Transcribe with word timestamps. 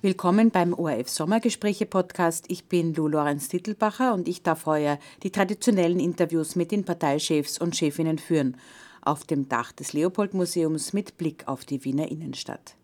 Willkommen 0.00 0.52
beim 0.52 0.74
ORF 0.74 1.08
Sommergespräche 1.08 1.84
Podcast. 1.84 2.44
Ich 2.46 2.66
bin 2.66 2.94
Lou 2.94 3.08
Lorenz 3.08 3.48
Tittelbacher 3.48 4.14
und 4.14 4.28
ich 4.28 4.44
darf 4.44 4.64
heuer 4.64 5.00
die 5.24 5.32
traditionellen 5.32 5.98
Interviews 5.98 6.54
mit 6.54 6.70
den 6.70 6.84
Parteichefs 6.84 7.58
und 7.58 7.74
Chefinnen 7.74 8.18
führen. 8.18 8.56
Auf 9.02 9.24
dem 9.24 9.48
Dach 9.48 9.72
des 9.72 9.94
Leopold 9.94 10.34
Museums 10.34 10.92
mit 10.92 11.18
Blick 11.18 11.48
auf 11.48 11.64
die 11.64 11.84
Wiener 11.84 12.12
Innenstadt. 12.12 12.76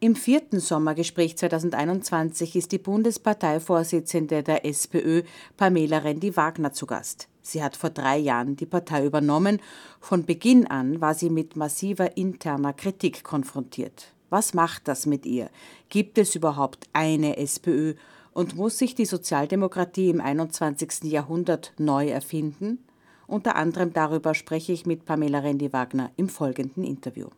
Im 0.00 0.16
vierten 0.16 0.58
Sommergespräch 0.58 1.36
2021 1.36 2.56
ist 2.56 2.72
die 2.72 2.78
Bundesparteivorsitzende 2.78 4.42
der 4.42 4.66
SPÖ, 4.66 5.22
Pamela 5.56 5.98
Rendi-Wagner, 5.98 6.72
zu 6.72 6.86
Gast. 6.86 7.28
Sie 7.40 7.62
hat 7.62 7.76
vor 7.76 7.90
drei 7.90 8.18
Jahren 8.18 8.56
die 8.56 8.66
Partei 8.66 9.06
übernommen. 9.06 9.60
Von 10.00 10.24
Beginn 10.24 10.66
an 10.66 11.00
war 11.00 11.14
sie 11.14 11.30
mit 11.30 11.54
massiver 11.54 12.16
interner 12.16 12.72
Kritik 12.72 13.22
konfrontiert. 13.22 14.12
Was 14.30 14.54
macht 14.54 14.88
das 14.88 15.06
mit 15.06 15.24
ihr? 15.26 15.50
Gibt 15.88 16.18
es 16.18 16.34
überhaupt 16.34 16.88
eine 16.92 17.36
SPÖ? 17.38 17.94
Und 18.32 18.56
muss 18.56 18.78
sich 18.78 18.94
die 18.94 19.06
Sozialdemokratie 19.06 20.10
im 20.10 20.20
21. 20.20 21.04
Jahrhundert 21.04 21.72
neu 21.78 22.08
erfinden? 22.08 22.84
Unter 23.26 23.56
anderem 23.56 23.92
darüber 23.92 24.34
spreche 24.34 24.72
ich 24.72 24.86
mit 24.86 25.04
Pamela 25.04 25.40
Rendi-Wagner 25.40 26.10
im 26.16 26.28
folgenden 26.28 26.84
Interview. 26.84 27.28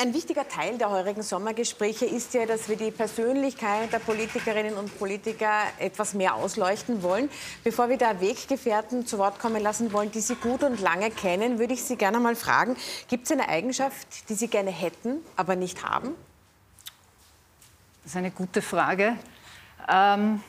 Ein 0.00 0.14
wichtiger 0.14 0.46
Teil 0.46 0.78
der 0.78 0.90
heurigen 0.90 1.22
Sommergespräche 1.22 2.04
ist 2.04 2.34
ja, 2.34 2.44
dass 2.44 2.68
wir 2.68 2.76
die 2.76 2.90
Persönlichkeit 2.90 3.92
der 3.92 3.98
Politikerinnen 3.98 4.74
und 4.74 4.96
Politiker 4.98 5.62
etwas 5.78 6.14
mehr 6.14 6.34
ausleuchten 6.34 7.02
wollen. 7.02 7.30
Bevor 7.64 7.88
wir 7.88 7.96
da 7.96 8.20
Weggefährten 8.20 9.06
zu 9.06 9.18
Wort 9.18 9.38
kommen 9.40 9.62
lassen 9.62 9.92
wollen, 9.92 10.12
die 10.12 10.20
Sie 10.20 10.34
gut 10.34 10.62
und 10.62 10.80
lange 10.80 11.10
kennen, 11.10 11.58
würde 11.58 11.74
ich 11.74 11.82
Sie 11.82 11.96
gerne 11.96 12.20
mal 12.20 12.36
fragen, 12.36 12.76
gibt 13.08 13.24
es 13.24 13.32
eine 13.32 13.48
Eigenschaft, 13.48 14.28
die 14.28 14.34
Sie 14.34 14.48
gerne 14.48 14.70
hätten, 14.70 15.18
aber 15.36 15.56
nicht 15.56 15.82
haben? 15.82 16.14
Das 18.08 18.14
ist 18.14 18.20
eine 18.20 18.30
gute 18.30 18.62
Frage. 18.62 19.18
Ähm, 19.86 20.40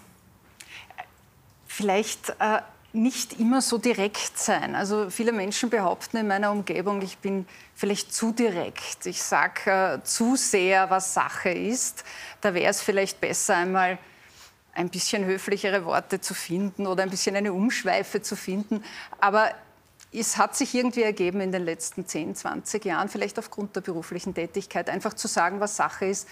vielleicht 1.67 2.29
äh, 2.39 2.61
nicht 2.93 3.37
immer 3.37 3.61
so 3.61 3.77
direkt 3.77 4.39
sein. 4.39 4.75
Also 4.75 5.09
viele 5.09 5.33
Menschen 5.33 5.69
behaupten 5.69 6.15
in 6.15 6.27
meiner 6.29 6.53
Umgebung, 6.53 7.01
ich 7.01 7.17
bin 7.17 7.45
vielleicht 7.75 8.13
zu 8.13 8.31
direkt. 8.31 9.05
Ich 9.07 9.21
sage 9.21 9.99
äh, 9.99 10.03
zu 10.05 10.37
sehr, 10.37 10.89
was 10.89 11.13
Sache 11.13 11.49
ist. 11.49 12.05
Da 12.39 12.53
wäre 12.53 12.69
es 12.69 12.81
vielleicht 12.81 13.19
besser, 13.19 13.57
einmal 13.57 13.97
ein 14.73 14.87
bisschen 14.87 15.25
höflichere 15.25 15.83
Worte 15.83 16.21
zu 16.21 16.33
finden 16.33 16.87
oder 16.87 17.03
ein 17.03 17.09
bisschen 17.09 17.35
eine 17.35 17.51
Umschweife 17.51 18.21
zu 18.21 18.37
finden. 18.37 18.85
Aber 19.19 19.51
es 20.13 20.37
hat 20.37 20.55
sich 20.55 20.73
irgendwie 20.73 21.03
ergeben 21.03 21.41
in 21.41 21.51
den 21.51 21.65
letzten 21.65 22.07
10, 22.07 22.35
20 22.35 22.85
Jahren, 22.85 23.09
vielleicht 23.09 23.37
aufgrund 23.37 23.75
der 23.75 23.81
beruflichen 23.81 24.33
Tätigkeit, 24.33 24.89
einfach 24.89 25.13
zu 25.13 25.27
sagen, 25.27 25.59
was 25.59 25.75
Sache 25.75 26.05
ist 26.05 26.25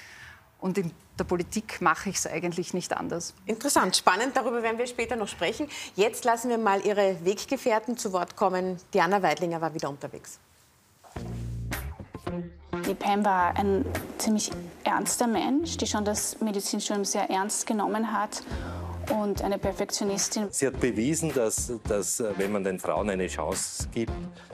und 0.60 0.78
in 0.78 0.92
der 1.18 1.24
Politik 1.24 1.82
mache 1.82 2.10
ich 2.10 2.18
es 2.18 2.28
eigentlich 2.28 2.74
nicht 2.74 2.96
anders. 2.96 3.34
Interessant, 3.46 3.96
spannend. 3.96 4.36
Darüber 4.36 4.62
werden 4.62 4.78
wir 4.78 4.88
später 4.88 5.16
noch 5.16 5.28
sprechen. 5.28 5.68
Jetzt 5.96 6.26
lassen 6.26 6.50
wir 6.50 6.58
mal 6.58 6.86
Ihre 6.86 7.18
Weggefährten 7.24 7.98
zu 7.98 8.14
Wort 8.14 8.36
kommen. 8.36 8.78
Diana 8.94 9.22
Weidlinger 9.22 9.62
war 9.62 9.74
wieder 9.74 9.90
unterwegs. 9.90 10.40
Die 12.88 12.94
Pam 12.94 13.26
war 13.26 13.58
ein 13.58 13.86
ziemlich 14.18 14.52
ernster 14.84 15.28
Mensch, 15.28 15.78
die 15.78 15.88
schon 15.88 16.06
das 16.06 16.40
Medizinstudium 16.40 17.04
sehr 17.04 17.30
ernst 17.30 17.66
genommen 17.66 18.14
hat 18.14 18.44
und 19.10 19.42
eine 19.42 19.58
Perfektionistin. 19.58 20.48
Sie 20.52 20.68
hat 20.68 20.80
bewiesen, 20.80 21.34
dass, 21.34 21.72
dass 21.88 22.20
äh, 22.20 22.34
wenn 22.38 22.52
man 22.52 22.64
den 22.64 22.80
Frauen 22.80 23.10
eine 23.10 23.28
Chance 23.28 23.88
gibt, 23.92 24.12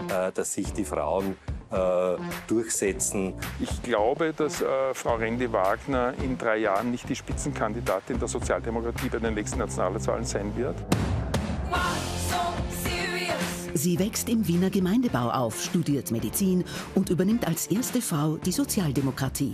äh, 0.09 0.31
dass 0.31 0.53
sich 0.53 0.71
die 0.73 0.85
Frauen 0.85 1.35
äh, 1.73 2.17
durchsetzen. 2.47 3.33
Ich 3.59 3.81
glaube, 3.81 4.33
dass 4.33 4.61
äh, 4.61 4.93
Frau 4.93 5.15
Rendi-Wagner 5.15 6.13
in 6.23 6.37
drei 6.37 6.57
Jahren 6.57 6.91
nicht 6.91 7.09
die 7.09 7.15
Spitzenkandidatin 7.15 8.19
der 8.19 8.27
Sozialdemokratie 8.27 9.09
bei 9.09 9.19
den 9.19 9.33
nächsten 9.33 9.59
Nationalwahlen 9.59 10.25
sein 10.25 10.55
wird. 10.55 10.75
Sie 13.75 13.99
wächst 13.99 14.29
im 14.29 14.47
Wiener 14.47 14.69
Gemeindebau 14.69 15.29
auf, 15.29 15.61
studiert 15.61 16.11
Medizin 16.11 16.63
und 16.95 17.09
übernimmt 17.09 17.47
als 17.47 17.67
erste 17.67 18.01
Frau 18.01 18.37
die 18.37 18.51
Sozialdemokratie. 18.51 19.51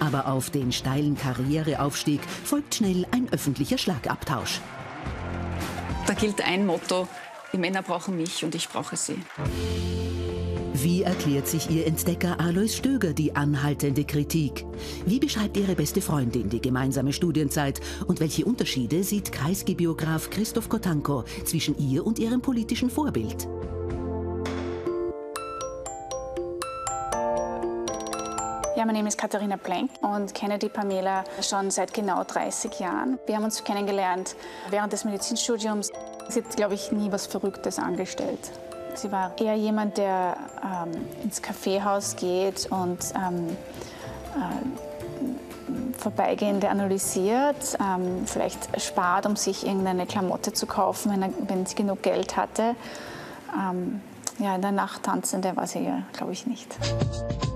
Aber 0.00 0.26
auf 0.26 0.50
den 0.50 0.72
steilen 0.72 1.16
Karriereaufstieg 1.16 2.20
folgt 2.44 2.74
schnell 2.74 3.06
ein 3.12 3.28
öffentlicher 3.32 3.78
Schlagabtausch. 3.78 4.60
Da 6.06 6.14
gilt 6.14 6.46
ein 6.46 6.66
Motto, 6.66 7.06
die 7.52 7.58
Männer 7.58 7.82
brauchen 7.82 8.16
mich 8.16 8.44
und 8.44 8.54
ich 8.54 8.68
brauche 8.68 8.96
sie. 8.96 9.16
Wie 10.72 11.02
erklärt 11.02 11.48
sich 11.48 11.68
ihr 11.68 11.86
Entdecker 11.86 12.38
Alois 12.38 12.68
Stöger 12.68 13.12
die 13.12 13.34
anhaltende 13.34 14.04
Kritik? 14.04 14.64
Wie 15.04 15.18
beschreibt 15.18 15.56
ihre 15.56 15.74
beste 15.74 16.00
Freundin 16.00 16.48
die 16.48 16.60
gemeinsame 16.60 17.12
Studienzeit? 17.12 17.80
Und 18.06 18.20
welche 18.20 18.44
Unterschiede 18.44 19.02
sieht 19.02 19.32
Kreisgebiograf 19.32 20.30
Christoph 20.30 20.68
Kotanko 20.68 21.24
zwischen 21.44 21.76
ihr 21.76 22.06
und 22.06 22.20
ihrem 22.20 22.40
politischen 22.40 22.88
Vorbild? 22.88 23.48
Ja, 28.76 28.86
mein 28.86 28.94
Name 28.94 29.08
ist 29.08 29.18
Katharina 29.18 29.56
Plank 29.56 29.90
und 30.02 30.32
kenne 30.34 30.58
die 30.58 30.68
Pamela 30.68 31.24
schon 31.42 31.72
seit 31.72 31.92
genau 31.92 32.22
30 32.22 32.78
Jahren. 32.78 33.18
Wir 33.26 33.36
haben 33.36 33.44
uns 33.44 33.64
kennengelernt 33.64 34.36
während 34.70 34.92
des 34.92 35.04
Medizinstudiums. 35.04 35.90
Sie 36.28 36.42
hat, 36.42 36.56
glaube 36.56 36.74
ich, 36.74 36.92
nie 36.92 37.10
was 37.10 37.26
Verrücktes 37.26 37.80
angestellt. 37.80 38.52
Sie 39.00 39.10
war 39.10 39.32
eher 39.40 39.54
jemand, 39.54 39.96
der 39.96 40.36
ähm, 40.62 40.90
ins 41.24 41.40
Kaffeehaus 41.40 42.16
geht 42.16 42.66
und 42.70 42.98
ähm, 43.14 43.56
äh, 44.36 45.98
Vorbeigehende 45.98 46.68
analysiert, 46.68 47.78
ähm, 47.80 48.26
vielleicht 48.26 48.78
spart, 48.80 49.24
um 49.24 49.36
sich 49.36 49.66
irgendeine 49.66 50.04
Klamotte 50.04 50.52
zu 50.52 50.66
kaufen, 50.66 51.12
wenn, 51.12 51.22
er, 51.22 51.30
wenn 51.48 51.64
sie 51.64 51.76
genug 51.76 52.02
Geld 52.02 52.36
hatte. 52.36 52.74
Ähm, 53.58 54.02
ja, 54.38 54.54
in 54.54 54.62
der 54.62 54.72
Nacht 54.72 55.04
tanzende 55.04 55.56
war 55.56 55.66
sie 55.66 55.80
ja, 55.80 56.02
glaube 56.12 56.32
ich, 56.32 56.46
nicht. 56.46 56.76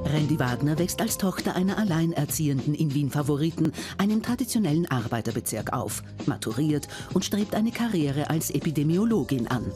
Randy 0.07 0.39
Wagner 0.39 0.79
wächst 0.79 1.03
als 1.03 1.19
Tochter 1.19 1.57
einer 1.57 1.77
Alleinerziehenden 1.77 2.75
in 2.75 2.95
Wien-Favoriten, 2.95 3.73
einem 3.99 4.23
traditionellen 4.23 4.91
Arbeiterbezirk 4.91 5.75
auf, 5.75 6.03
maturiert 6.25 6.89
und 7.13 7.25
strebt 7.25 7.55
eine 7.55 7.71
Karriere 7.71 8.31
als 8.31 8.51
Epidemiologin 8.51 9.49
an. 9.49 9.73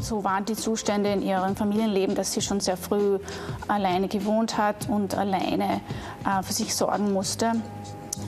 So 0.00 0.24
waren 0.24 0.44
die 0.44 0.54
Zustände 0.54 1.12
in 1.12 1.22
ihrem 1.22 1.56
Familienleben, 1.56 2.14
dass 2.14 2.32
sie 2.32 2.40
schon 2.40 2.60
sehr 2.60 2.76
früh 2.76 3.18
alleine 3.66 4.08
gewohnt 4.08 4.56
hat 4.56 4.88
und 4.88 5.16
alleine 5.16 5.80
äh, 6.24 6.42
für 6.42 6.52
sich 6.52 6.74
sorgen 6.74 7.12
musste. 7.12 7.52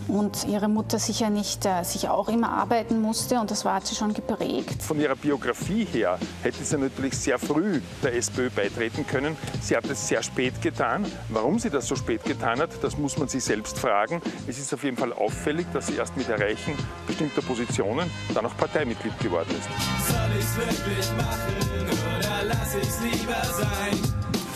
Und 0.08 0.46
ihre 0.46 0.68
Mutter 0.68 0.98
sicher 0.98 1.30
nicht, 1.30 1.66
äh, 1.66 1.84
sich 1.84 2.08
auch 2.08 2.28
immer 2.28 2.50
arbeiten 2.50 3.00
musste 3.00 3.40
und 3.40 3.50
das 3.50 3.64
war, 3.64 3.74
hat 3.74 3.86
sie 3.86 3.94
schon 3.94 4.12
geprägt. 4.12 4.82
Von 4.82 5.00
ihrer 5.00 5.16
Biografie 5.16 5.84
her 5.84 6.18
hätte 6.42 6.64
sie 6.64 6.78
natürlich 6.78 7.16
sehr 7.16 7.38
früh 7.38 7.80
der 8.02 8.14
SPÖ 8.14 8.50
beitreten 8.50 9.06
können. 9.06 9.36
Sie 9.60 9.76
hat 9.76 9.84
es 9.86 10.08
sehr 10.08 10.22
spät 10.22 10.60
getan. 10.62 11.06
Warum 11.28 11.58
sie 11.58 11.70
das 11.70 11.86
so 11.86 11.96
spät 11.96 12.24
getan 12.24 12.60
hat, 12.60 12.70
das 12.82 12.98
muss 12.98 13.18
man 13.18 13.28
sich 13.28 13.44
selbst 13.44 13.78
fragen. 13.78 14.20
Es 14.48 14.58
ist 14.58 14.72
auf 14.74 14.82
jeden 14.84 14.96
Fall 14.96 15.12
auffällig, 15.12 15.66
dass 15.72 15.86
sie 15.86 15.96
erst 15.96 16.16
mit 16.16 16.28
Erreichen 16.28 16.74
bestimmter 17.06 17.42
Positionen 17.42 18.10
dann 18.34 18.46
auch 18.46 18.56
Parteimitglied 18.56 19.18
geworden 19.20 19.50
ist. 19.50 19.68
Soll 20.08 20.18
ich's 20.38 20.56
wirklich 20.56 21.10
machen 21.16 21.88
oder 21.88 22.44
lass 22.48 22.74
ich's 22.74 23.00
lieber 23.00 23.42
sein? 23.44 23.98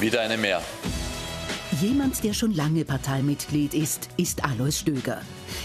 Wieder 0.01 0.23
eine 0.23 0.37
mehr. 0.37 0.61
Jemand, 1.81 2.23
der 2.23 2.35
schon 2.35 2.55
lange 2.55 2.85
Parteimitglied 2.85 3.75
ist, 3.75 4.09
ist 4.17 4.45
Alois 4.45 4.79
Stöger. 4.79 5.21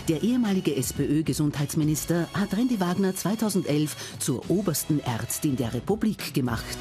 Der 0.07 0.23
ehemalige 0.23 0.75
SPÖ-Gesundheitsminister 0.75 2.27
hat 2.33 2.57
Randy 2.57 2.79
Wagner 2.79 3.15
2011 3.15 3.95
zur 4.17 4.49
obersten 4.49 5.01
Ärztin 5.01 5.55
der 5.55 5.71
Republik 5.73 6.33
gemacht. 6.33 6.77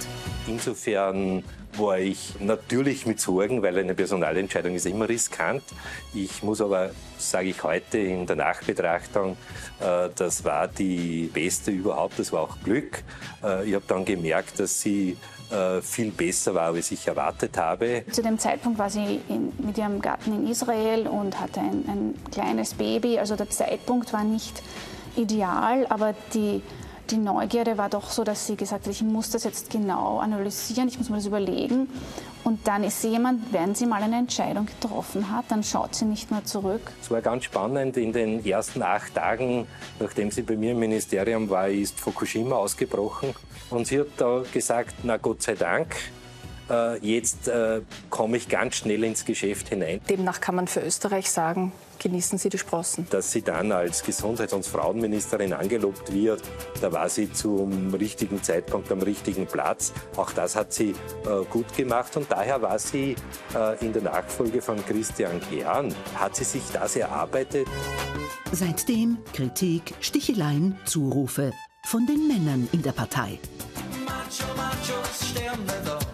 Insofern 0.46 1.42
war 1.76 1.98
ich 1.98 2.40
natürlich 2.40 3.04
mit 3.04 3.20
Sorgen, 3.20 3.60
weil 3.60 3.76
eine 3.76 3.94
Personalentscheidung 3.94 4.74
ist 4.74 4.86
immer 4.86 5.08
riskant. 5.08 5.62
Ich 6.14 6.42
muss 6.42 6.62
aber, 6.62 6.92
sage 7.18 7.48
ich 7.48 7.62
heute 7.62 7.98
in 7.98 8.26
der 8.26 8.36
Nachbetrachtung, 8.36 9.36
äh, 9.80 10.08
das 10.14 10.44
war 10.44 10.68
die 10.68 11.28
beste 11.34 11.70
überhaupt, 11.70 12.18
das 12.18 12.32
war 12.32 12.40
auch 12.40 12.56
Glück. 12.64 13.02
Äh, 13.42 13.68
ich 13.68 13.74
habe 13.74 13.84
dann 13.88 14.06
gemerkt, 14.06 14.58
dass 14.58 14.80
sie 14.80 15.18
äh, 15.50 15.80
viel 15.82 16.10
besser 16.10 16.54
war, 16.54 16.74
als 16.74 16.90
ich 16.90 17.06
erwartet 17.06 17.56
habe. 17.56 18.04
Zu 18.10 18.22
dem 18.22 18.38
Zeitpunkt 18.38 18.78
war 18.78 18.90
sie 18.90 19.20
in, 19.28 19.52
mit 19.58 19.78
ihrem 19.78 20.00
Gatten 20.00 20.32
in 20.32 20.50
Israel 20.50 21.06
und 21.06 21.40
hatte 21.40 21.60
ein, 21.60 21.84
ein 21.88 22.14
kleines 22.30 22.74
Baby. 22.74 23.18
Also 23.18 23.36
der 23.36 23.50
Zeitpunkt 23.50 24.12
war 24.12 24.24
nicht 24.24 24.62
ideal, 25.16 25.86
aber 25.88 26.14
die, 26.34 26.62
die 27.10 27.16
Neugierde 27.16 27.78
war 27.78 27.88
doch 27.88 28.10
so, 28.10 28.24
dass 28.24 28.46
sie 28.46 28.56
gesagt 28.56 28.86
hat, 28.86 28.92
ich 28.92 29.02
muss 29.02 29.30
das 29.30 29.44
jetzt 29.44 29.70
genau 29.70 30.18
analysieren, 30.18 30.88
ich 30.88 30.98
muss 30.98 31.08
mir 31.08 31.16
das 31.16 31.26
überlegen. 31.26 31.88
Und 32.44 32.66
dann 32.66 32.84
ist 32.84 33.02
sie 33.02 33.08
jemand, 33.08 33.52
wenn 33.52 33.74
sie 33.74 33.86
mal 33.86 34.02
eine 34.02 34.16
Entscheidung 34.16 34.66
getroffen 34.66 35.30
hat, 35.30 35.46
dann 35.48 35.62
schaut 35.62 35.94
sie 35.94 36.04
nicht 36.04 36.30
mehr 36.30 36.44
zurück. 36.44 36.92
Es 37.02 37.10
war 37.10 37.20
ganz 37.20 37.44
spannend. 37.44 37.96
In 37.96 38.12
den 38.12 38.44
ersten 38.44 38.82
acht 38.82 39.14
Tagen, 39.14 39.66
nachdem 39.98 40.30
sie 40.30 40.42
bei 40.42 40.56
mir 40.56 40.72
im 40.72 40.78
Ministerium 40.78 41.50
war, 41.50 41.68
ist 41.68 41.98
Fukushima 41.98 42.56
ausgebrochen. 42.56 43.34
Und 43.70 43.86
sie 43.86 44.00
hat 44.00 44.08
da 44.16 44.42
gesagt, 44.52 44.94
na 45.02 45.16
Gott 45.16 45.42
sei 45.42 45.54
Dank, 45.54 45.94
jetzt 47.00 47.48
äh, 47.48 47.80
komme 48.10 48.36
ich 48.36 48.48
ganz 48.48 48.76
schnell 48.76 49.04
ins 49.04 49.24
Geschäft 49.24 49.68
hinein. 49.68 50.00
Demnach 50.08 50.40
kann 50.40 50.54
man 50.54 50.68
für 50.68 50.80
Österreich 50.80 51.30
sagen, 51.30 51.72
genießen 51.98 52.38
Sie 52.38 52.48
die 52.48 52.58
Sprossen. 52.58 53.06
Dass 53.10 53.32
sie 53.32 53.42
dann 53.42 53.72
als 53.72 54.02
Gesundheits- 54.02 54.52
und 54.52 54.66
Frauenministerin 54.66 55.52
angelobt 55.52 56.12
wird, 56.12 56.42
da 56.80 56.92
war 56.92 57.08
sie 57.08 57.32
zum 57.32 57.94
richtigen 57.94 58.42
Zeitpunkt 58.42 58.90
am 58.92 59.00
richtigen 59.00 59.46
Platz. 59.46 59.92
Auch 60.16 60.32
das 60.32 60.56
hat 60.56 60.72
sie 60.72 60.90
äh, 60.90 61.44
gut 61.50 61.76
gemacht 61.76 62.16
und 62.16 62.30
daher 62.30 62.62
war 62.62 62.78
sie 62.78 63.16
äh, 63.54 63.84
in 63.84 63.92
der 63.92 64.02
Nachfolge 64.02 64.62
von 64.62 64.84
Christian 64.86 65.40
Kern, 65.50 65.94
hat 66.14 66.36
sie 66.36 66.44
sich 66.44 66.62
das 66.72 66.96
erarbeitet. 66.96 67.66
Seitdem 68.52 69.18
Kritik, 69.32 69.94
Sticheleien, 70.00 70.78
Zurufe 70.84 71.52
von 71.84 72.06
den 72.06 72.26
Männern 72.28 72.68
in 72.72 72.82
der 72.82 72.92
Partei. 72.92 73.38
Das 75.84 76.07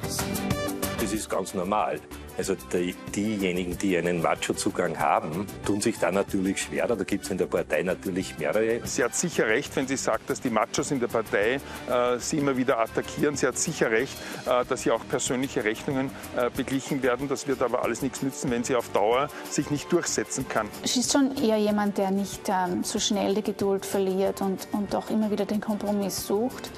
ist 1.14 1.31
ganz 1.31 1.55
normal. 1.55 2.00
Also 2.37 2.56
die, 2.72 2.94
diejenigen, 3.14 3.78
die 3.78 3.96
einen 3.96 4.20
Macho-Zugang 4.20 4.99
haben, 4.99 5.46
tun 5.64 5.81
sich 5.81 5.99
da 5.99 6.11
natürlich 6.11 6.62
schwerer. 6.62 6.96
Da 6.96 7.05
gibt 7.05 7.25
es 7.25 7.31
in 7.31 7.38
der 7.38 7.46
Partei 7.46 7.82
natürlich 7.82 8.38
mehrere. 8.38 8.81
Sie 8.84 9.05
hat 9.05 9.14
sicher 9.14 9.46
recht, 9.46 9.75
wenn 9.76 9.87
sie 9.87 9.96
sagt, 9.96 10.31
dass 10.31 10.40
die 10.40 10.50
Machos 10.50 10.90
in 10.90 10.99
der 10.99 11.06
Partei 11.06 11.61
äh, 11.88 12.19
sie 12.19 12.38
immer 12.38 12.56
wieder 12.56 12.81
attackieren. 12.81 13.37
Sie 13.37 13.46
hat 13.46 13.56
sicher 13.56 13.90
recht, 13.90 14.16
äh, 14.46 14.64
dass 14.69 14.82
hier 14.82 14.94
auch 14.94 15.06
persönliche 15.08 15.64
Rechnungen 15.64 16.11
äh, 16.37 16.50
beglichen 16.50 17.02
werden. 17.02 17.28
Das 17.28 17.46
wird 17.46 17.62
aber 17.62 17.82
alles 17.84 18.02
nichts 18.02 18.22
nützen, 18.22 18.50
wenn 18.50 18.64
sie 18.64 18.75
auf 18.75 18.88
Dauer 18.88 19.28
sich 19.49 19.70
nicht 19.70 19.93
durchsetzen 19.93 20.49
kann. 20.49 20.69
Sie 20.84 21.00
ist 21.00 21.12
schon 21.12 21.37
eher 21.37 21.58
jemand, 21.58 21.99
der 21.99 22.11
nicht 22.11 22.49
ähm, 22.49 22.82
so 22.82 22.99
schnell 22.99 23.34
die 23.34 23.43
Geduld 23.43 23.87
verliert 23.87 24.40
und, 24.40 24.66
und 24.72 24.94
auch 24.96 25.08
immer 25.11 25.31
wieder 25.31 25.46
den 25.46 25.61
Kompromiss 25.61 26.26
sucht. 26.26 26.70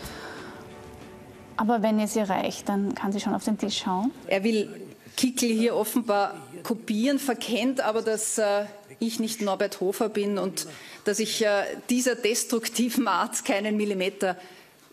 Aber 1.57 1.83
wenn 1.83 1.99
es 1.99 2.17
ihr 2.17 2.29
reicht, 2.29 2.69
dann 2.69 2.95
kann 2.95 3.13
sie 3.13 3.21
schon 3.21 3.35
auf 3.35 3.45
den 3.45 3.59
Tisch 3.59 3.79
schauen. 3.79 4.11
Er 4.27 4.45
will 4.45 4.69
Kickel 5.17 5.49
hier 5.49 5.75
offenbar 5.75 6.35
kopieren, 6.63 7.19
verkennt 7.19 7.81
aber, 7.81 8.03
dass 8.03 8.39
äh, 8.39 8.67
ich 8.99 9.19
nicht 9.19 9.41
Norbert 9.41 9.81
Hofer 9.81 10.09
bin 10.09 10.39
und 10.39 10.67
dass 11.05 11.19
ich 11.19 11.45
äh, 11.45 11.65
dieser 11.89 12.15
destruktiven 12.15 13.09
Art 13.09 13.45
keinen 13.45 13.77
Millimeter 13.77 14.37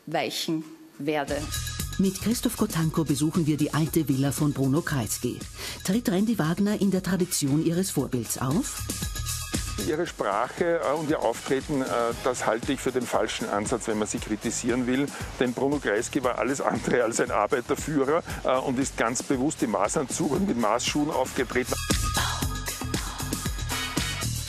weichen 0.06 0.63
werde. 0.98 1.36
Mit 2.00 2.21
Christoph 2.21 2.57
Kotanko 2.57 3.04
besuchen 3.04 3.45
wir 3.45 3.57
die 3.57 3.74
alte 3.74 4.07
Villa 4.07 4.31
von 4.31 4.51
Bruno 4.51 4.81
Kreisky. 4.81 5.38
Tritt 5.83 6.09
Randy 6.09 6.39
Wagner 6.39 6.81
in 6.81 6.89
der 6.89 7.04
Tradition 7.04 7.63
ihres 7.63 7.92
Vorbilds 7.92 8.39
auf? 8.39 8.81
Ihre 9.88 10.08
Sprache 10.08 10.81
äh, 10.84 10.94
und 10.94 11.10
Ihr 11.10 11.20
Auftreten, 11.20 11.81
äh, 11.81 11.86
das 12.24 12.46
halte 12.46 12.74
ich 12.74 12.80
für 12.80 12.92
den 12.92 13.04
falschen 13.04 13.50
Ansatz, 13.50 13.88
wenn 13.88 13.98
man 13.98 14.08
sie 14.08 14.20
kritisieren 14.20 14.88
will. 14.88 15.08
Denn 15.40 15.54
Bruno 15.54 15.80
Kreisky 15.80 16.24
war 16.24 16.38
alles 16.38 16.62
andere 16.62 17.04
als 17.04 17.20
ein 17.20 17.31
Arbeiterführer 17.31 18.24
äh, 18.44 18.58
und 18.58 18.80
ist 18.80 18.98
ganz 18.98 19.24
bewusst 19.24 19.64
im 19.64 19.72
Maßanzug 19.72 20.31
und 20.31 20.48
mit 20.48 20.58
Maßschuhen 20.58 21.12
aufgetreten. 21.12 21.74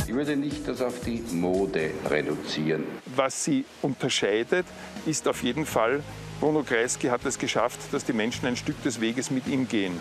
Ich 0.07 0.15
würde 0.15 0.37
nicht 0.37 0.69
das 0.69 0.81
auf 0.81 1.01
die 1.01 1.25
Mode 1.33 1.91
reduzieren. 2.09 2.85
Was 3.17 3.45
sie 3.45 3.65
unterscheidet, 3.83 4.67
ist 5.07 5.27
auf 5.27 5.43
jeden 5.43 5.67
Fall, 5.67 6.03
Bruno 6.39 6.63
Kreisky 6.63 7.09
hat 7.09 7.25
es 7.25 7.39
geschafft, 7.39 7.81
dass 7.91 8.05
die 8.05 8.13
Menschen 8.13 8.47
ein 8.47 8.57
Stück 8.57 8.81
des 8.83 9.01
Weges 9.01 9.31
mit 9.31 9.47
ihm 9.47 9.67
gehen. 9.67 9.99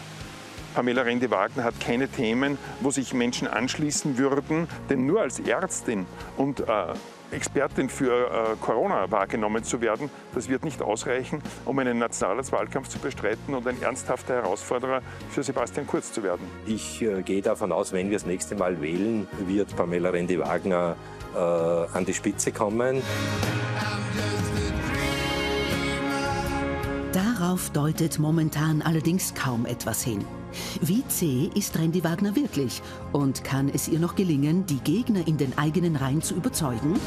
Pamela 0.74 1.04
Rendi-Wagner 1.04 1.64
hat 1.64 1.80
keine 1.80 2.08
Themen, 2.08 2.58
wo 2.82 2.92
sich 2.92 3.14
Menschen 3.14 3.48
anschließen 3.48 4.18
würden, 4.18 4.68
denn 4.90 5.06
nur 5.06 5.22
als 5.22 5.40
Ärztin 5.40 6.06
und 6.38 6.62
äh, 6.62 6.66
Expertin 7.32 7.90
für 7.90 8.28
äh, 8.28 8.56
Corona 8.62 9.10
wahrgenommen 9.12 9.64
zu 9.64 9.82
werden, 9.82 10.10
das 10.34 10.50
wird 10.50 10.64
nicht 10.64 10.82
ausreichen, 10.82 11.42
um 11.66 11.80
einen 11.80 11.98
Nationalratswahlkampf 11.98 12.90
zu 12.90 13.00
bestreiten 13.00 13.54
und 13.54 13.68
ein 13.68 13.82
ernsthafter 13.82 14.36
Herausforderer 14.36 15.02
für 15.30 15.44
Sebastian 15.44 15.88
Kurz 15.88 16.12
zu 16.14 16.24
werden. 16.24 16.48
Ich 16.66 17.02
äh, 17.02 17.22
gehe 17.24 17.42
davon 17.42 17.72
aus, 17.72 17.92
wenn 17.92 18.10
wir 18.10 18.18
das 18.18 18.26
nächste 18.26 18.56
Mal 18.56 18.82
wählen, 18.82 19.28
wird 19.48 19.76
Pamela 19.76 20.10
Rendi-Wagner 20.10 20.96
äh, 21.36 21.38
an 21.38 22.06
die 22.06 22.14
Spitze 22.14 22.52
kommen. 22.52 23.02
Darauf 27.12 27.70
deutet 27.72 28.20
momentan 28.20 28.82
allerdings 28.82 29.34
kaum 29.36 29.66
etwas 29.66 30.04
hin. 30.04 30.26
Wie 30.82 31.06
zäh 31.08 31.50
ist 31.56 31.78
Randy 31.78 32.04
Wagner 32.04 32.36
wirklich? 32.36 32.82
Und 33.12 33.44
kann 33.44 33.70
es 33.70 33.88
ihr 33.88 34.00
noch 34.00 34.16
gelingen, 34.16 34.66
die 34.66 34.80
Gegner 34.80 35.28
in 35.28 35.38
den 35.38 35.58
eigenen 35.58 35.96
Reihen 35.96 36.22
zu 36.22 36.36
überzeugen? 36.36 37.00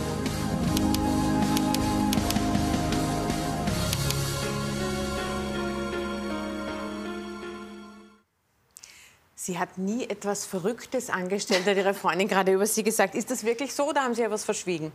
Sie 9.34 9.58
hat 9.58 9.78
nie 9.78 10.04
etwas 10.04 10.44
Verrücktes 10.44 11.08
angestellt, 11.08 11.66
hat 11.66 11.76
Ihre 11.76 11.94
Freundin 11.94 12.26
gerade 12.26 12.52
über 12.52 12.66
Sie 12.66 12.82
gesagt. 12.82 13.14
Ist 13.14 13.30
das 13.30 13.44
wirklich 13.44 13.72
so 13.72 13.90
oder 13.90 14.02
haben 14.02 14.14
Sie 14.14 14.22
ja 14.22 14.30
was 14.30 14.44
verschwiegen? 14.44 14.90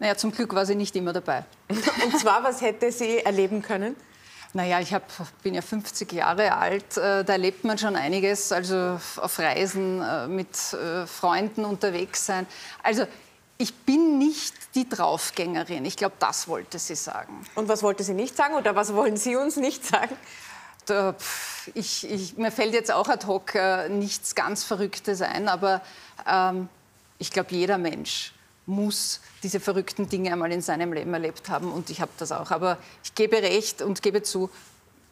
Naja, 0.00 0.16
zum 0.16 0.32
Glück 0.32 0.54
war 0.54 0.64
sie 0.64 0.74
nicht 0.74 0.96
immer 0.96 1.12
dabei. 1.12 1.44
Und 1.68 2.18
zwar, 2.18 2.42
was 2.42 2.62
hätte 2.62 2.90
sie 2.90 3.18
erleben 3.18 3.60
können? 3.60 3.94
Naja, 4.52 4.80
ich 4.80 4.92
hab, 4.92 5.04
bin 5.42 5.54
ja 5.54 5.62
50 5.62 6.10
Jahre 6.12 6.56
alt, 6.56 6.96
äh, 6.96 7.24
da 7.24 7.34
erlebt 7.34 7.62
man 7.62 7.78
schon 7.78 7.94
einiges, 7.94 8.50
also 8.50 8.98
auf 9.16 9.38
Reisen 9.38 10.02
äh, 10.02 10.26
mit 10.26 10.72
äh, 10.72 11.06
Freunden 11.06 11.64
unterwegs 11.64 12.26
sein. 12.26 12.46
Also 12.82 13.06
ich 13.58 13.72
bin 13.74 14.18
nicht 14.18 14.54
die 14.74 14.88
Draufgängerin. 14.88 15.84
Ich 15.84 15.96
glaube, 15.96 16.16
das 16.18 16.48
wollte 16.48 16.80
sie 16.80 16.96
sagen. 16.96 17.46
Und 17.54 17.68
was 17.68 17.84
wollte 17.84 18.02
sie 18.02 18.14
nicht 18.14 18.36
sagen 18.36 18.54
oder 18.54 18.74
was 18.74 18.92
wollen 18.94 19.16
Sie 19.16 19.36
uns 19.36 19.56
nicht 19.56 19.84
sagen? 19.86 20.16
Da, 20.86 21.14
ich, 21.74 22.10
ich, 22.10 22.36
mir 22.36 22.50
fällt 22.50 22.72
jetzt 22.72 22.90
auch 22.90 23.08
ad 23.08 23.26
hoc 23.26 23.54
nichts 23.90 24.34
ganz 24.34 24.64
Verrücktes 24.64 25.20
ein, 25.20 25.46
aber 25.46 25.82
ähm, 26.26 26.68
ich 27.18 27.30
glaube, 27.30 27.54
jeder 27.54 27.76
Mensch 27.76 28.32
muss 28.70 29.20
diese 29.42 29.60
verrückten 29.60 30.08
Dinge 30.08 30.32
einmal 30.32 30.52
in 30.52 30.62
seinem 30.62 30.92
Leben 30.92 31.12
erlebt 31.12 31.48
haben 31.48 31.72
und 31.72 31.90
ich 31.90 32.00
habe 32.00 32.12
das 32.16 32.32
auch. 32.32 32.50
Aber 32.50 32.78
ich 33.04 33.14
gebe 33.14 33.36
recht 33.42 33.82
und 33.82 34.02
gebe 34.02 34.22
zu, 34.22 34.48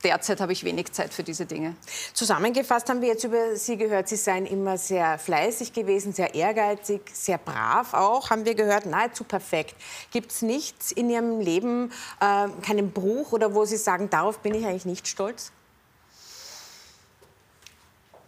derzeit 0.05 0.40
habe 0.40 0.52
ich 0.52 0.64
wenig 0.64 0.93
Zeit 0.93 1.12
für 1.12 1.22
diese 1.22 1.44
Dinge. 1.44 1.75
Zusammengefasst 2.14 2.88
haben 2.88 3.00
wir 3.00 3.08
jetzt 3.08 3.25
über 3.25 3.56
Sie 3.56 3.76
gehört, 3.76 4.08
Sie 4.08 4.16
seien 4.16 4.46
immer 4.46 4.78
sehr 4.78 5.19
fleißig 5.19 5.72
gewesen, 5.72 6.12
sehr 6.12 6.34
ehrgeizig, 6.34 7.02
sehr 7.12 7.38
brav 7.38 7.94
auch, 7.94 8.31
haben 8.31 8.44
wir 8.44 8.55
gehört, 8.55 8.87
nahezu 8.87 9.25
perfekt. 9.25 9.75
Gibt 10.12 10.31
es 10.31 10.43
nichts 10.43 10.93
in 10.93 11.10
Ihrem 11.10 11.40
Leben, 11.40 11.93
äh, 12.20 12.49
keinen 12.62 12.93
Bruch 12.93 13.32
oder 13.32 13.55
wo 13.55 13.64
Sie 13.64 13.76
sagen, 13.76 14.08
darauf 14.08 14.38
bin 14.38 14.55
ich 14.55 14.64
eigentlich 14.66 14.87
nicht 14.87 15.08
stolz? 15.08 15.52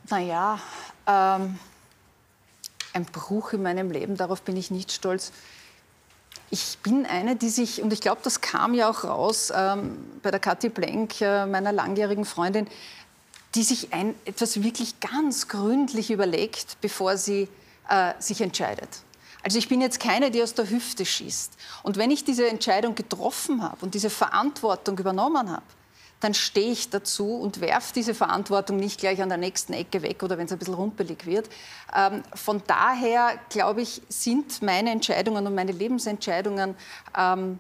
Naja, 0.09 0.59
ähm, 1.07 1.59
ein 2.93 3.05
Bruch 3.05 3.53
in 3.53 3.63
meinem 3.63 3.91
Leben, 3.91 4.17
darauf 4.17 4.43
bin 4.43 4.57
ich 4.57 4.71
nicht 4.71 4.93
stolz. 4.93 5.33
Ich 6.51 6.79
bin 6.83 7.07
eine, 7.07 7.37
die 7.37 7.49
sich, 7.49 7.83
und 7.83 7.93
ich 7.93 8.01
glaube, 8.01 8.21
das 8.25 8.41
kam 8.41 8.75
ja 8.75 8.91
auch 8.91 9.05
raus 9.05 9.53
ähm, 9.55 9.99
bei 10.23 10.31
der 10.31 10.41
Kathi 10.41 10.69
Blenk, 10.69 11.21
äh, 11.21 11.47
meiner 11.47 11.73
langjährigen 11.73 12.25
Freundin, 12.25 12.67
die 13.55 13.63
sich 13.63 13.93
ein, 13.93 14.15
etwas 14.25 14.63
wirklich 14.63 15.01
ganz 15.01 15.49
gründlich 15.49 16.11
überlegt, 16.11 16.81
bevor 16.81 17.17
sie 17.17 17.49
äh, 17.89 18.15
sich 18.19 18.41
entscheidet. 18.41 18.89
Also 19.43 19.59
ich 19.59 19.69
bin 19.69 19.81
jetzt 19.81 20.01
keine, 20.01 20.31
die 20.31 20.43
aus 20.43 20.55
der 20.55 20.69
Hüfte 20.69 21.07
schießt. 21.07 21.55
Und 21.83 21.97
wenn 21.97 22.11
ich 22.11 22.25
diese 22.25 22.49
Entscheidung 22.49 22.95
getroffen 22.95 23.63
habe 23.63 23.85
und 23.85 23.95
diese 23.95 24.11
Verantwortung 24.11 24.99
übernommen 24.99 25.51
habe, 25.51 25.63
dann 26.21 26.35
stehe 26.35 26.71
ich 26.71 26.91
dazu 26.91 27.35
und 27.35 27.61
werfe 27.61 27.93
diese 27.95 28.15
Verantwortung 28.15 28.77
nicht 28.77 29.01
gleich 29.01 29.23
an 29.23 29.31
der 29.31 29.39
nächsten 29.39 29.73
Ecke 29.73 30.03
weg 30.03 30.23
oder 30.23 30.39
wenn 30.39 30.47
es 30.47 30.53
ein 30.53 30.59
bisschen 30.59 30.75
rumpelig 30.75 31.27
wird. 31.27 31.49
Ähm, 31.97 32.23
von 32.35 32.63
daher, 32.67 33.39
glaube 33.49 33.81
ich, 33.81 34.03
sind 34.09 34.63
meine 34.63 34.91
Entscheidungen 34.91 35.47
und 35.47 35.55
meine 35.55 35.73
Lebensentscheidungen 35.73 36.77
ähm, 37.17 37.59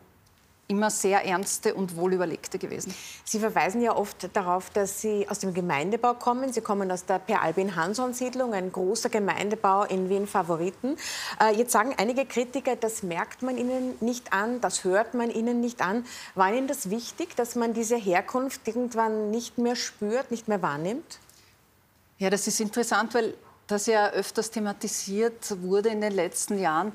immer 0.70 0.88
sehr 0.88 1.24
ernste 1.26 1.74
und 1.74 1.96
wohlüberlegte 1.96 2.58
gewesen. 2.58 2.94
Sie 3.24 3.40
verweisen 3.40 3.82
ja 3.82 3.94
oft 3.96 4.34
darauf, 4.34 4.70
dass 4.70 5.00
Sie 5.00 5.28
aus 5.28 5.40
dem 5.40 5.52
Gemeindebau 5.52 6.14
kommen. 6.14 6.52
Sie 6.52 6.60
kommen 6.60 6.90
aus 6.92 7.04
der 7.04 7.18
Per 7.18 7.42
Albin 7.42 7.74
Hansson 7.74 8.14
Siedlung, 8.14 8.54
ein 8.54 8.70
großer 8.70 9.10
Gemeindebau 9.10 9.82
in 9.84 10.08
Wien 10.08 10.28
Favoriten. 10.28 10.96
Äh, 11.40 11.56
jetzt 11.56 11.72
sagen 11.72 11.94
einige 11.98 12.24
Kritiker, 12.24 12.76
das 12.76 13.02
merkt 13.02 13.42
man 13.42 13.58
Ihnen 13.58 13.96
nicht 14.00 14.32
an, 14.32 14.60
das 14.60 14.84
hört 14.84 15.14
man 15.14 15.30
Ihnen 15.30 15.60
nicht 15.60 15.82
an. 15.82 16.06
War 16.36 16.54
Ihnen 16.54 16.68
das 16.68 16.88
wichtig, 16.88 17.34
dass 17.34 17.56
man 17.56 17.74
diese 17.74 17.96
Herkunft 17.96 18.66
irgendwann 18.68 19.30
nicht 19.30 19.58
mehr 19.58 19.74
spürt, 19.74 20.30
nicht 20.30 20.46
mehr 20.46 20.62
wahrnimmt? 20.62 21.18
Ja, 22.18 22.30
das 22.30 22.46
ist 22.46 22.60
interessant, 22.60 23.14
weil 23.14 23.34
das 23.66 23.86
ja 23.86 24.10
öfters 24.10 24.50
thematisiert 24.50 25.60
wurde 25.62 25.88
in 25.88 26.00
den 26.00 26.12
letzten 26.12 26.58
Jahren. 26.58 26.92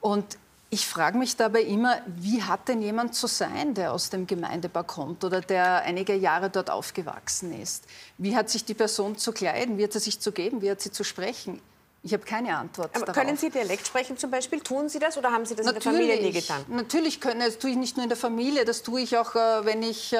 Und 0.00 0.38
ich 0.74 0.88
frage 0.88 1.16
mich 1.18 1.36
dabei 1.36 1.62
immer, 1.62 2.00
wie 2.16 2.42
hat 2.42 2.66
denn 2.66 2.82
jemand 2.82 3.14
zu 3.14 3.28
sein, 3.28 3.74
der 3.74 3.92
aus 3.92 4.10
dem 4.10 4.26
Gemeindebau 4.26 4.82
kommt 4.82 5.22
oder 5.22 5.40
der 5.40 5.82
einige 5.82 6.16
Jahre 6.16 6.50
dort 6.50 6.68
aufgewachsen 6.68 7.52
ist? 7.60 7.86
Wie 8.18 8.34
hat 8.34 8.50
sich 8.50 8.64
die 8.64 8.74
Person 8.74 9.16
zu 9.16 9.30
kleiden? 9.30 9.78
Wie 9.78 9.84
hat 9.84 9.92
sie 9.92 10.00
sich 10.00 10.18
zu 10.18 10.32
geben? 10.32 10.62
Wie 10.62 10.70
hat 10.70 10.80
sie 10.80 10.90
zu 10.90 11.04
sprechen? 11.04 11.60
Ich 12.06 12.12
habe 12.12 12.22
keine 12.22 12.54
Antwort 12.54 12.90
Aber 12.94 13.06
darauf. 13.06 13.18
können 13.18 13.38
Sie 13.38 13.48
Dialekt 13.48 13.86
sprechen 13.86 14.18
zum 14.18 14.30
Beispiel? 14.30 14.60
Tun 14.60 14.90
Sie 14.90 14.98
das 14.98 15.16
oder 15.16 15.32
haben 15.32 15.46
Sie 15.46 15.54
das 15.54 15.64
natürlich, 15.64 15.86
in 15.86 15.92
der 15.92 16.16
Familie 16.16 16.22
nie 16.22 16.38
getan? 16.38 16.64
Natürlich 16.68 17.18
können, 17.18 17.40
das 17.40 17.58
tue 17.58 17.70
ich 17.70 17.76
nicht 17.76 17.96
nur 17.96 18.04
in 18.04 18.10
der 18.10 18.18
Familie, 18.18 18.66
das 18.66 18.82
tue 18.82 19.00
ich 19.00 19.16
auch, 19.16 19.34
äh, 19.34 19.64
wenn 19.64 19.82
ich 19.82 20.12
äh, 20.12 20.18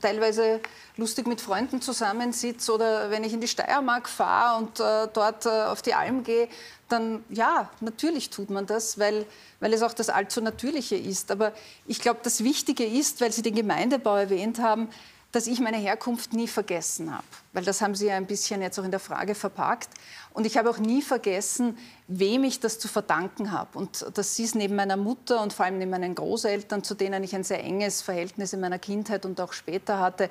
teilweise 0.00 0.60
lustig 0.96 1.26
mit 1.26 1.42
Freunden 1.42 1.82
zusammensitze 1.82 2.72
oder 2.72 3.10
wenn 3.10 3.24
ich 3.24 3.34
in 3.34 3.42
die 3.42 3.48
Steiermark 3.48 4.08
fahre 4.08 4.58
und 4.58 4.80
äh, 4.80 5.06
dort 5.12 5.46
auf 5.46 5.82
die 5.82 5.92
Alm 5.92 6.24
gehe, 6.24 6.48
dann 6.88 7.22
ja, 7.28 7.68
natürlich 7.80 8.30
tut 8.30 8.48
man 8.48 8.64
das, 8.64 8.98
weil, 8.98 9.26
weil 9.60 9.74
es 9.74 9.82
auch 9.82 9.92
das 9.92 10.08
allzu 10.08 10.40
Natürliche 10.40 10.96
ist. 10.96 11.30
Aber 11.30 11.52
ich 11.86 12.00
glaube, 12.00 12.20
das 12.22 12.42
Wichtige 12.42 12.86
ist, 12.86 13.20
weil 13.20 13.32
Sie 13.32 13.42
den 13.42 13.54
Gemeindebau 13.54 14.16
erwähnt 14.16 14.60
haben, 14.60 14.88
dass 15.32 15.46
ich 15.46 15.60
meine 15.60 15.76
Herkunft 15.76 16.32
nie 16.32 16.48
vergessen 16.48 17.14
habe. 17.14 17.26
Weil 17.52 17.64
das 17.64 17.82
haben 17.82 17.94
Sie 17.94 18.06
ja 18.06 18.16
ein 18.16 18.26
bisschen 18.26 18.62
jetzt 18.62 18.78
auch 18.78 18.84
in 18.84 18.90
der 18.90 19.00
Frage 19.00 19.34
verpackt. 19.34 19.88
Und 20.32 20.46
ich 20.46 20.56
habe 20.56 20.70
auch 20.70 20.78
nie 20.78 21.02
vergessen, 21.02 21.76
wem 22.06 22.44
ich 22.44 22.60
das 22.60 22.78
zu 22.78 22.88
verdanken 22.88 23.52
habe. 23.52 23.76
Und 23.78 24.06
das 24.14 24.38
ist 24.38 24.54
neben 24.54 24.76
meiner 24.76 24.96
Mutter 24.96 25.42
und 25.42 25.52
vor 25.52 25.66
allem 25.66 25.78
neben 25.78 25.90
meinen 25.90 26.14
Großeltern, 26.14 26.82
zu 26.82 26.94
denen 26.94 27.22
ich 27.24 27.34
ein 27.34 27.44
sehr 27.44 27.62
enges 27.62 28.00
Verhältnis 28.00 28.52
in 28.54 28.60
meiner 28.60 28.78
Kindheit 28.78 29.26
und 29.26 29.40
auch 29.40 29.52
später 29.52 29.98
hatte, 29.98 30.30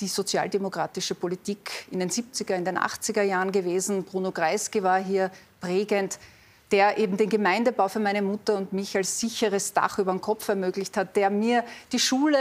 die 0.00 0.08
sozialdemokratische 0.08 1.14
Politik 1.14 1.86
in 1.90 2.00
den 2.00 2.10
70er, 2.10 2.54
in 2.54 2.64
den 2.64 2.78
80er 2.78 3.22
Jahren 3.22 3.52
gewesen. 3.52 4.04
Bruno 4.04 4.32
Kreisky 4.32 4.82
war 4.82 5.02
hier 5.02 5.30
prägend 5.60 6.18
der 6.70 6.98
eben 6.98 7.16
den 7.16 7.28
Gemeindebau 7.28 7.88
für 7.88 8.00
meine 8.00 8.22
Mutter 8.22 8.56
und 8.56 8.72
mich 8.72 8.96
als 8.96 9.20
sicheres 9.20 9.72
Dach 9.72 9.98
über 9.98 10.12
den 10.12 10.20
Kopf 10.20 10.48
ermöglicht 10.48 10.96
hat, 10.96 11.16
der 11.16 11.30
mir 11.30 11.64
die 11.92 11.98
Schule, 11.98 12.38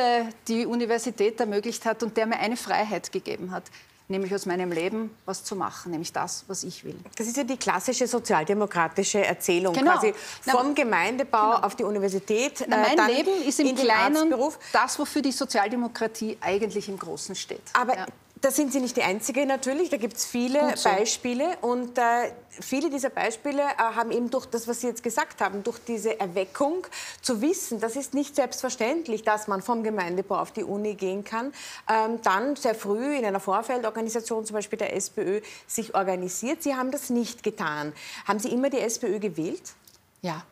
die 0.48 0.66
Universität 0.66 1.40
ermöglicht 1.40 1.86
hat 1.86 2.04
und 2.04 2.18
der 2.18 2.26
mir 2.26 2.40
eine 2.40 2.58
Freiheit 2.58 3.12
gegeben 3.12 3.52
hat 3.52 3.64
nämlich 4.10 4.34
aus 4.34 4.46
meinem 4.46 4.72
Leben 4.72 5.16
was 5.26 5.44
zu 5.44 5.56
machen, 5.56 5.92
nämlich 5.92 6.14
das, 6.14 6.46
was 6.48 6.64
ich 6.64 6.84
will. 6.84 6.96
Das 7.16 7.28
ist 7.28 7.38
ja 7.38 7.44
die 7.44 7.58
klassische 7.58 8.08
sozialdemokratische 8.08 9.26
Erzählung, 9.26 9.74
genau. 9.74 9.94
quasi 9.94 10.14
vom 10.42 10.74
Gemeindebau 10.74 11.56
genau. 11.56 11.66
auf 11.66 11.76
die 11.76 11.84
Universität. 11.84 12.66
Na, 12.68 12.78
mein 12.78 12.98
äh, 12.98 13.14
Leben 13.14 13.44
ist 13.46 13.60
im 13.60 13.76
Kleinen 13.76 14.34
das, 14.72 14.98
wofür 14.98 15.22
die 15.22 15.32
Sozialdemokratie 15.32 16.38
eigentlich 16.42 16.88
im 16.90 16.98
Großen 16.98 17.36
steht. 17.36 17.62
Aber 17.74 17.98
ja. 17.98 18.06
Da 18.42 18.52
sind 18.52 18.72
Sie 18.72 18.80
nicht 18.80 18.96
die 18.98 19.04
Einzige 19.04 19.46
natürlich, 19.46 19.90
da 19.90 19.98
gibt 19.98 20.18
es 20.18 20.26
viele 20.26 20.76
so. 20.76 20.90
Beispiele 20.90 21.58
und 21.62 21.98
äh, 21.98 22.32
viele 22.50 22.90
dieser 22.90 23.10
Beispiele 23.10 23.62
äh, 23.62 23.78
haben 23.78 24.12
eben 24.12 24.30
durch 24.30 24.46
das, 24.46 24.68
was 24.68 24.82
Sie 24.82 24.88
jetzt 24.88 25.02
gesagt 25.02 25.42
haben, 25.42 25.64
durch 25.64 25.80
diese 25.80 26.20
Erweckung 26.20 26.86
zu 27.22 27.42
wissen, 27.42 27.80
das 27.80 27.96
ist 27.96 28.14
nicht 28.14 28.36
selbstverständlich, 28.36 29.24
dass 29.24 29.48
man 29.48 29.62
vom 29.62 29.84
Gemeindebau 29.84 30.36
auf 30.36 30.52
die 30.52 30.64
Uni 30.64 30.96
gehen 30.96 31.24
kann, 31.24 31.54
ähm, 31.90 32.20
dann 32.22 32.56
sehr 32.56 32.76
früh 32.76 33.16
in 33.16 33.26
einer 33.26 33.40
Vorfeldorganisation, 33.40 34.46
zum 34.46 34.56
Beispiel 34.56 34.78
der 34.78 34.96
SPÖ, 34.96 35.42
sich 35.66 35.96
organisiert. 35.96 36.62
Sie 36.62 36.76
haben 36.76 36.92
das 36.92 37.10
nicht 37.10 37.44
getan. 37.44 37.94
Haben 38.26 38.40
Sie 38.40 38.50
immer 38.50 38.70
die 38.70 38.80
SPÖ 38.80 39.20
gewählt? 39.20 39.74
Ja. 40.22 40.44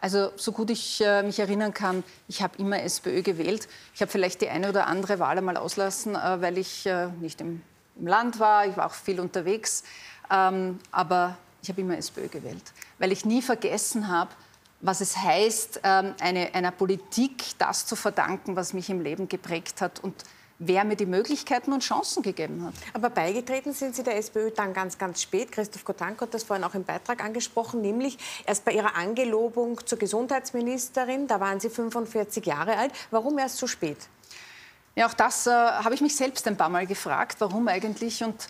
Also 0.00 0.32
so 0.36 0.52
gut 0.52 0.70
ich 0.70 1.00
äh, 1.00 1.22
mich 1.22 1.38
erinnern 1.38 1.72
kann, 1.72 2.04
ich 2.28 2.42
habe 2.42 2.58
immer 2.58 2.82
SPÖ 2.82 3.22
gewählt. 3.22 3.68
Ich 3.94 4.00
habe 4.00 4.10
vielleicht 4.10 4.40
die 4.40 4.48
eine 4.48 4.68
oder 4.68 4.86
andere 4.86 5.18
Wahl 5.18 5.38
einmal 5.38 5.56
auslassen, 5.56 6.14
äh, 6.14 6.40
weil 6.40 6.58
ich 6.58 6.86
äh, 6.86 7.08
nicht 7.20 7.40
im, 7.40 7.62
im, 7.96 8.06
Land 8.06 8.38
war. 8.38 8.66
Ich 8.66 8.76
war 8.76 8.86
auch 8.86 8.94
viel 8.94 9.20
unterwegs. 9.20 9.84
Ähm, 10.30 10.78
aber 10.90 11.36
ich 11.62 11.68
habe 11.68 11.80
immer 11.80 11.96
SPÖ 11.96 12.28
gewählt, 12.28 12.72
weil 12.98 13.12
ich 13.12 13.24
nie 13.24 13.40
vergessen 13.40 14.08
habe, 14.08 14.30
was 14.80 15.00
es 15.00 15.16
heißt, 15.16 15.80
ähm, 15.82 16.14
eine, 16.20 16.54
einer 16.54 16.70
Politik 16.70 17.42
das 17.58 17.86
zu 17.86 17.96
verdanken, 17.96 18.54
was 18.56 18.74
mich 18.74 18.90
im 18.90 19.00
Leben 19.00 19.28
geprägt 19.28 19.80
hat 19.80 20.00
und 20.04 20.14
wer 20.66 20.84
mir 20.84 20.96
die 20.96 21.06
Möglichkeiten 21.06 21.72
und 21.72 21.82
Chancen 21.82 22.22
gegeben 22.22 22.64
hat. 22.64 22.74
Aber 22.92 23.10
beigetreten 23.10 23.72
sind 23.72 23.94
Sie 23.94 24.02
der 24.02 24.16
SPÖ 24.16 24.50
dann 24.50 24.72
ganz, 24.72 24.98
ganz 24.98 25.22
spät. 25.22 25.52
Christoph 25.52 25.84
Kotank 25.84 26.20
hat 26.20 26.34
das 26.34 26.44
vorhin 26.44 26.64
auch 26.64 26.74
im 26.74 26.84
Beitrag 26.84 27.22
angesprochen, 27.22 27.80
nämlich 27.80 28.18
erst 28.46 28.64
bei 28.64 28.72
Ihrer 28.72 28.96
Angelobung 28.96 29.80
zur 29.86 29.98
Gesundheitsministerin. 29.98 31.26
Da 31.26 31.40
waren 31.40 31.60
Sie 31.60 31.70
45 31.70 32.44
Jahre 32.46 32.76
alt. 32.76 32.92
Warum 33.10 33.38
erst 33.38 33.58
so 33.58 33.66
spät? 33.66 33.98
Ja, 34.96 35.06
auch 35.06 35.14
das 35.14 35.46
äh, 35.46 35.50
habe 35.50 35.94
ich 35.94 36.00
mich 36.00 36.14
selbst 36.14 36.46
ein 36.46 36.56
paar 36.56 36.68
Mal 36.68 36.86
gefragt, 36.86 37.36
warum 37.40 37.66
eigentlich 37.68 38.22
und 38.22 38.48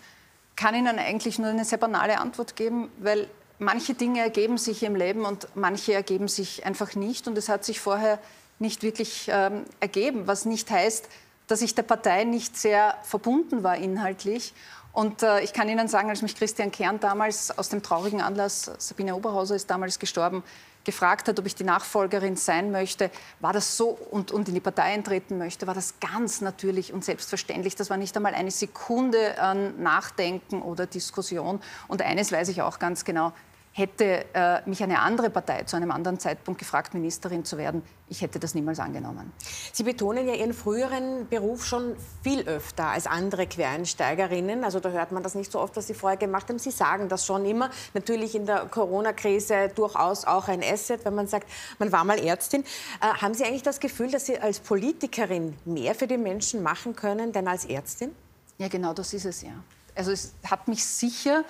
kann 0.55 0.75
Ihnen 0.75 0.99
eigentlich 0.99 1.39
nur 1.39 1.49
eine 1.49 1.65
sehr 1.65 1.77
banale 1.77 2.19
Antwort 2.19 2.55
geben, 2.55 2.89
weil 2.99 3.27
manche 3.59 3.93
Dinge 3.93 4.19
ergeben 4.21 4.57
sich 4.57 4.83
im 4.83 4.95
Leben 4.95 5.25
und 5.25 5.47
manche 5.55 5.93
ergeben 5.93 6.27
sich 6.27 6.65
einfach 6.65 6.95
nicht 6.95 7.27
und 7.27 7.37
es 7.37 7.49
hat 7.49 7.65
sich 7.65 7.79
vorher 7.79 8.19
nicht 8.59 8.83
wirklich 8.83 9.27
ähm, 9.29 9.65
ergeben, 9.79 10.27
was 10.27 10.45
nicht 10.45 10.69
heißt, 10.71 11.09
dass 11.47 11.61
ich 11.61 11.75
der 11.75 11.83
Partei 11.83 12.23
nicht 12.23 12.57
sehr 12.57 12.95
verbunden 13.03 13.63
war 13.63 13.77
inhaltlich. 13.77 14.53
Und 14.93 15.23
äh, 15.23 15.41
ich 15.41 15.51
kann 15.51 15.67
Ihnen 15.67 15.87
sagen, 15.87 16.09
als 16.09 16.21
mich 16.21 16.35
Christian 16.35 16.71
Kern 16.71 16.99
damals 16.99 17.57
aus 17.57 17.67
dem 17.69 17.83
traurigen 17.83 18.21
Anlass, 18.21 18.71
Sabine 18.77 19.15
Oberhauser 19.15 19.55
ist 19.55 19.69
damals 19.69 19.99
gestorben, 19.99 20.41
gefragt 20.85 21.27
hat, 21.27 21.37
ob 21.37 21.45
ich 21.45 21.55
die 21.55 21.65
Nachfolgerin 21.65 22.37
sein 22.37 22.71
möchte, 22.71 23.11
war 23.41 23.51
das 23.51 23.75
so 23.75 23.89
und, 23.89 24.31
und 24.31 24.47
in 24.47 24.53
die 24.53 24.61
Partei 24.61 24.83
eintreten 24.83 25.37
möchte, 25.37 25.67
war 25.67 25.73
das 25.73 25.95
ganz 25.99 26.39
natürlich 26.39 26.93
und 26.93 27.03
selbstverständlich. 27.03 27.75
Das 27.75 27.89
war 27.89 27.97
nicht 27.97 28.15
einmal 28.15 28.35
eine 28.35 28.51
Sekunde 28.51 29.41
an 29.41 29.81
Nachdenken 29.81 30.61
oder 30.61 30.85
Diskussion. 30.85 31.59
Und 31.87 32.01
eines 32.01 32.31
weiß 32.31 32.47
ich 32.49 32.61
auch 32.61 32.79
ganz 32.79 33.03
genau, 33.03 33.33
hätte 33.77 34.25
äh, 34.33 34.61
mich 34.69 34.81
eine 34.81 35.01
andere 35.01 35.29
Partei 35.29 35.63
zu 35.63 35.75
einem 35.75 35.91
anderen 35.91 36.17
Zeitpunkt 36.17 36.59
gefragt, 36.59 36.93
Ministerin 36.93 37.43
zu 37.43 37.57
werden, 37.57 37.83
ich 38.07 38.21
hätte 38.21 38.39
das 38.39 38.55
niemals 38.55 38.79
angenommen. 38.79 39.33
Sie 39.73 39.83
betonen 39.83 40.29
ja 40.29 40.33
Ihren 40.33 40.53
früheren 40.53 41.27
Beruf 41.27 41.65
schon 41.65 41.97
viel 42.23 42.47
öfter 42.47 42.87
als 42.87 43.05
andere 43.05 43.47
Quereinsteigerinnen. 43.47 44.63
Also 44.63 44.79
da 44.79 44.91
hört 44.91 45.11
man 45.11 45.23
das 45.23 45.35
nicht 45.35 45.51
so 45.51 45.59
oft, 45.59 45.75
was 45.75 45.87
Sie 45.87 45.93
vorher 45.93 46.15
gemacht 46.15 46.47
haben. 46.47 46.57
Sie 46.57 46.71
sagen 46.71 47.09
das 47.09 47.25
schon 47.25 47.45
immer. 47.45 47.69
Natürlich 47.93 48.33
in 48.33 48.45
der 48.45 48.59
Corona-Krise 48.67 49.69
durchaus 49.75 50.23
auch 50.23 50.47
ein 50.47 50.63
Asset, 50.63 51.03
wenn 51.03 51.15
man 51.15 51.27
sagt, 51.27 51.49
man 51.77 51.91
war 51.91 52.05
mal 52.05 52.17
Ärztin. 52.17 52.63
Äh, 53.01 53.07
haben 53.21 53.33
Sie 53.33 53.43
eigentlich 53.43 53.63
das 53.63 53.81
Gefühl, 53.81 54.09
dass 54.09 54.25
Sie 54.25 54.39
als 54.39 54.61
Politikerin 54.61 55.53
mehr 55.65 55.95
für 55.95 56.07
die 56.07 56.17
Menschen 56.17 56.63
machen 56.63 56.95
können, 56.95 57.33
denn 57.33 57.49
als 57.49 57.65
Ärztin? 57.65 58.15
Ja, 58.57 58.69
genau 58.69 58.93
das 58.93 59.13
ist 59.13 59.25
es 59.25 59.41
ja. 59.41 59.51
Also 59.95 60.11
es 60.11 60.31
hat 60.49 60.69
mich 60.69 60.85
sicher 60.85 61.43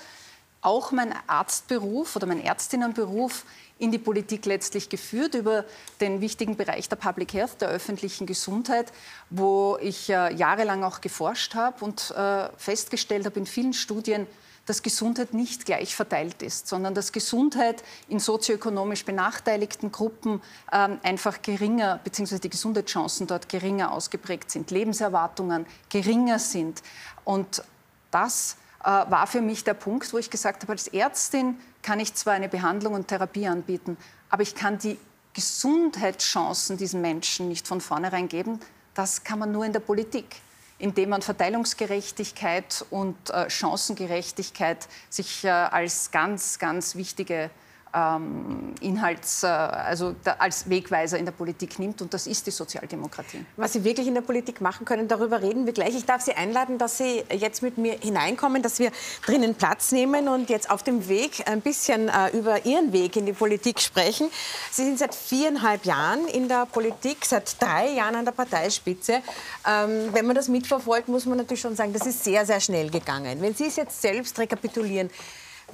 auch 0.65 0.91
mein 0.91 1.13
Arztberuf 1.27 2.15
oder 2.15 2.25
mein 2.25 2.41
Ärztinnenberuf 2.41 3.45
in 3.77 3.91
die 3.91 3.99
Politik 3.99 4.45
letztlich 4.45 4.89
geführt 4.89 5.35
über 5.35 5.65
den 6.01 6.21
wichtigen 6.21 6.55
Bereich 6.55 6.89
der 6.89 6.95
Public 6.95 7.33
Health, 7.33 7.61
der 7.61 7.69
öffentlichen 7.69 8.25
Gesundheit, 8.25 8.91
wo 9.29 9.77
ich 9.81 10.09
äh, 10.09 10.33
jahrelang 10.33 10.83
auch 10.83 11.01
geforscht 11.01 11.55
habe 11.55 11.83
und 11.83 12.11
äh, 12.11 12.49
festgestellt 12.57 13.25
habe 13.25 13.39
in 13.39 13.45
vielen 13.45 13.73
Studien, 13.73 14.27
dass 14.65 14.81
Gesundheit 14.81 15.33
nicht 15.33 15.65
gleich 15.65 15.95
verteilt 15.95 16.41
ist, 16.41 16.67
sondern 16.67 16.95
dass 16.95 17.11
Gesundheit 17.11 17.83
in 18.07 18.19
sozioökonomisch 18.19 19.05
benachteiligten 19.05 19.91
Gruppen 19.91 20.41
ähm, 20.71 20.99
einfach 21.03 21.41
geringer, 21.43 21.99
beziehungsweise 22.03 22.41
die 22.41 22.49
Gesundheitschancen 22.49 23.27
dort 23.27 23.49
geringer 23.49 23.91
ausgeprägt 23.91 24.49
sind, 24.49 24.71
Lebenserwartungen 24.71 25.67
geringer 25.89 26.39
sind. 26.39 26.81
Und 27.23 27.61
das 28.09 28.53
äh, 28.53 28.64
war 28.85 29.27
für 29.27 29.41
mich 29.41 29.63
der 29.63 29.73
Punkt, 29.73 30.13
wo 30.13 30.17
ich 30.17 30.29
gesagt 30.29 30.63
habe, 30.63 30.73
als 30.73 30.87
Ärztin 30.87 31.59
kann 31.81 31.99
ich 31.99 32.13
zwar 32.13 32.33
eine 32.33 32.49
Behandlung 32.49 32.93
und 32.93 33.07
Therapie 33.07 33.47
anbieten, 33.47 33.97
aber 34.29 34.43
ich 34.43 34.55
kann 34.55 34.77
die 34.77 34.97
Gesundheitschancen 35.33 36.77
diesen 36.77 37.01
Menschen 37.01 37.49
nicht 37.49 37.67
von 37.67 37.81
vornherein 37.81 38.27
geben. 38.27 38.59
Das 38.93 39.23
kann 39.23 39.39
man 39.39 39.51
nur 39.51 39.65
in 39.65 39.73
der 39.73 39.81
Politik, 39.81 40.37
indem 40.77 41.09
man 41.09 41.21
Verteilungsgerechtigkeit 41.21 42.85
und 42.89 43.29
äh, 43.31 43.49
Chancengerechtigkeit 43.49 44.87
sich 45.09 45.43
äh, 45.43 45.49
als 45.49 46.11
ganz, 46.11 46.59
ganz 46.59 46.95
wichtige 46.95 47.49
ähm, 47.95 48.73
Inhalts, 48.81 49.43
äh, 49.43 49.47
also 49.47 50.15
da, 50.23 50.35
als 50.39 50.69
Wegweiser 50.69 51.17
in 51.17 51.25
der 51.25 51.31
Politik 51.31 51.79
nimmt. 51.79 52.01
Und 52.01 52.13
das 52.13 52.27
ist 52.27 52.45
die 52.45 52.51
Sozialdemokratie. 52.51 53.45
Was 53.55 53.73
Sie 53.73 53.83
wirklich 53.83 54.07
in 54.07 54.13
der 54.13 54.21
Politik 54.21 54.61
machen 54.61 54.85
können, 54.85 55.07
darüber 55.07 55.41
reden 55.41 55.65
wir 55.65 55.73
gleich. 55.73 55.95
Ich 55.95 56.05
darf 56.05 56.21
Sie 56.21 56.33
einladen, 56.33 56.77
dass 56.77 56.97
Sie 56.97 57.23
jetzt 57.31 57.61
mit 57.61 57.77
mir 57.77 57.93
hineinkommen, 57.99 58.61
dass 58.61 58.79
wir 58.79 58.91
drinnen 59.25 59.55
Platz 59.55 59.91
nehmen 59.91 60.27
und 60.27 60.49
jetzt 60.49 60.69
auf 60.69 60.83
dem 60.83 61.07
Weg 61.07 61.43
ein 61.47 61.61
bisschen 61.61 62.09
äh, 62.09 62.29
über 62.37 62.65
Ihren 62.65 62.91
Weg 62.91 63.15
in 63.15 63.25
die 63.25 63.33
Politik 63.33 63.79
sprechen. 63.79 64.29
Sie 64.71 64.83
sind 64.83 64.99
seit 64.99 65.15
viereinhalb 65.15 65.85
Jahren 65.85 66.27
in 66.27 66.49
der 66.49 66.65
Politik, 66.65 67.25
seit 67.25 67.61
drei 67.61 67.89
Jahren 67.89 68.15
an 68.15 68.25
der 68.25 68.33
Parteispitze. 68.33 69.21
Ähm, 69.65 70.09
wenn 70.11 70.25
man 70.25 70.35
das 70.35 70.49
mitverfolgt, 70.49 71.07
muss 71.07 71.25
man 71.25 71.37
natürlich 71.37 71.61
schon 71.61 71.75
sagen, 71.75 71.93
das 71.93 72.05
ist 72.05 72.23
sehr, 72.23 72.45
sehr 72.45 72.59
schnell 72.59 72.89
gegangen. 72.89 73.41
Wenn 73.41 73.55
Sie 73.55 73.65
es 73.65 73.77
jetzt 73.77 74.01
selbst 74.01 74.37
rekapitulieren, 74.37 75.09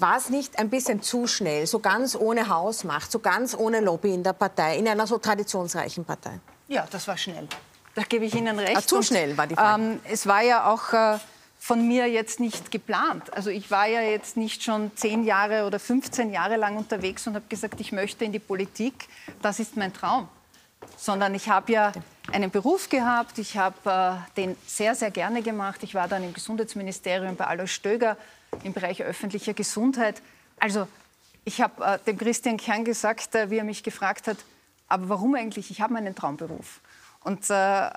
war 0.02 0.18
es 0.18 0.30
nicht 0.30 0.58
ein 0.60 0.70
bisschen 0.70 1.02
zu 1.02 1.28
schnell, 1.28 1.68
so 1.68 1.80
ganz 1.80 2.16
ohne 2.16 2.50
Hausmacht, 2.50 3.12
so 3.12 3.20
ganz 3.20 3.56
ohne 3.56 3.80
Lobby 3.80 4.14
in 4.14 4.24
der 4.24 4.34
Partei, 4.34 4.78
in 4.78 4.88
einer 4.88 5.08
so 5.08 5.18
traditionsreichen 5.18 6.04
Partei? 6.04 6.40
Ja, 6.68 6.88
das 6.90 7.08
war 7.08 7.18
schnell. 7.18 7.48
Da 7.96 8.04
gebe 8.04 8.26
ich 8.26 8.34
Ihnen 8.34 8.58
recht. 8.58 8.78
Ah, 8.78 8.82
zu 8.82 9.02
schnell 9.02 9.38
war 9.38 9.48
die 9.48 9.56
Frage. 9.56 9.84
Ähm, 9.84 10.00
es 10.06 10.26
war 10.26 10.42
ja 10.42 10.72
auch 10.72 10.94
äh, 10.94 11.20
von 11.60 11.88
mir 11.88 12.08
jetzt 12.08 12.40
nicht 12.40 12.72
geplant. 12.72 13.34
Also 13.34 13.50
ich 13.50 13.70
war 13.70 13.86
ja 13.86 14.02
jetzt 14.02 14.38
nicht 14.38 14.64
schon 14.64 14.92
zehn 14.96 15.26
Jahre 15.26 15.66
oder 15.66 15.80
15 15.80 16.32
Jahre 16.32 16.56
lang 16.56 16.78
unterwegs 16.78 17.28
und 17.28 17.36
habe 17.36 17.46
gesagt, 17.50 17.80
ich 17.82 17.92
möchte 17.92 18.26
in 18.26 18.32
die 18.32 18.40
Politik. 18.40 19.08
Das 19.42 19.60
ist 19.60 19.76
mein 19.78 19.94
Traum. 19.94 20.30
Sondern 20.98 21.36
ich 21.36 21.50
habe 21.50 21.72
ja 21.72 21.92
einen 22.32 22.50
Beruf 22.50 22.90
gehabt. 22.90 23.38
Ich 23.38 23.58
habe 23.58 23.76
äh, 23.86 24.32
den 24.38 24.56
sehr, 24.66 24.96
sehr 24.96 25.12
gerne 25.12 25.42
gemacht. 25.42 25.84
Ich 25.84 25.94
war 25.94 26.08
dann 26.08 26.24
im 26.24 26.34
Gesundheitsministerium 26.34 27.36
bei 27.36 27.46
Alois 27.46 27.68
Stöger 27.68 28.18
im 28.64 28.74
Bereich 28.74 29.02
öffentlicher 29.04 29.54
Gesundheit, 29.54 30.22
Also, 30.60 30.88
ich 31.44 31.60
habe 31.60 31.84
äh, 31.84 32.00
dem 32.06 32.18
Christian 32.18 32.58
Kern 32.58 32.86
gesagt, 32.86 33.34
äh, 33.34 33.50
wie 33.50 33.58
er 33.58 33.64
mich 33.64 33.82
gefragt 33.82 34.28
hat, 34.28 34.38
aber 34.88 35.10
warum 35.10 35.34
eigentlich? 35.36 35.72
Ich 35.72 35.82
habe 35.82 35.94
meinen 35.94 36.14
Traumberuf. 36.14 36.82
Und 37.24 37.50
äh, 37.50 37.90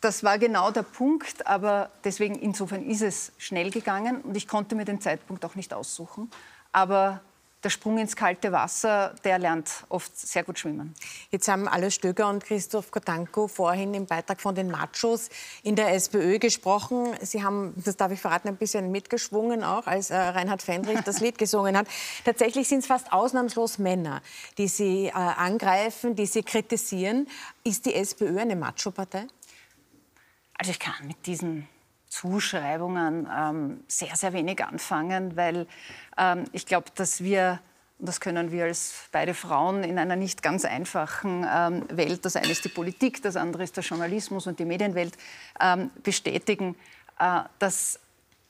das 0.00 0.22
war 0.22 0.38
genau 0.38 0.70
der 0.70 0.84
Punkt, 0.84 1.46
aber 1.46 1.90
deswegen 2.04 2.36
insofern 2.36 2.82
ist 2.82 3.02
es 3.02 3.32
schnell 3.36 3.70
gegangen 3.70 4.20
und 4.22 4.36
ich 4.36 4.46
konnte 4.46 4.74
mir 4.74 4.84
den 4.84 5.00
Zeitpunkt 5.00 5.44
auch 5.44 5.56
nicht 5.56 5.74
aussuchen. 5.74 6.30
Aber 6.72 7.20
der 7.64 7.70
Sprung 7.70 7.98
ins 7.98 8.14
kalte 8.14 8.52
Wasser, 8.52 9.14
der 9.24 9.38
lernt 9.38 9.84
oft 9.88 10.16
sehr 10.16 10.44
gut 10.44 10.58
schwimmen. 10.58 10.94
Jetzt 11.30 11.48
haben 11.48 11.66
Alois 11.66 11.90
Stöger 11.90 12.28
und 12.28 12.44
Christoph 12.44 12.90
Kotanko 12.90 13.48
vorhin 13.48 13.94
im 13.94 14.06
Beitrag 14.06 14.40
von 14.40 14.54
den 14.54 14.70
Machos 14.70 15.28
in 15.62 15.74
der 15.74 15.92
SPÖ 15.94 16.38
gesprochen. 16.38 17.14
Sie 17.20 17.42
haben, 17.42 17.74
das 17.84 17.96
darf 17.96 18.12
ich 18.12 18.20
verraten, 18.20 18.48
ein 18.48 18.56
bisschen 18.56 18.92
mitgeschwungen 18.92 19.64
auch, 19.64 19.86
als 19.86 20.10
äh, 20.10 20.16
Reinhard 20.16 20.62
Fendrich 20.62 21.00
das 21.00 21.20
Lied 21.20 21.38
gesungen 21.38 21.76
hat. 21.76 21.88
Tatsächlich 22.24 22.68
sind 22.68 22.80
es 22.80 22.86
fast 22.86 23.12
ausnahmslos 23.12 23.78
Männer, 23.78 24.22
die 24.56 24.68
Sie 24.68 25.06
äh, 25.06 25.12
angreifen, 25.12 26.14
die 26.14 26.26
Sie 26.26 26.42
kritisieren. 26.42 27.26
Ist 27.64 27.86
die 27.86 27.94
SPÖ 27.94 28.38
eine 28.38 28.54
Macho-Partei? 28.54 29.26
Also 30.54 30.70
ich 30.70 30.78
kann 30.78 30.94
mit 31.06 31.26
diesen 31.26 31.68
Zuschreibungen 32.08 33.28
ähm, 33.34 33.84
sehr, 33.86 34.16
sehr 34.16 34.32
wenig 34.32 34.64
anfangen, 34.64 35.36
weil 35.36 35.66
ähm, 36.16 36.44
ich 36.52 36.66
glaube, 36.66 36.86
dass 36.94 37.22
wir, 37.22 37.60
und 37.98 38.08
das 38.08 38.20
können 38.20 38.50
wir 38.50 38.64
als 38.64 39.08
beide 39.12 39.34
Frauen 39.34 39.84
in 39.84 39.98
einer 39.98 40.16
nicht 40.16 40.42
ganz 40.42 40.64
einfachen 40.64 41.46
ähm, 41.50 41.84
Welt, 41.90 42.24
das 42.24 42.36
eine 42.36 42.50
ist 42.50 42.64
die 42.64 42.70
Politik, 42.70 43.22
das 43.22 43.36
andere 43.36 43.62
ist 43.62 43.76
der 43.76 43.84
Journalismus 43.84 44.46
und 44.46 44.58
die 44.58 44.64
Medienwelt, 44.64 45.16
ähm, 45.60 45.90
bestätigen, 46.02 46.76
äh, 47.18 47.40
dass 47.58 48.00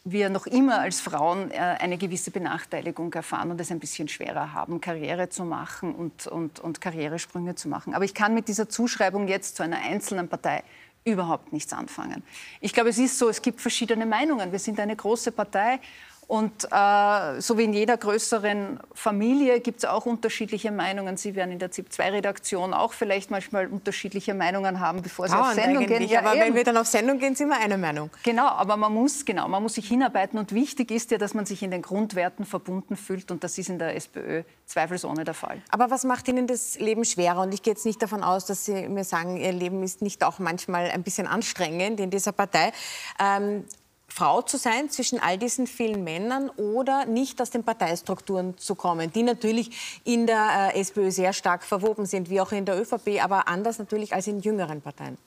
wir 0.05 0.31
noch 0.31 0.47
immer 0.47 0.81
als 0.81 1.01
Frauen 1.01 1.51
äh, 1.51 1.57
eine 1.57 1.99
gewisse 1.99 2.31
Benachteiligung 2.31 3.13
erfahren 3.13 3.51
und 3.51 3.61
es 3.61 3.71
ein 3.71 3.81
bisschen 3.81 4.09
schwerer 4.09 4.53
haben, 4.53 4.81
Karriere 4.81 5.29
zu 5.29 5.45
machen 5.45 5.95
und, 5.95 6.27
und, 6.27 6.61
und 6.61 6.81
Karrieresprünge 6.81 7.55
zu 7.55 7.69
machen. 7.69 7.95
Aber 7.95 8.05
ich 8.05 8.15
kann 8.15 8.35
mit 8.35 8.49
dieser 8.49 8.69
Zuschreibung 8.69 9.29
jetzt 9.29 9.57
zu 9.57 9.63
einer 9.63 9.79
einzelnen 9.79 10.29
Partei 10.29 10.63
überhaupt 11.05 11.53
nichts 11.53 11.73
anfangen. 11.73 12.23
Ich 12.61 12.73
glaube, 12.73 12.91
es 12.91 12.99
ist 12.99 13.19
so, 13.19 13.29
es 13.29 13.43
gibt 13.43 13.61
verschiedene 13.61 14.07
Meinungen. 14.07 14.53
Wir 14.53 14.59
sind 14.59 14.79
eine 14.81 14.97
große 14.97 15.33
Partei 15.33 15.81
und 16.29 16.69
äh, 16.71 17.41
so 17.41 17.57
wie 17.57 17.65
in 17.65 17.73
jeder 17.73 17.97
größeren 17.97 18.81
Familie 18.93 19.61
gibt 19.61 19.79
es 19.79 19.85
auch 19.87 20.05
unterschiedliche 20.05 20.71
Meinungen. 20.71 21.17
Sie 21.17 21.35
werden 21.35 21.51
in 21.53 21.59
der 21.59 21.71
ZIP-2-Redaktion 21.71 22.75
auch 22.75 22.93
vielleicht 22.93 23.31
manchmal 23.31 23.67
unterschiedliche 23.67 24.35
Meinungen 24.35 24.79
haben, 24.79 25.01
bevor 25.01 25.27
Sie 25.27 25.35
auf 25.35 25.55
Sendung 25.55 25.87
gehen. 25.87 26.07
Ja, 26.07 26.19
aber 26.19 26.35
eben. 26.35 26.45
wenn 26.45 26.55
wir 26.55 26.65
dann 26.65 26.77
auf 26.77 26.87
Sendung 26.87 27.19
gehen, 27.19 27.35
sind 27.35 27.49
wir 27.49 27.57
eine 27.57 27.79
Meinung. 27.79 28.11
Genau, 28.25 28.47
aber 28.47 28.77
man 28.77 28.93
muss, 28.93 29.25
genau, 29.25 29.49
man 29.49 29.63
muss 29.63 29.77
sich 29.77 29.89
hinarbeiten. 29.89 30.39
Und 30.39 30.53
wichtig 30.53 30.91
ist 30.91 31.11
ja, 31.13 31.17
dass 31.17 31.33
man 31.33 31.47
sich 31.47 31.63
in 31.63 31.71
den 31.71 31.81
Grundwerten 31.81 32.45
verbunden 32.45 32.97
fühlt. 32.97 33.31
Und 33.31 33.43
das 33.43 33.57
ist 33.57 33.71
in 33.71 33.79
der 33.79 33.97
SPÖ 33.97 34.43
zweifelsohne 34.67 35.25
der 35.25 35.33
Fall. 35.33 35.63
Aber 35.71 35.91
was 35.91 36.05
macht 36.05 36.29
Ihnen 36.29 36.47
das 36.47 36.79
Leben 36.79 37.07
schwerer? 37.07 37.41
Und 37.41 37.55
ich 37.55 37.63
gehe 37.63 37.73
jetzt 37.73 37.87
nicht 37.87 38.03
davon 38.03 38.23
aus, 38.23 38.45
dass 38.45 38.67
Sie 38.67 38.87
mir 38.87 39.05
sagen, 39.05 39.39
Ihr 39.39 39.53
Leben 39.53 39.83
ist 39.83 40.03
nicht 40.03 40.23
auch 40.23 40.39
manchmal 40.39 40.91
ein 40.91 41.03
bisschen 41.03 41.27
anstrengend 41.27 42.01
in 42.01 42.11
dieser 42.11 42.33
Partei. 42.33 42.73
Ähm, 43.19 43.65
Frau 44.09 44.43
zu 44.43 44.57
sein 44.57 44.91
zwischen 44.91 45.21
all 45.21 45.39
diesen 45.39 45.67
vielen 45.67 46.03
Männern 46.03 46.51
oder 46.51 47.05
nicht 47.05 47.41
aus 47.41 47.51
den 47.51 47.63
Parteistrukturen 47.63 48.57
zu 48.59 48.75
kommen, 48.75 49.13
die 49.13 49.23
natürlich 49.23 50.01
in 50.05 50.27
der 50.27 50.73
äh, 50.75 50.81
SPÖ 50.81 51.11
sehr 51.11 51.33
stark 51.33 51.63
verwoben 51.63 52.07
sind, 52.07 52.31
wie 52.31 52.41
auch 52.41 52.51
in 52.53 52.65
der 52.65 52.81
ÖVP, 52.81 53.23
aber 53.23 53.47
anders 53.47 53.79
natürlich 53.79 54.15
als 54.15 54.27
in 54.27 54.41
jüngeren 54.41 54.81
Parteien? 54.81 55.19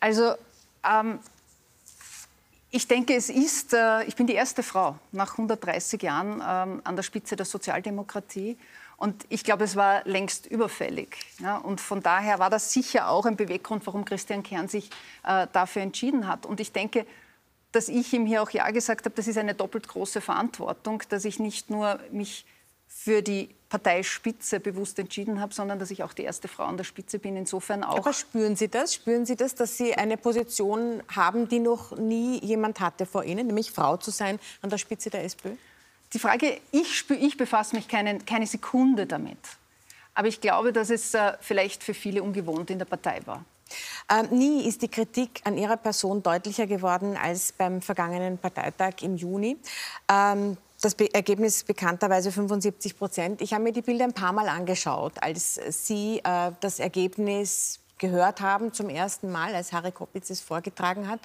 Also 0.00 0.34
ähm, 0.84 1.20
ich 2.70 2.88
denke, 2.88 3.14
es 3.14 3.30
ist, 3.30 3.72
äh, 3.72 4.02
ich 4.02 4.16
bin 4.16 4.26
die 4.26 4.34
erste 4.34 4.64
Frau 4.64 4.96
nach 5.12 5.32
130 5.32 6.02
Jahren 6.02 6.42
ähm, 6.44 6.80
an 6.82 6.96
der 6.96 7.04
Spitze 7.04 7.36
der 7.36 7.46
Sozialdemokratie. 7.46 8.58
Und 8.96 9.26
ich 9.28 9.44
glaube, 9.44 9.64
es 9.64 9.76
war 9.76 10.02
längst 10.06 10.46
überfällig. 10.46 11.18
Ja? 11.38 11.58
Und 11.58 11.80
von 11.80 12.02
daher 12.02 12.40
war 12.40 12.50
das 12.50 12.72
sicher 12.72 13.08
auch 13.08 13.26
ein 13.26 13.36
Beweggrund, 13.36 13.86
warum 13.86 14.04
Christian 14.04 14.42
Kern 14.42 14.66
sich 14.66 14.90
äh, 15.24 15.46
dafür 15.52 15.82
entschieden 15.82 16.26
hat. 16.26 16.46
Und 16.46 16.58
ich 16.58 16.72
denke, 16.72 17.06
dass 17.74 17.88
ich 17.88 18.12
ihm 18.12 18.26
hier 18.26 18.42
auch 18.42 18.50
Ja 18.50 18.70
gesagt 18.70 19.04
habe, 19.04 19.14
das 19.14 19.26
ist 19.26 19.38
eine 19.38 19.54
doppelt 19.54 19.88
große 19.88 20.20
Verantwortung, 20.20 21.02
dass 21.08 21.24
ich 21.24 21.38
nicht 21.38 21.70
nur 21.70 21.98
mich 22.10 22.44
für 22.86 23.22
die 23.22 23.54
Parteispitze 23.68 24.60
bewusst 24.60 24.98
entschieden 25.00 25.40
habe, 25.40 25.52
sondern 25.52 25.80
dass 25.80 25.90
ich 25.90 26.04
auch 26.04 26.12
die 26.12 26.22
erste 26.22 26.46
Frau 26.46 26.64
an 26.64 26.76
der 26.76 26.84
Spitze 26.84 27.18
bin. 27.18 27.36
Insofern 27.36 27.82
auch. 27.82 27.98
Aber 27.98 28.12
spüren 28.12 28.54
Sie 28.54 28.68
das? 28.68 28.94
Spüren 28.94 29.26
Sie 29.26 29.34
das, 29.34 29.56
dass 29.56 29.76
Sie 29.76 29.94
eine 29.94 30.16
Position 30.16 31.02
haben, 31.14 31.48
die 31.48 31.58
noch 31.58 31.96
nie 31.96 32.38
jemand 32.44 32.78
hatte 32.78 33.04
vor 33.04 33.24
Ihnen, 33.24 33.48
nämlich 33.48 33.72
Frau 33.72 33.96
zu 33.96 34.12
sein 34.12 34.38
an 34.62 34.70
der 34.70 34.78
Spitze 34.78 35.10
der 35.10 35.24
SPÖ? 35.24 35.50
Die 36.12 36.20
Frage, 36.20 36.60
ich, 36.70 36.96
spür, 36.96 37.16
ich 37.16 37.36
befasse 37.36 37.74
mich 37.74 37.88
keine, 37.88 38.18
keine 38.20 38.46
Sekunde 38.46 39.06
damit. 39.06 39.38
Aber 40.14 40.28
ich 40.28 40.40
glaube, 40.40 40.72
dass 40.72 40.90
es 40.90 41.12
äh, 41.14 41.32
vielleicht 41.40 41.82
für 41.82 41.94
viele 41.94 42.22
ungewohnt 42.22 42.70
in 42.70 42.78
der 42.78 42.84
Partei 42.84 43.20
war. 43.24 43.44
Ähm, 44.10 44.38
nie 44.38 44.66
ist 44.68 44.82
die 44.82 44.88
Kritik 44.88 45.40
an 45.44 45.56
ihrer 45.56 45.76
Person 45.76 46.22
deutlicher 46.22 46.66
geworden 46.66 47.16
als 47.16 47.52
beim 47.52 47.80
vergangenen 47.82 48.38
Parteitag 48.38 49.02
im 49.02 49.16
Juni. 49.16 49.56
Ähm, 50.10 50.56
das 50.80 50.94
Be 50.94 51.12
Ergebnis 51.14 51.64
bekannterweise 51.64 52.30
75 52.30 52.98
Prozent. 52.98 53.40
Ich 53.40 53.54
habe 53.54 53.64
mir 53.64 53.72
die 53.72 53.82
Bilder 53.82 54.04
ein 54.04 54.12
paar 54.12 54.32
Mal 54.32 54.48
angeschaut, 54.48 55.14
als 55.22 55.58
Sie 55.68 56.20
äh, 56.24 56.52
das 56.60 56.78
Ergebnis 56.78 57.80
gehört 57.98 58.40
haben 58.40 58.72
zum 58.72 58.90
ersten 58.90 59.32
Mal, 59.32 59.54
als 59.54 59.72
Harry 59.72 59.92
Koppitz 59.92 60.30
es 60.30 60.40
vorgetragen 60.40 61.08
hat. 61.08 61.20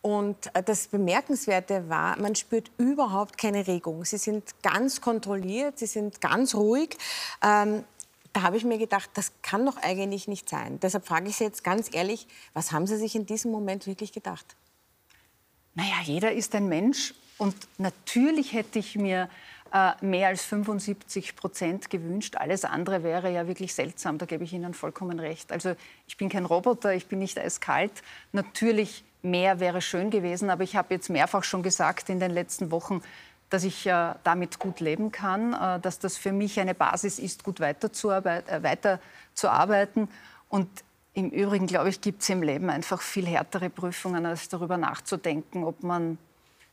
Und 0.00 0.54
äh, 0.54 0.62
das 0.62 0.88
Bemerkenswerte 0.88 1.88
war, 1.88 2.18
man 2.18 2.34
spürt 2.34 2.70
überhaupt 2.76 3.38
keine 3.38 3.66
Regung. 3.66 4.04
Sie 4.04 4.18
sind 4.18 4.44
ganz 4.62 5.00
kontrolliert, 5.00 5.78
sie 5.78 5.86
sind 5.86 6.20
ganz 6.20 6.54
ruhig. 6.54 6.96
Ähm, 7.42 7.84
da 8.34 8.42
habe 8.42 8.56
ich 8.56 8.64
mir 8.64 8.78
gedacht, 8.78 9.08
das 9.14 9.32
kann 9.42 9.64
doch 9.64 9.76
eigentlich 9.76 10.28
nicht 10.28 10.48
sein. 10.48 10.80
Deshalb 10.80 11.06
frage 11.06 11.28
ich 11.28 11.36
Sie 11.36 11.44
jetzt 11.44 11.62
ganz 11.64 11.88
ehrlich, 11.94 12.26
was 12.52 12.72
haben 12.72 12.86
Sie 12.86 12.96
sich 12.96 13.14
in 13.14 13.26
diesem 13.26 13.52
Moment 13.52 13.86
wirklich 13.86 14.12
gedacht? 14.12 14.56
Naja, 15.74 15.94
jeder 16.02 16.32
ist 16.32 16.54
ein 16.54 16.68
Mensch 16.68 17.14
und 17.38 17.54
natürlich 17.78 18.52
hätte 18.52 18.80
ich 18.80 18.96
mir 18.96 19.30
äh, 19.72 19.92
mehr 20.04 20.28
als 20.28 20.44
75 20.44 21.36
Prozent 21.36 21.90
gewünscht. 21.90 22.36
Alles 22.36 22.64
andere 22.64 23.04
wäre 23.04 23.32
ja 23.32 23.46
wirklich 23.46 23.72
seltsam, 23.72 24.18
da 24.18 24.26
gebe 24.26 24.42
ich 24.42 24.52
Ihnen 24.52 24.74
vollkommen 24.74 25.20
recht. 25.20 25.52
Also 25.52 25.76
ich 26.08 26.16
bin 26.16 26.28
kein 26.28 26.44
Roboter, 26.44 26.92
ich 26.92 27.06
bin 27.06 27.20
nicht 27.20 27.38
eiskalt. 27.38 28.02
Natürlich 28.32 29.04
mehr 29.22 29.60
wäre 29.60 29.80
schön 29.80 30.10
gewesen, 30.10 30.50
aber 30.50 30.64
ich 30.64 30.74
habe 30.74 30.92
jetzt 30.92 31.08
mehrfach 31.08 31.44
schon 31.44 31.62
gesagt 31.62 32.08
in 32.08 32.18
den 32.18 32.32
letzten 32.32 32.72
Wochen, 32.72 33.00
dass 33.54 33.62
ich 33.62 33.86
äh, 33.86 34.14
damit 34.24 34.58
gut 34.58 34.80
leben 34.80 35.12
kann, 35.12 35.52
äh, 35.52 35.78
dass 35.78 36.00
das 36.00 36.16
für 36.16 36.32
mich 36.32 36.58
eine 36.58 36.74
Basis 36.74 37.20
ist, 37.20 37.44
gut 37.44 37.60
weiterzuarbeit 37.60 38.48
äh, 38.48 38.64
weiterzuarbeiten. 38.64 40.08
Und 40.48 40.68
im 41.12 41.30
Übrigen, 41.30 41.68
glaube 41.68 41.88
ich, 41.88 42.00
gibt 42.00 42.22
es 42.22 42.28
im 42.30 42.42
Leben 42.42 42.68
einfach 42.68 43.00
viel 43.00 43.24
härtere 43.24 43.70
Prüfungen, 43.70 44.26
als 44.26 44.48
darüber 44.48 44.76
nachzudenken, 44.76 45.62
ob 45.62 45.84
man 45.84 46.18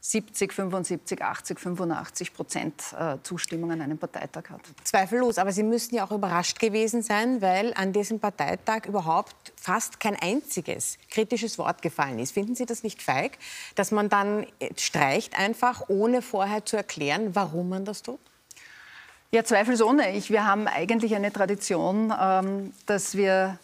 70, 0.03 0.51
75, 0.51 1.21
80, 1.21 1.59
85 1.59 2.33
Prozent 2.33 2.73
äh, 2.97 3.17
Zustimmung 3.21 3.71
an 3.71 3.81
einem 3.81 3.99
Parteitag 3.99 4.49
hat. 4.49 4.61
Zweifellos, 4.83 5.37
aber 5.37 5.51
Sie 5.51 5.61
müssten 5.61 5.93
ja 5.93 6.05
auch 6.05 6.11
überrascht 6.11 6.59
gewesen 6.59 7.03
sein, 7.03 7.39
weil 7.43 7.71
an 7.75 7.93
diesem 7.93 8.19
Parteitag 8.19 8.87
überhaupt 8.87 9.53
fast 9.55 9.99
kein 9.99 10.15
einziges 10.15 10.97
kritisches 11.11 11.59
Wort 11.59 11.83
gefallen 11.83 12.17
ist. 12.17 12.31
Finden 12.31 12.55
Sie 12.55 12.65
das 12.65 12.81
nicht 12.81 12.99
feig, 12.99 13.37
dass 13.75 13.91
man 13.91 14.09
dann 14.09 14.47
äh, 14.59 14.71
streicht 14.75 15.37
einfach, 15.37 15.83
ohne 15.87 16.23
vorher 16.23 16.65
zu 16.65 16.77
erklären, 16.77 17.35
warum 17.35 17.69
man 17.69 17.85
das 17.85 18.01
tut? 18.01 18.19
Ja, 19.29 19.45
zweifelsohne. 19.45 20.17
Ich, 20.17 20.31
wir 20.31 20.45
haben 20.47 20.67
eigentlich 20.67 21.15
eine 21.15 21.31
Tradition, 21.31 22.11
ähm, 22.19 22.73
dass 22.87 23.15
wir 23.15 23.59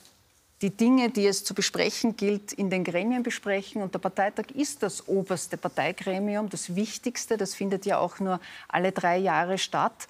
die 0.62 0.76
Dinge, 0.76 1.10
die 1.10 1.28
es 1.28 1.44
zu 1.44 1.54
besprechen 1.54 2.18
gilt, 2.18 2.52
in 2.54 2.70
den 2.70 2.84
Gremien 2.84 3.24
besprechen. 3.24 3.82
Und 3.82 3.94
der 3.94 4.00
Parteitag 4.00 4.46
ist 4.56 4.82
das 4.82 5.08
oberste 5.08 5.58
Parteigremium, 5.58 6.50
das 6.50 6.76
wichtigste. 6.76 7.38
Das 7.38 7.54
findet 7.54 7.86
ja 7.86 8.00
auch 8.00 8.20
nur 8.20 8.40
alle 8.68 8.92
drei 8.92 9.18
Jahre 9.18 9.58
statt. 9.58 10.08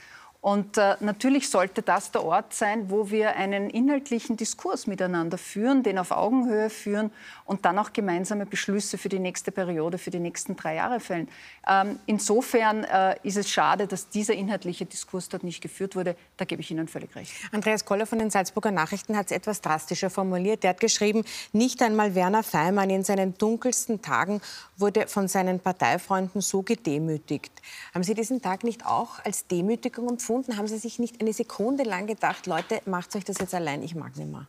Und 0.47 0.77
äh, 0.77 0.95
natürlich 1.01 1.49
sollte 1.49 1.81
das 1.81 2.11
der 2.11 2.23
Ort 2.23 2.53
sein, 2.53 2.89
wo 2.89 3.09
wir 3.09 3.35
einen 3.35 3.69
inhaltlichen 3.69 4.37
Diskurs 4.37 4.87
miteinander 4.87 5.37
führen, 5.37 5.83
den 5.83 5.97
auf 5.97 6.11
Augenhöhe 6.11 6.69
führen 6.69 7.11
und 7.43 7.65
dann 7.65 7.77
auch 7.77 7.91
gemeinsame 7.91 8.45
Beschlüsse 8.45 8.97
für 8.97 9.09
die 9.09 9.19
nächste 9.19 9.51
Periode, 9.51 9.97
für 9.97 10.09
die 10.09 10.21
nächsten 10.21 10.55
drei 10.55 10.75
Jahre 10.75 11.01
fällen. 11.01 11.27
Ähm, 11.67 11.99
insofern 12.05 12.85
äh, 12.85 13.17
ist 13.23 13.35
es 13.35 13.49
schade, 13.49 13.87
dass 13.87 14.07
dieser 14.07 14.35
inhaltliche 14.35 14.85
Diskurs 14.85 15.27
dort 15.27 15.43
nicht 15.43 15.59
geführt 15.59 15.97
wurde. 15.97 16.15
Da 16.37 16.45
gebe 16.45 16.61
ich 16.61 16.71
Ihnen 16.71 16.87
völlig 16.87 17.13
recht. 17.17 17.33
Andreas 17.51 17.83
Koller 17.83 18.05
von 18.05 18.19
den 18.19 18.29
Salzburger 18.29 18.71
Nachrichten 18.71 19.17
hat 19.17 19.25
es 19.25 19.31
etwas 19.33 19.59
drastischer 19.59 20.09
formuliert. 20.09 20.63
Er 20.63 20.69
hat 20.69 20.79
geschrieben, 20.79 21.25
nicht 21.51 21.81
einmal 21.81 22.15
Werner 22.15 22.43
Feimann 22.43 22.89
in 22.89 23.03
seinen 23.03 23.37
dunkelsten 23.37 24.01
Tagen 24.01 24.39
wurde 24.77 25.07
von 25.07 25.27
seinen 25.27 25.59
Parteifreunden 25.59 26.39
so 26.39 26.61
gedemütigt. 26.61 27.51
Haben 27.93 28.03
Sie 28.03 28.13
diesen 28.13 28.41
Tag 28.41 28.63
nicht 28.63 28.85
auch 28.85 29.19
als 29.25 29.45
Demütigung 29.47 30.07
empfunden? 30.07 30.36
Gefunden? 30.37 30.57
Haben 30.57 30.67
Sie 30.67 30.77
sich 30.77 30.99
nicht 30.99 31.19
eine 31.21 31.33
Sekunde 31.33 31.83
lang 31.83 32.07
gedacht, 32.07 32.45
Leute, 32.47 32.81
macht 32.85 33.15
euch 33.15 33.23
das 33.23 33.37
jetzt 33.39 33.53
allein, 33.53 33.83
ich 33.83 33.95
mag 33.95 34.15
nicht 34.15 34.29
mehr? 34.29 34.47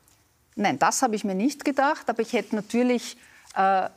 Nein, 0.57 0.79
das 0.79 1.03
habe 1.03 1.15
ich 1.15 1.25
mir 1.25 1.35
nicht 1.35 1.65
gedacht, 1.65 2.09
aber 2.09 2.21
ich 2.21 2.33
hätte 2.33 2.57
natürlich 2.57 3.17
äh, 3.55 3.89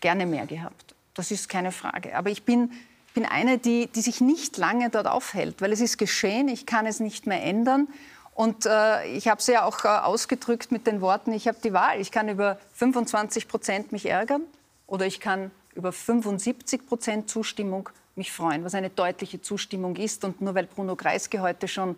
gerne 0.00 0.26
mehr 0.26 0.46
gehabt. 0.46 0.94
Das 1.14 1.30
ist 1.30 1.48
keine 1.48 1.72
Frage. 1.72 2.16
Aber 2.16 2.30
ich 2.30 2.44
bin, 2.44 2.70
bin 3.14 3.26
eine, 3.26 3.58
die, 3.58 3.88
die 3.88 4.00
sich 4.00 4.20
nicht 4.20 4.56
lange 4.56 4.90
dort 4.90 5.08
aufhält, 5.08 5.60
weil 5.60 5.72
es 5.72 5.80
ist 5.80 5.98
geschehen, 5.98 6.48
ich 6.48 6.66
kann 6.66 6.86
es 6.86 7.00
nicht 7.00 7.26
mehr 7.26 7.42
ändern. 7.42 7.88
Und 8.34 8.66
äh, 8.66 9.04
ich 9.08 9.26
habe 9.26 9.40
es 9.40 9.48
ja 9.48 9.64
auch 9.64 9.84
äh, 9.84 9.88
ausgedrückt 9.88 10.70
mit 10.70 10.86
den 10.86 11.00
Worten, 11.00 11.32
ich 11.32 11.48
habe 11.48 11.58
die 11.62 11.72
Wahl. 11.72 12.00
Ich 12.00 12.12
kann 12.12 12.28
über 12.28 12.58
25 12.74 13.48
Prozent 13.48 13.90
mich 13.90 14.06
ärgern 14.06 14.42
oder 14.86 15.04
ich 15.04 15.18
kann 15.18 15.50
über 15.74 15.90
75 15.92 16.86
Prozent 16.86 17.28
Zustimmung 17.28 17.90
mich 18.18 18.32
freuen, 18.32 18.64
was 18.64 18.74
eine 18.74 18.90
deutliche 18.90 19.40
Zustimmung 19.40 19.96
ist. 19.96 20.24
Und 20.24 20.40
nur 20.40 20.54
weil 20.54 20.66
Bruno 20.66 20.96
Kreisky 20.96 21.38
heute 21.38 21.68
schon 21.68 21.96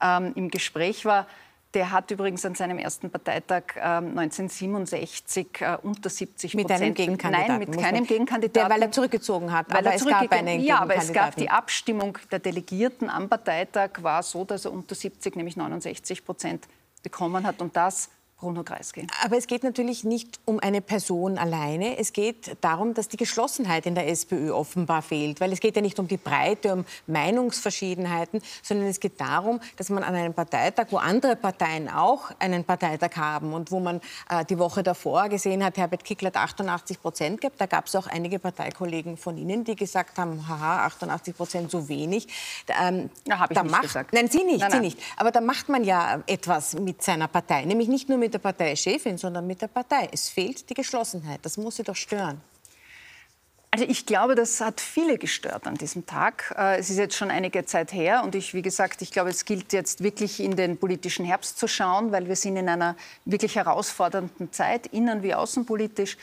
ähm, 0.00 0.32
im 0.36 0.50
Gespräch 0.50 1.04
war, 1.04 1.26
der 1.74 1.90
hat 1.90 2.10
übrigens 2.10 2.44
an 2.44 2.54
seinem 2.54 2.78
ersten 2.78 3.10
Parteitag 3.10 3.62
ähm, 3.76 4.16
1967 4.16 5.60
äh, 5.60 5.76
unter 5.82 6.08
70 6.08 6.52
Prozent. 6.52 6.68
Mit 6.70 6.70
einem 6.70 6.94
Gegenkandidaten? 6.94 7.48
Nein, 7.48 7.58
mit 7.58 7.78
keinem 7.78 8.06
Gegenkandidaten. 8.06 8.68
Der, 8.68 8.74
weil 8.74 8.82
er 8.82 8.92
zurückgezogen 8.92 9.52
hat. 9.52 9.66
Weil 9.70 9.78
aber 9.78 9.94
es 9.94 10.06
gab 10.06 10.30
einen 10.32 10.60
Ja, 10.60 10.80
aber 10.80 10.96
es 10.96 11.12
gab 11.12 11.34
die 11.36 11.50
Abstimmung 11.50 12.16
der 12.30 12.38
Delegierten 12.38 13.10
am 13.10 13.28
Parteitag 13.28 13.90
war 14.02 14.22
so, 14.22 14.44
dass 14.44 14.64
er 14.64 14.72
unter 14.72 14.94
70, 14.94 15.34
nämlich 15.36 15.56
69 15.56 16.24
Prozent 16.24 16.68
bekommen 17.02 17.44
hat. 17.44 17.60
Und 17.60 17.76
das 17.76 18.08
Bruno 18.36 18.64
Kreisky. 18.64 19.06
Aber 19.22 19.36
es 19.36 19.46
geht 19.46 19.62
natürlich 19.62 20.04
nicht 20.04 20.40
um 20.44 20.58
eine 20.58 20.80
Person 20.80 21.38
alleine. 21.38 21.98
Es 21.98 22.12
geht 22.12 22.56
darum, 22.60 22.92
dass 22.92 23.08
die 23.08 23.16
Geschlossenheit 23.16 23.86
in 23.86 23.94
der 23.94 24.08
SPÖ 24.08 24.52
offenbar 24.52 25.02
fehlt. 25.02 25.40
Weil 25.40 25.52
es 25.52 25.60
geht 25.60 25.76
ja 25.76 25.82
nicht 25.82 25.98
um 25.98 26.08
die 26.08 26.16
Breite, 26.16 26.72
um 26.72 26.84
Meinungsverschiedenheiten, 27.06 28.42
sondern 28.62 28.88
es 28.88 28.98
geht 28.98 29.20
darum, 29.20 29.60
dass 29.76 29.88
man 29.88 30.02
an 30.02 30.14
einem 30.14 30.34
Parteitag, 30.34 30.88
wo 30.90 30.96
andere 30.96 31.36
Parteien 31.36 31.88
auch 31.88 32.32
einen 32.40 32.64
Parteitag 32.64 33.16
haben 33.16 33.54
und 33.54 33.70
wo 33.70 33.80
man 33.80 34.00
äh, 34.28 34.44
die 34.44 34.58
Woche 34.58 34.82
davor 34.82 35.28
gesehen 35.28 35.64
hat, 35.64 35.78
Herbert 35.78 36.04
Kickl 36.04 36.26
hat 36.26 36.36
88 36.36 37.00
Prozent 37.00 37.40
gehabt. 37.40 37.60
Da 37.60 37.66
gab 37.66 37.86
es 37.86 37.94
auch 37.94 38.08
einige 38.08 38.38
Parteikollegen 38.40 39.16
von 39.16 39.38
Ihnen, 39.38 39.64
die 39.64 39.76
gesagt 39.76 40.18
haben, 40.18 40.46
haha, 40.48 40.86
88 40.86 41.36
Prozent 41.36 41.70
so 41.70 41.88
wenig. 41.88 42.26
Ähm, 42.68 43.10
Na, 43.26 43.38
habe 43.38 43.52
ich 43.52 43.56
da 43.56 43.62
nicht 43.62 43.72
macht, 43.72 43.82
gesagt. 43.82 44.12
Nein, 44.12 44.28
Sie 44.28 44.42
nicht, 44.42 44.60
nein, 44.60 44.70
Sie 44.70 44.76
nein. 44.76 44.84
nicht. 44.86 44.98
Aber 45.16 45.30
da 45.30 45.40
macht 45.40 45.68
man 45.68 45.84
ja 45.84 46.22
etwas 46.26 46.74
mit 46.74 47.02
seiner 47.02 47.28
Partei. 47.28 47.64
Nämlich 47.64 47.88
nicht 47.88 48.08
nur 48.08 48.18
mit 48.18 48.23
der 48.32 48.38
Parteichefin, 48.38 49.18
sondern 49.18 49.46
mit 49.46 49.60
der 49.60 49.68
Partei. 49.68 50.08
Es 50.12 50.28
fehlt 50.28 50.68
die 50.70 50.74
Geschlossenheit. 50.74 51.40
Das 51.42 51.56
muss 51.56 51.76
sie 51.76 51.82
doch 51.82 51.96
stören. 51.96 52.40
Also 53.70 53.86
ich 53.88 54.06
glaube, 54.06 54.36
das 54.36 54.60
hat 54.60 54.80
viele 54.80 55.18
gestört 55.18 55.66
an 55.66 55.74
diesem 55.74 56.06
Tag. 56.06 56.54
Äh, 56.56 56.78
Es 56.78 56.90
ist 56.90 56.96
jetzt 56.96 57.16
schon 57.16 57.32
einige 57.32 57.64
Zeit 57.66 57.92
her 57.92 58.22
und 58.22 58.36
ich, 58.36 58.54
wie 58.54 58.62
gesagt, 58.62 59.02
ich 59.02 59.10
glaube, 59.10 59.30
es 59.30 59.44
gilt 59.44 59.72
jetzt 59.72 60.00
wirklich 60.00 60.38
in 60.38 60.54
den 60.54 60.78
politischen 60.78 61.24
Herbst 61.24 61.58
zu 61.58 61.66
schauen, 61.66 62.12
weil 62.12 62.28
wir 62.28 62.36
sind 62.36 62.56
in 62.56 62.68
einer 62.68 62.94
wirklich 63.24 63.56
herausfordernden 63.56 64.52
Zeit, 64.52 64.86
innen- 64.86 65.24
wie 65.24 65.34
außenpolitisch. 65.34 66.16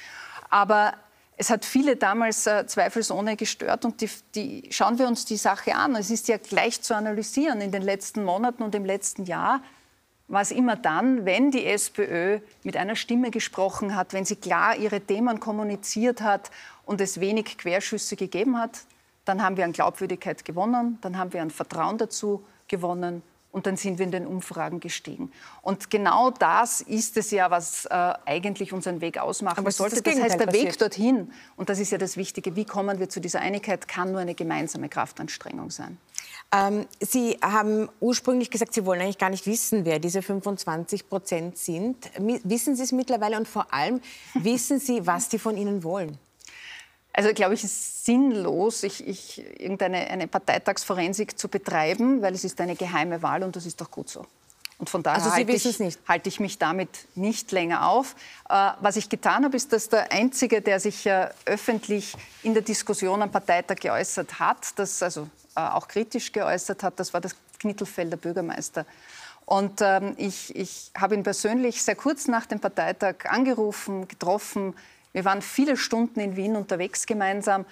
Aber 0.50 0.94
es 1.36 1.50
hat 1.50 1.66
viele 1.66 1.98
damals 1.98 2.48
äh, 2.48 2.66
zweifelsohne 2.68 3.36
gestört 3.36 3.84
und 3.84 4.00
die, 4.00 4.10
die, 4.34 4.70
schauen 4.72 4.98
wir 4.98 5.08
uns 5.08 5.26
die 5.26 5.36
Sache 5.36 5.76
an. 5.76 5.96
Es 5.98 6.10
ist 6.10 6.30
ja 6.30 6.38
gleich 6.38 6.82
zu 6.82 6.96
analysieren. 6.96 7.60
In 7.60 7.74
den 7.74 7.82
letzten 7.82 8.24
Monaten 8.24 8.64
und 8.64 8.74
im 8.76 8.86
letzten 8.86 9.26
Jahr 9.26 9.62
war 10.32 10.42
es 10.42 10.52
immer 10.52 10.78
dann, 10.78 11.26
wenn 11.26 11.52
die 11.52 11.66
SPÖ 11.66 12.40
mit 12.64 12.78
einer 12.78 12.96
Stimme 12.96 13.32
gesprochen 13.32 13.96
hat, 13.96 14.14
wenn 14.14 14.24
sie 14.24 14.38
klar 14.38 14.78
ihre 14.78 15.02
Themen 15.02 15.42
kommuniziert 15.42 16.22
hat 16.22 16.52
und 16.86 17.02
es 17.02 17.20
wenig 17.20 17.58
Querschüsse 17.58 18.16
gegeben 18.16 18.58
hat, 18.58 18.80
dann 19.26 19.44
haben 19.44 19.58
wir 19.58 19.66
an 19.66 19.74
Glaubwürdigkeit 19.74 20.46
gewonnen, 20.46 20.98
dann 21.02 21.18
haben 21.18 21.34
wir 21.34 21.42
an 21.42 21.52
Vertrauen 21.52 21.98
dazu 21.98 22.44
gewonnen 22.70 23.24
und 23.52 23.66
dann 23.66 23.78
sind 23.78 24.00
wir 24.00 24.06
in 24.06 24.12
den 24.12 24.26
Umfragen 24.28 24.80
gestiegen. 24.80 25.32
Und 25.62 25.90
genau 25.90 26.32
das 26.32 26.82
ist 26.82 27.18
es 27.18 27.32
ja, 27.32 27.52
was 27.52 27.86
äh, 27.86 28.14
eigentlich 28.26 28.74
unseren 28.74 29.02
Weg 29.02 29.18
ausmachen 29.18 29.60
Aber 29.60 29.72
sollte. 29.72 30.02
das 30.02 30.04
Das, 30.04 30.14
heißt, 30.14 30.40
der 30.40 30.48
Gegenteil 30.48 30.54
Weg 30.54 30.66
passiert. 30.70 30.82
dorthin, 30.82 31.34
und 31.58 31.70
das 31.70 31.80
ist 31.80 31.92
ja 31.92 31.98
das 31.98 32.18
Wichtige, 32.18 32.56
wie 32.56 32.66
kommen 32.66 33.00
wir 33.00 33.10
zu 33.10 33.20
dieser 33.20 33.42
Einigkeit, 33.42 33.88
kann 33.88 34.12
nur 34.12 34.22
eine 34.22 34.36
gemeinsame 34.36 34.90
Kraftanstrengung 34.90 35.70
sein. 35.70 35.98
Ähm, 36.54 36.86
Sie 37.00 37.38
haben 37.42 37.90
ursprünglich 38.00 38.50
gesagt, 38.50 38.74
Sie 38.74 38.86
wollen 38.86 39.02
eigentlich 39.02 39.18
gar 39.18 39.30
nicht 39.30 39.46
wissen, 39.48 39.86
wer 39.86 40.00
diese 40.00 40.22
25 40.22 41.08
Prozent 41.10 41.58
sind. 41.58 42.10
Wissen 42.44 42.76
Sie 42.76 42.84
es 42.84 42.92
mittlerweile 42.92 43.38
und 43.38 43.48
vor 43.48 43.74
allem 43.74 44.02
wissen 44.34 44.80
Sie, 44.80 45.06
was 45.08 45.30
die 45.30 45.40
von 45.40 45.58
Ihnen 45.58 45.84
wollen? 45.84 46.18
Also 47.14 47.34
glaube 47.34 47.54
ich, 47.54 47.64
es 47.64 47.72
ist 47.72 48.06
sinnlos, 48.06 48.84
ich, 48.84 49.06
ich, 49.06 49.44
irgendeine 49.60 50.10
eine 50.10 50.28
Parteitagsforensik 50.28 51.38
zu 51.38 51.50
betreiben, 51.50 52.22
weil 52.22 52.34
es 52.34 52.44
ist 52.44 52.60
eine 52.62 52.76
geheime 52.76 53.22
Wahl 53.22 53.44
und 53.44 53.56
das 53.56 53.66
ist 53.66 53.82
doch 53.82 53.92
gut 53.92 54.10
so. 54.10 54.26
Und 54.82 54.90
von 54.90 55.04
daher 55.04 55.24
Also 55.24 55.36
halte, 55.36 55.52
ich, 55.52 56.00
halte 56.08 56.30
ich 56.30 56.40
mich 56.40 56.58
damit 56.58 56.90
nicht 57.14 57.52
länger 57.52 57.88
auf. 57.88 58.16
Äh, 58.50 58.72
was 58.80 58.96
ich 58.96 59.10
getan 59.10 59.46
habe, 59.46 59.56
ist, 59.56 59.72
dass 59.74 59.90
der 59.90 60.12
Einzige, 60.12 60.62
der 60.62 60.80
sich 60.80 61.06
äh, 61.06 61.30
öffentlich 61.46 62.16
in 62.42 62.56
der 62.56 62.64
Diskussion 62.64 63.22
am 63.22 63.32
Parteitag 63.32 63.76
geäußert 63.76 64.40
hat, 64.40 64.80
das 64.80 65.04
also 65.04 65.30
äh, 65.56 65.60
auch 65.60 65.88
kritisch 65.88 66.32
geäußert 66.32 66.82
hat, 66.82 67.00
das 67.00 67.14
war 67.14 67.22
das 67.22 67.36
Knittelfelder 67.60 68.18
Bürgermeister. 68.18 68.88
Und 69.46 69.82
ähm, 69.82 70.16
ich, 70.18 70.56
ich 70.56 70.92
habe 70.98 71.14
ihn 71.14 71.22
persönlich 71.22 71.84
sehr 71.84 71.96
kurz 71.96 72.28
nach 72.28 72.48
dem 72.48 72.60
Parteitag 72.60 73.26
angerufen, 73.30 74.08
getroffen. 74.08 74.74
Wir 75.14 75.26
waren 75.26 75.42
viele 75.42 75.78
Stunden 75.78 76.20
in 76.20 76.36
Wien 76.36 76.56
unterwegs 76.56 77.06
gemeinsam 77.06 77.66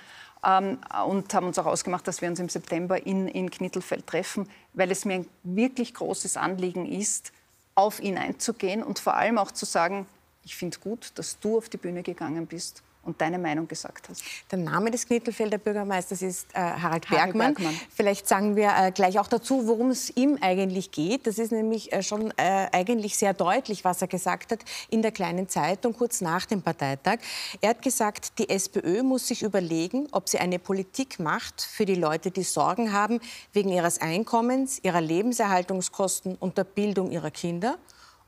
ähm, 0.46 0.80
und 1.06 1.34
haben 1.34 1.48
uns 1.48 1.60
auch 1.60 1.66
ausgemacht, 1.66 2.08
dass 2.08 2.22
wir 2.22 2.30
uns 2.30 2.40
im 2.40 2.50
September 2.50 3.06
in, 3.06 3.28
in 3.28 3.50
Knittelfeld 3.50 4.08
treffen, 4.08 4.50
weil 4.74 4.92
es 4.92 5.06
mir 5.06 5.16
ein 5.16 5.28
wirklich 5.44 5.94
großes 5.94 6.38
Anliegen 6.38 6.86
ist, 6.86 7.32
auf 7.76 8.00
ihn 8.00 8.18
einzugehen 8.18 8.84
und 8.84 9.00
vor 9.00 9.16
allem 9.16 9.38
auch 9.38 9.52
zu 9.52 9.66
sagen, 9.66 10.06
ich 10.44 10.56
finde 10.56 10.80
gut, 10.80 11.12
dass 11.16 11.40
du 11.40 11.58
auf 11.58 11.70
die 11.70 11.78
Bühne 11.78 12.04
gegangen 12.04 12.46
bist 12.46 12.84
und 13.10 13.22
deine 13.22 13.40
Meinung 13.40 13.68
gesagt 13.68 14.08
hast. 14.10 14.24
Der 14.52 14.60
Name 14.60 14.92
des 14.92 15.08
Knittelfelder 15.08 15.58
Bürgermeisters 15.58 16.22
ist 16.22 16.48
äh, 16.54 16.60
Harald 16.60 17.10
Bergmann. 17.10 17.56
Bergmann. 17.56 17.80
Vielleicht 17.94 18.28
sagen 18.28 18.56
wir 18.56 18.72
äh, 18.78 18.92
gleich 18.92 19.20
auch 19.20 19.28
dazu, 19.28 19.68
worum 19.68 19.90
es 19.90 20.16
ihm 20.16 20.38
eigentlich 20.42 20.92
geht. 20.92 21.28
Das 21.28 21.38
ist 21.38 21.52
nämlich 21.52 21.92
äh, 21.92 22.04
schon 22.04 22.32
äh, 22.38 22.68
eigentlich 22.72 23.18
sehr 23.18 23.34
deutlich, 23.34 23.84
was 23.84 24.02
er 24.02 24.08
gesagt 24.08 24.52
hat 24.52 24.60
in 24.90 25.02
der 25.02 25.12
kleinen 25.12 25.50
Zeitung 25.50 25.94
kurz 25.94 26.22
nach 26.22 26.46
dem 26.46 26.62
Parteitag. 26.62 27.20
Er 27.62 27.72
hat 27.72 27.82
gesagt, 27.82 28.40
die 28.40 28.50
SPÖ 28.50 29.04
muss 29.04 29.28
sich 29.28 29.44
überlegen, 29.44 30.08
ob 30.12 30.30
sie 30.30 30.40
eine 30.40 30.60
Politik 30.60 31.20
macht 31.20 31.62
für 31.62 31.86
die 31.86 31.96
Leute, 31.96 32.32
die 32.32 32.44
Sorgen 32.44 32.94
haben 32.94 33.20
wegen 33.54 33.70
ihres 33.70 34.00
Einkommens, 34.02 34.80
ihrer 34.84 35.02
Lebenserhaltungskosten 35.02 36.36
und 36.36 36.58
der 36.58 36.64
Bildung 36.64 37.12
ihrer 37.12 37.32
Kinder. 37.32 37.78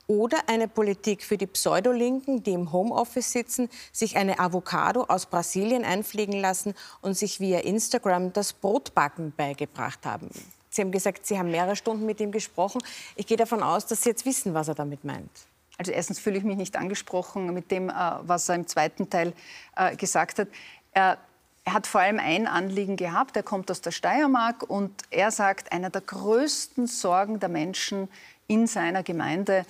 Oder 0.07 0.37
eine 0.47 0.67
Politik 0.67 1.23
für 1.23 1.37
die 1.37 1.47
Pseudolinken, 1.47 2.43
die 2.43 2.51
im 2.51 2.71
Homeoffice 2.71 3.31
sitzen, 3.31 3.69
sich 3.91 4.17
eine 4.17 4.39
Avocado 4.39 5.03
aus 5.03 5.25
Brasilien 5.25 5.85
einfliegen 5.85 6.39
lassen 6.39 6.73
und 7.01 7.13
sich 7.13 7.39
via 7.39 7.59
Instagram 7.59 8.33
das 8.33 8.53
Brotbacken 8.53 9.33
beigebracht 9.35 10.05
haben. 10.05 10.29
Sie 10.69 10.81
haben 10.81 10.91
gesagt, 10.91 11.25
Sie 11.25 11.37
haben 11.37 11.51
mehrere 11.51 11.75
Stunden 11.75 12.05
mit 12.05 12.19
ihm 12.19 12.31
gesprochen. 12.31 12.81
Ich 13.15 13.27
gehe 13.27 13.37
davon 13.37 13.61
aus, 13.61 13.85
dass 13.85 14.03
Sie 14.03 14.09
jetzt 14.09 14.25
wissen, 14.25 14.53
was 14.53 14.67
er 14.67 14.75
damit 14.75 15.03
meint. 15.03 15.29
Also 15.77 15.91
erstens 15.91 16.19
fühle 16.19 16.37
ich 16.37 16.43
mich 16.43 16.57
nicht 16.57 16.75
angesprochen 16.77 17.53
mit 17.53 17.71
dem, 17.71 17.89
äh, 17.89 17.93
was 18.21 18.47
er 18.49 18.55
im 18.55 18.67
zweiten 18.67 19.09
Teil 19.09 19.33
äh, 19.75 19.95
gesagt 19.95 20.39
hat. 20.39 20.47
Er, 20.93 21.17
hat 21.65 21.85
vor 21.87 22.01
allem 22.01 22.19
ein 22.19 22.47
Anliegen 22.47 22.97
gehabt. 22.97 23.35
Er 23.35 23.43
kommt 23.43 23.69
aus 23.69 23.81
der 23.81 23.91
Steiermark 23.91 24.63
und 24.67 24.91
er 25.11 25.31
sagt, 25.31 25.71
einer 25.71 25.89
der 25.89 26.01
größten 26.01 26.87
Sorgen 26.87 27.39
der 27.39 27.49
Menschen 27.49 28.09
in 28.47 28.67
seiner 28.67 29.03
Gemeinde, 29.03 29.65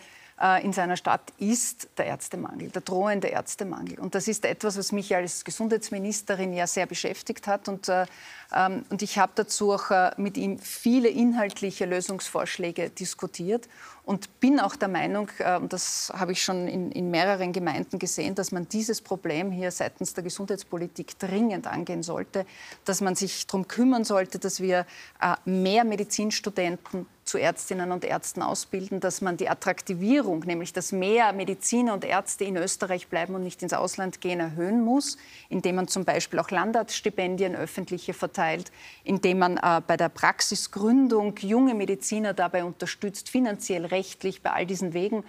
in 0.64 0.74
seiner 0.74 0.98
Stadt 0.98 1.22
ist 1.38 1.88
der 1.98 2.08
Ärztemangel, 2.08 2.70
der 2.70 2.82
drohende 2.82 3.28
Ärztemangel. 3.28 4.00
Und 4.00 4.16
das 4.16 4.28
ist 4.28 4.44
etwas, 4.44 4.76
was 4.76 4.92
mich 4.92 5.16
als 5.16 5.46
Gesundheitsministerin 5.46 6.52
ja 6.54 6.66
sehr 6.66 6.88
beschäftigt 6.88 7.46
hat. 7.46 7.68
Und, 7.68 7.90
äh, 7.90 8.08
ähm, 8.56 8.84
und 8.90 9.04
ich 9.04 9.20
habe 9.20 9.34
dazu 9.36 9.72
auch 9.72 9.92
äh, 9.92 10.12
mit 10.18 10.38
ihm 10.38 10.58
viele 10.58 11.10
inhaltliche 11.10 11.86
Lösungsvorschläge 11.86 12.90
diskutiert 12.90 13.68
und 14.04 14.40
bin 14.40 14.60
auch 14.60 14.76
der 14.76 14.88
Meinung, 14.88 15.30
und 15.60 15.74
das 15.74 16.12
habe 16.16 16.32
ich 16.32 16.44
schon 16.44 16.68
in, 16.68 16.92
in 16.92 17.12
mehreren 17.12 17.54
Gemeinden 17.54 18.00
gesehen, 18.00 18.36
dass 18.36 18.52
man 18.52 18.68
dieses 18.68 19.02
Problem 19.02 19.52
hier 19.52 19.72
seitens 19.72 20.14
der 20.14 20.24
Gesundheitspolitik 20.24 21.20
dringend 21.20 21.68
angehen 21.68 22.04
sollte, 22.04 22.46
dass 22.86 23.02
man 23.02 23.16
sich 23.16 23.46
darum 23.48 23.68
kümmern 23.68 24.04
sollte, 24.04 24.40
dass 24.40 24.60
wir 24.60 24.86
äh, 25.22 25.36
mehr 25.46 25.84
Medizinstudenten 25.84 27.06
zu 27.32 27.38
Ärztinnen 27.38 27.94
und 27.94 28.04
Ärzten 28.04 28.42
ausbilden, 28.42 29.00
dass 29.00 29.22
man 29.22 29.38
die 29.38 29.48
Attraktivierung, 29.48 30.40
nämlich 30.42 30.74
dass 30.74 30.92
mehr 30.92 31.32
Mediziner 31.32 31.94
und 31.94 32.04
Ärzte 32.04 32.44
in 32.44 32.58
Österreich 32.58 33.08
bleiben 33.08 33.36
und 33.36 33.44
nicht 33.44 33.64
ins 33.64 33.72
Ausland 33.72 34.20
gehen, 34.20 34.42
erhöhen 34.42 34.84
muss, 34.84 35.18
indem 35.48 35.76
man 35.76 35.88
zum 35.88 36.04
Beispiel 36.04 36.40
auch 36.40 36.50
Landarztstipendien 36.50 37.56
öffentliche 37.56 38.14
verteilt, 38.14 38.72
indem 39.06 39.40
man 39.40 39.56
äh, 39.58 39.82
bei 39.86 39.96
der 39.96 40.10
Praxisgründung 40.10 41.38
junge 41.38 41.74
Mediziner 41.74 42.34
dabei 42.34 42.66
unterstützt, 42.66 43.30
finanziell, 43.30 43.86
rechtlich, 43.92 44.42
bei 44.42 44.52
all 44.52 44.66
diesen 44.66 44.94
Wegen. 44.94 45.24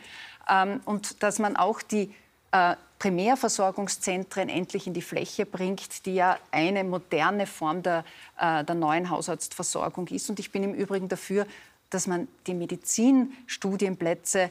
Ähm, 0.48 0.80
und 0.84 1.22
dass 1.22 1.38
man 1.38 1.56
auch 1.56 1.82
die 1.82 2.14
äh, 2.52 2.76
Primärversorgungszentren 2.98 4.48
endlich 4.48 4.86
in 4.86 4.94
die 4.94 5.02
Fläche 5.02 5.44
bringt, 5.44 6.06
die 6.06 6.14
ja 6.14 6.38
eine 6.52 6.84
moderne 6.84 7.46
Form 7.46 7.82
der, 7.82 8.04
äh, 8.38 8.64
der 8.64 8.74
neuen 8.74 9.10
Hausarztversorgung 9.10 10.06
ist. 10.08 10.30
Und 10.30 10.38
ich 10.38 10.52
bin 10.52 10.62
im 10.62 10.74
Übrigen 10.74 11.08
dafür, 11.08 11.46
dass 11.90 12.06
man 12.06 12.28
die 12.46 12.54
Medizinstudienplätze 12.54 14.50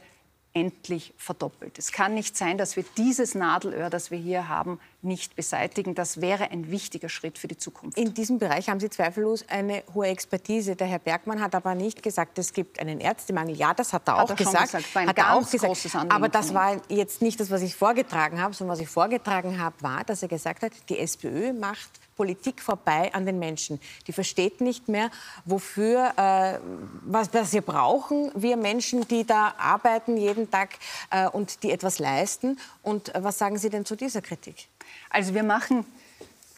endlich 0.53 1.13
verdoppelt. 1.17 1.77
Es 1.77 1.91
kann 1.91 2.13
nicht 2.13 2.35
sein, 2.35 2.57
dass 2.57 2.75
wir 2.75 2.83
dieses 2.97 3.35
Nadelöhr, 3.35 3.89
das 3.89 4.11
wir 4.11 4.17
hier 4.17 4.49
haben, 4.49 4.79
nicht 5.01 5.35
beseitigen. 5.35 5.95
Das 5.95 6.19
wäre 6.19 6.51
ein 6.51 6.69
wichtiger 6.69 7.09
Schritt 7.09 7.37
für 7.37 7.47
die 7.47 7.57
Zukunft. 7.57 7.97
In 7.97 8.13
diesem 8.13 8.37
Bereich 8.37 8.69
haben 8.69 8.79
Sie 8.79 8.89
zweifellos 8.89 9.45
eine 9.47 9.83
hohe 9.93 10.07
Expertise. 10.07 10.75
Der 10.75 10.87
Herr 10.87 10.99
Bergmann 10.99 11.39
hat 11.39 11.55
aber 11.55 11.73
nicht 11.73 12.03
gesagt, 12.03 12.37
es 12.37 12.51
gibt 12.51 12.79
einen 12.79 12.99
Ärztemangel. 12.99 13.55
Ja, 13.55 13.73
das 13.73 13.93
hat 13.93 14.07
er 14.07 14.17
hat 14.17 14.25
auch 14.25 14.29
er 14.29 14.35
gesagt. 14.35 14.71
gesagt. 14.71 14.95
War 14.95 15.01
ein 15.03 15.07
hat 15.07 15.17
er 15.17 15.33
auch 15.33 15.49
gesagt. 15.49 15.63
großes 15.63 15.95
Anliegen 15.95 16.15
Aber 16.15 16.29
das 16.29 16.53
war 16.53 16.81
jetzt 16.89 17.21
nicht 17.21 17.39
das, 17.39 17.49
was 17.49 17.61
ich 17.61 17.75
vorgetragen 17.75 18.41
habe, 18.41 18.53
sondern 18.53 18.73
was 18.73 18.81
ich 18.81 18.89
vorgetragen 18.89 19.59
habe, 19.59 19.75
war, 19.81 20.03
dass 20.03 20.21
er 20.21 20.27
gesagt 20.27 20.63
hat, 20.63 20.73
die 20.89 20.99
SPÖ 20.99 21.53
macht 21.53 21.89
Politik 22.21 22.61
vorbei 22.61 23.11
an 23.15 23.25
den 23.25 23.39
Menschen. 23.39 23.79
Die 24.05 24.13
versteht 24.13 24.61
nicht 24.61 24.87
mehr, 24.87 25.09
wofür, 25.43 26.13
äh, 26.17 26.59
was, 27.01 27.33
was 27.33 27.51
wir 27.51 27.63
brauchen, 27.63 28.31
wir 28.35 28.57
Menschen, 28.57 29.07
die 29.07 29.25
da 29.25 29.55
arbeiten 29.57 30.17
jeden 30.17 30.51
Tag 30.51 30.69
äh, 31.09 31.27
und 31.27 31.63
die 31.63 31.71
etwas 31.71 31.97
leisten. 31.97 32.59
Und 32.83 33.15
äh, 33.15 33.23
was 33.23 33.39
sagen 33.39 33.57
Sie 33.57 33.71
denn 33.71 33.85
zu 33.85 33.95
dieser 33.95 34.21
Kritik? 34.21 34.67
Also 35.09 35.33
wir 35.33 35.41
machen 35.41 35.83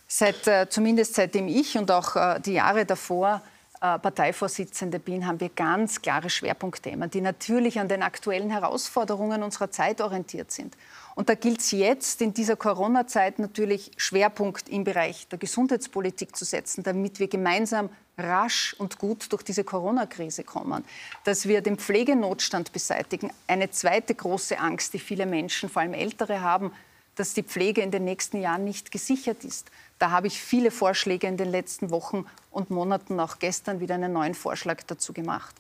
seit, 0.06 0.46
äh, 0.48 0.68
zumindest 0.70 1.16
seitdem 1.16 1.48
ich 1.48 1.78
und 1.78 1.90
auch 1.92 2.18
äh, 2.18 2.42
die 2.42 2.54
Jahre 2.54 2.86
davor 2.86 3.42
Parteivorsitzende 3.84 4.98
bin, 4.98 5.28
haben 5.28 5.42
wir 5.42 5.50
ganz 5.50 6.02
klare 6.02 6.30
Schwerpunktthemen, 6.30 7.10
die 7.10 7.20
natürlich 7.20 7.80
an 7.80 7.90
den 7.90 8.02
aktuellen 8.02 8.50
Herausforderungen 8.50 9.44
unserer 9.44 9.72
Zeit 9.72 10.00
orientiert 10.00 10.52
sind. 10.52 10.78
Und 11.16 11.28
da 11.28 11.36
gilt 11.36 11.60
es 11.60 11.72
jetzt 11.72 12.22
in 12.22 12.34
dieser 12.34 12.56
Corona-Zeit 12.56 13.40
natürlich 13.40 13.92
Schwerpunkt 13.98 14.70
im 14.70 14.86
Bereich 14.86 15.28
der 15.28 15.38
Gesundheitspolitik 15.38 16.34
zu 16.34 16.46
setzen, 16.46 16.84
damit 16.84 17.20
wir 17.20 17.28
gemeinsam 17.28 17.90
rasch 18.18 18.74
und 18.78 19.00
gut 19.00 19.32
durch 19.34 19.44
diese 19.44 19.66
Corona-Krise 19.66 20.46
kommen, 20.46 20.86
dass 21.26 21.46
wir 21.46 21.60
den 21.60 21.78
Pflegenotstand 21.78 22.72
beseitigen. 22.72 23.32
Eine 23.48 23.70
zweite 23.72 24.16
große 24.16 24.60
Angst, 24.60 24.94
die 24.94 25.00
viele 25.00 25.26
Menschen, 25.26 25.68
vor 25.68 25.82
allem 25.82 25.94
Ältere, 25.94 26.40
haben, 26.40 26.72
dass 27.16 27.34
die 27.34 27.44
Pflege 27.44 27.82
in 27.82 27.92
den 27.92 28.04
nächsten 28.04 28.42
Jahren 28.42 28.64
nicht 28.64 28.92
gesichert 28.92 29.44
ist. 29.44 29.70
Da 30.00 30.12
habe 30.12 30.28
ich 30.28 30.42
viele 30.42 30.72
Vorschläge 30.72 31.28
in 31.28 31.38
den 31.38 31.50
letzten 31.50 31.92
Wochen 31.92 32.26
und 32.52 32.70
Monaten, 32.70 33.20
auch 33.20 33.40
gestern 33.40 33.80
wieder 33.80 33.96
einen 33.96 34.14
neuen 34.14 34.34
Vorschlag 34.34 34.84
dazu 34.84 35.14
gemacht. 35.14 35.56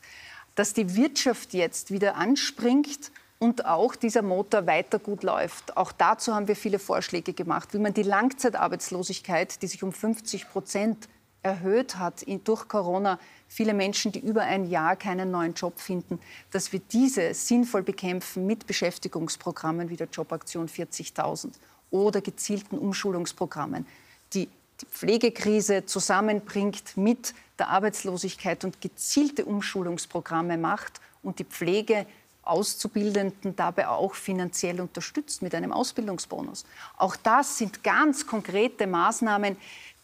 Dass 0.55 0.73
die 0.73 0.95
Wirtschaft 0.95 1.53
jetzt 1.53 1.91
wieder 1.91 2.15
anspringt 2.15 3.11
und 3.39 3.65
auch 3.65 3.95
dieser 3.95 4.21
Motor 4.21 4.67
weiter 4.67 4.99
gut 4.99 5.23
läuft. 5.23 5.75
Auch 5.75 5.91
dazu 5.91 6.33
haben 6.33 6.47
wir 6.47 6.55
viele 6.55 6.79
Vorschläge 6.79 7.33
gemacht, 7.33 7.73
wie 7.73 7.79
man 7.79 7.93
die 7.93 8.03
Langzeitarbeitslosigkeit, 8.03 9.61
die 9.61 9.67
sich 9.67 9.83
um 9.83 9.91
50 9.91 10.49
Prozent 10.49 11.09
erhöht 11.43 11.97
hat 11.97 12.25
durch 12.45 12.67
Corona, 12.67 13.19
viele 13.47 13.73
Menschen, 13.73 14.11
die 14.11 14.19
über 14.19 14.41
ein 14.41 14.69
Jahr 14.69 14.95
keinen 14.95 15.29
neuen 15.29 15.53
Job 15.53 15.79
finden, 15.79 16.19
dass 16.51 16.73
wir 16.73 16.79
diese 16.79 17.33
sinnvoll 17.33 17.83
bekämpfen 17.83 18.47
mit 18.47 18.65
Beschäftigungsprogrammen 18.65 19.89
wie 19.89 19.97
der 19.97 20.07
Jobaktion 20.11 20.67
40.000 20.67 21.51
oder 21.91 22.21
gezielten 22.21 22.77
Umschulungsprogrammen, 22.77 23.85
die 24.33 24.49
die 24.81 24.85
Pflegekrise 24.85 25.85
zusammenbringt 25.85 26.97
mit 26.97 27.33
der 27.59 27.69
Arbeitslosigkeit 27.69 28.63
und 28.63 28.81
gezielte 28.81 29.45
Umschulungsprogramme 29.45 30.57
macht 30.57 30.99
und 31.21 31.39
die 31.39 31.45
Pflege 31.45 32.05
Auszubildenden 32.43 33.55
dabei 33.55 33.87
auch 33.87 34.15
finanziell 34.15 34.81
unterstützt 34.81 35.41
mit 35.41 35.55
einem 35.55 35.71
Ausbildungsbonus. 35.71 36.65
Auch 36.97 37.15
das 37.15 37.57
sind 37.57 37.83
ganz 37.85 38.27
konkrete 38.27 38.85
Maßnahmen, 38.85 39.55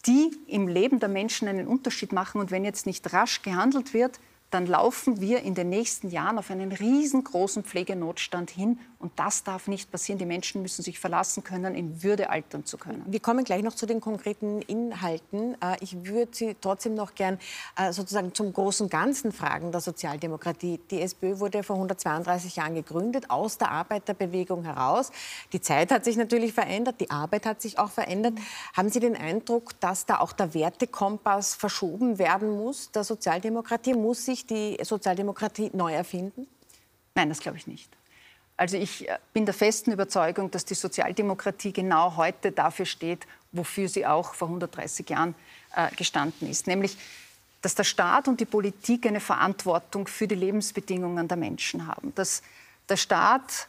die 0.06 0.32
im 0.48 0.68
Leben 0.68 1.00
der 1.00 1.10
Menschen 1.10 1.48
einen 1.48 1.68
Unterschied 1.68 2.14
machen. 2.14 2.40
Und 2.40 2.52
wenn 2.52 2.66
jetzt 2.66 2.86
nicht 2.86 3.12
rasch 3.14 3.42
gehandelt 3.42 3.94
wird, 3.94 4.20
dann 4.52 4.66
laufen 4.66 5.22
wir 5.22 5.44
in 5.44 5.54
den 5.54 5.70
nächsten 5.70 6.10
Jahren 6.10 6.38
auf 6.38 6.50
einen 6.50 6.72
riesengroßen 6.72 7.64
Pflegenotstand 7.64 8.50
hin. 8.50 8.80
Und 8.98 9.14
das 9.18 9.44
darf 9.44 9.68
nicht 9.68 9.92
passieren. 9.92 10.20
Die 10.20 10.26
Menschen 10.26 10.62
müssen 10.62 10.84
sich 10.84 11.00
verlassen 11.00 11.44
können, 11.44 11.74
in 11.74 12.04
Würde 12.04 12.30
altern 12.30 12.66
zu 12.66 12.78
können. 12.78 13.04
Wir 13.08 13.22
kommen 13.22 13.46
gleich 13.46 13.64
noch 13.64 13.74
zu 13.74 13.86
den 13.86 14.02
konkreten 14.02 14.62
Inhalten. 14.64 15.56
Äh, 15.62 15.78
Ich 15.80 16.06
würde 16.06 16.32
Sie 16.34 16.56
trotzdem 16.60 16.96
noch 16.96 17.16
gern 17.16 17.40
äh, 17.78 17.94
sozusagen 17.94 18.34
zum 18.34 18.52
großen 18.52 18.90
Ganzen 18.90 19.32
fragen 19.32 19.72
der 19.72 19.80
Sozialdemokratie. 19.80 20.80
Die 20.92 21.02
SPÖ 21.02 21.40
wurde 21.40 21.64
vor 21.64 21.78
132 21.78 22.58
Jahren 22.58 22.76
gegründet, 22.76 23.30
aus 23.30 23.58
der 23.58 23.72
Arbeiterbewegung 23.72 24.64
heraus. 24.64 25.12
Die 25.54 25.62
Zeit 25.62 25.92
hat 25.92 26.04
sich 26.04 26.18
natürlich 26.18 26.54
verändert, 26.54 27.00
die 27.00 27.10
Arbeit 27.10 27.46
hat 27.46 27.62
sich 27.62 27.80
auch 27.80 27.92
verändert. 27.92 28.34
Haben 28.76 28.90
Sie 28.90 29.00
den 29.00 29.16
Eindruck, 29.16 29.80
dass 29.80 30.06
da 30.06 30.20
auch 30.20 30.34
der 30.34 30.54
Wertekompass 30.54 31.56
verschoben 31.56 32.20
werden 32.20 32.52
muss? 32.58 32.92
Der 32.92 33.06
Sozialdemokratie 33.06 33.94
muss 33.94 34.26
sich 34.26 34.39
die 34.46 34.78
Sozialdemokratie 34.82 35.72
neu 35.74 35.94
erfinden? 35.94 36.48
Nein, 37.16 37.30
das 37.30 37.40
glaube 37.40 37.58
ich 37.58 37.68
nicht. 37.68 37.90
Also 38.58 38.78
ich 38.78 39.08
äh, 39.08 39.18
bin 39.34 39.46
der 39.46 39.54
festen 39.54 39.92
Überzeugung, 39.92 40.52
dass 40.52 40.66
die 40.66 40.74
Sozialdemokratie 40.74 41.72
genau 41.72 42.18
heute 42.18 42.52
dafür 42.52 42.86
steht, 42.86 43.26
wofür 43.52 43.88
sie 43.88 44.06
auch 44.06 44.34
vor 44.34 44.50
130 44.50 45.10
Jahren 45.10 45.34
äh, 45.76 45.90
gestanden 45.96 46.50
ist, 46.50 46.68
nämlich 46.68 46.98
dass 47.62 47.76
der 47.76 47.84
Staat 47.84 48.28
und 48.28 48.40
die 48.40 48.46
Politik 48.46 49.06
eine 49.06 49.20
Verantwortung 49.20 50.08
für 50.08 50.28
die 50.28 50.36
Lebensbedingungen 50.36 51.28
der 51.28 51.38
Menschen 51.38 51.88
haben, 51.88 52.14
dass 52.16 52.42
der 52.88 52.96
Staat 52.96 53.68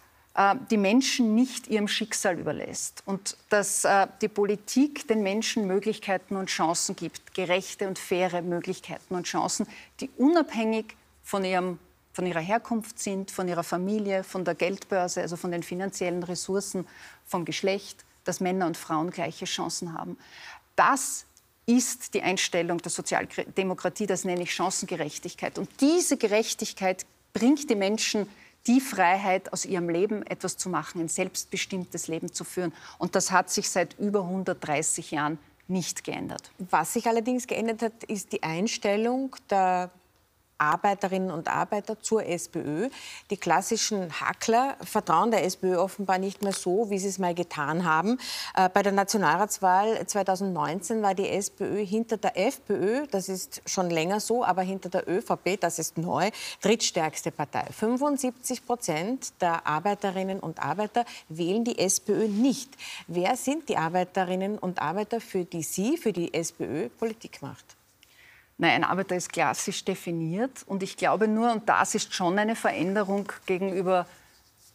die 0.70 0.76
Menschen 0.76 1.34
nicht 1.34 1.66
ihrem 1.66 1.88
Schicksal 1.88 2.38
überlässt 2.38 3.02
und 3.04 3.36
dass 3.48 3.84
äh, 3.84 4.06
die 4.22 4.28
Politik 4.28 5.08
den 5.08 5.22
Menschen 5.22 5.66
Möglichkeiten 5.66 6.36
und 6.36 6.46
Chancen 6.46 6.94
gibt, 6.94 7.34
gerechte 7.34 7.88
und 7.88 7.98
faire 7.98 8.40
Möglichkeiten 8.40 9.14
und 9.14 9.26
Chancen, 9.26 9.66
die 10.00 10.08
unabhängig 10.16 10.96
von 11.24 11.44
ihrem 11.44 11.78
von 12.12 12.26
ihrer 12.26 12.40
Herkunft 12.40 12.98
sind, 12.98 13.30
von 13.30 13.46
ihrer 13.48 13.62
Familie, 13.62 14.24
von 14.24 14.44
der 14.44 14.54
Geldbörse, 14.54 15.22
also 15.22 15.36
von 15.36 15.52
den 15.52 15.62
finanziellen 15.62 16.22
Ressourcen, 16.22 16.86
vom 17.24 17.44
Geschlecht, 17.44 18.04
dass 18.24 18.40
Männer 18.40 18.66
und 18.66 18.76
Frauen 18.76 19.10
gleiche 19.10 19.44
Chancen 19.44 19.94
haben. 19.94 20.18
Das 20.76 21.24
ist 21.66 22.14
die 22.14 22.22
Einstellung 22.22 22.78
der 22.78 22.90
Sozialdemokratie, 22.90 24.06
das 24.06 24.24
nenne 24.24 24.42
ich 24.42 24.52
Chancengerechtigkeit. 24.52 25.56
Und 25.56 25.68
diese 25.80 26.16
Gerechtigkeit 26.16 27.06
bringt 27.32 27.70
die 27.70 27.76
Menschen 27.76 28.28
die 28.66 28.80
Freiheit, 28.80 29.52
aus 29.52 29.64
ihrem 29.64 29.88
Leben 29.88 30.26
etwas 30.26 30.56
zu 30.56 30.68
machen, 30.68 31.00
ein 31.00 31.08
selbstbestimmtes 31.08 32.08
Leben 32.08 32.32
zu 32.32 32.44
führen. 32.44 32.72
Und 32.98 33.14
das 33.14 33.30
hat 33.30 33.50
sich 33.50 33.70
seit 33.70 33.98
über 33.98 34.20
130 34.22 35.10
Jahren 35.10 35.38
nicht 35.68 36.04
geändert. 36.04 36.50
Was 36.58 36.92
sich 36.92 37.06
allerdings 37.06 37.46
geändert 37.46 37.82
hat, 37.82 38.04
ist 38.04 38.32
die 38.32 38.42
Einstellung 38.42 39.36
der 39.48 39.90
Arbeiterinnen 40.60 41.30
und 41.30 41.48
Arbeiter 41.48 42.00
zur 42.00 42.26
SPÖ. 42.26 42.90
Die 43.30 43.36
klassischen 43.36 44.20
Hackler 44.20 44.76
vertrauen 44.82 45.30
der 45.30 45.44
SPÖ 45.44 45.78
offenbar 45.78 46.18
nicht 46.18 46.42
mehr 46.42 46.52
so, 46.52 46.90
wie 46.90 46.98
sie 46.98 47.08
es 47.08 47.18
mal 47.18 47.34
getan 47.34 47.84
haben. 47.84 48.18
Äh, 48.54 48.68
bei 48.68 48.82
der 48.82 48.92
Nationalratswahl 48.92 50.06
2019 50.06 51.02
war 51.02 51.14
die 51.14 51.28
SPÖ 51.28 51.84
hinter 51.84 52.16
der 52.16 52.36
FPÖ, 52.36 53.06
das 53.10 53.28
ist 53.28 53.62
schon 53.66 53.90
länger 53.90 54.20
so, 54.20 54.44
aber 54.44 54.62
hinter 54.62 54.88
der 54.88 55.08
ÖVP, 55.08 55.60
das 55.60 55.78
ist 55.78 55.98
neu, 55.98 56.30
drittstärkste 56.60 57.30
Partei. 57.30 57.64
75 57.72 58.66
Prozent 58.66 59.32
der 59.40 59.66
Arbeiterinnen 59.66 60.40
und 60.40 60.60
Arbeiter 60.62 61.04
wählen 61.28 61.64
die 61.64 61.78
SPÖ 61.78 62.28
nicht. 62.28 62.70
Wer 63.06 63.36
sind 63.36 63.68
die 63.68 63.76
Arbeiterinnen 63.76 64.58
und 64.58 64.80
Arbeiter, 64.80 65.20
für 65.20 65.44
die 65.44 65.62
Sie, 65.62 65.96
für 65.96 66.12
die 66.12 66.32
SPÖ 66.34 66.88
Politik 66.88 67.42
macht? 67.42 67.79
Nein, 68.60 68.72
ein 68.72 68.84
Arbeiter 68.84 69.16
ist 69.16 69.32
klassisch 69.32 69.86
definiert 69.86 70.64
und 70.66 70.82
ich 70.82 70.98
glaube 70.98 71.26
nur, 71.26 71.50
und 71.50 71.66
das 71.66 71.94
ist 71.94 72.12
schon 72.12 72.38
eine 72.38 72.54
Veränderung 72.54 73.32
gegenüber 73.46 74.04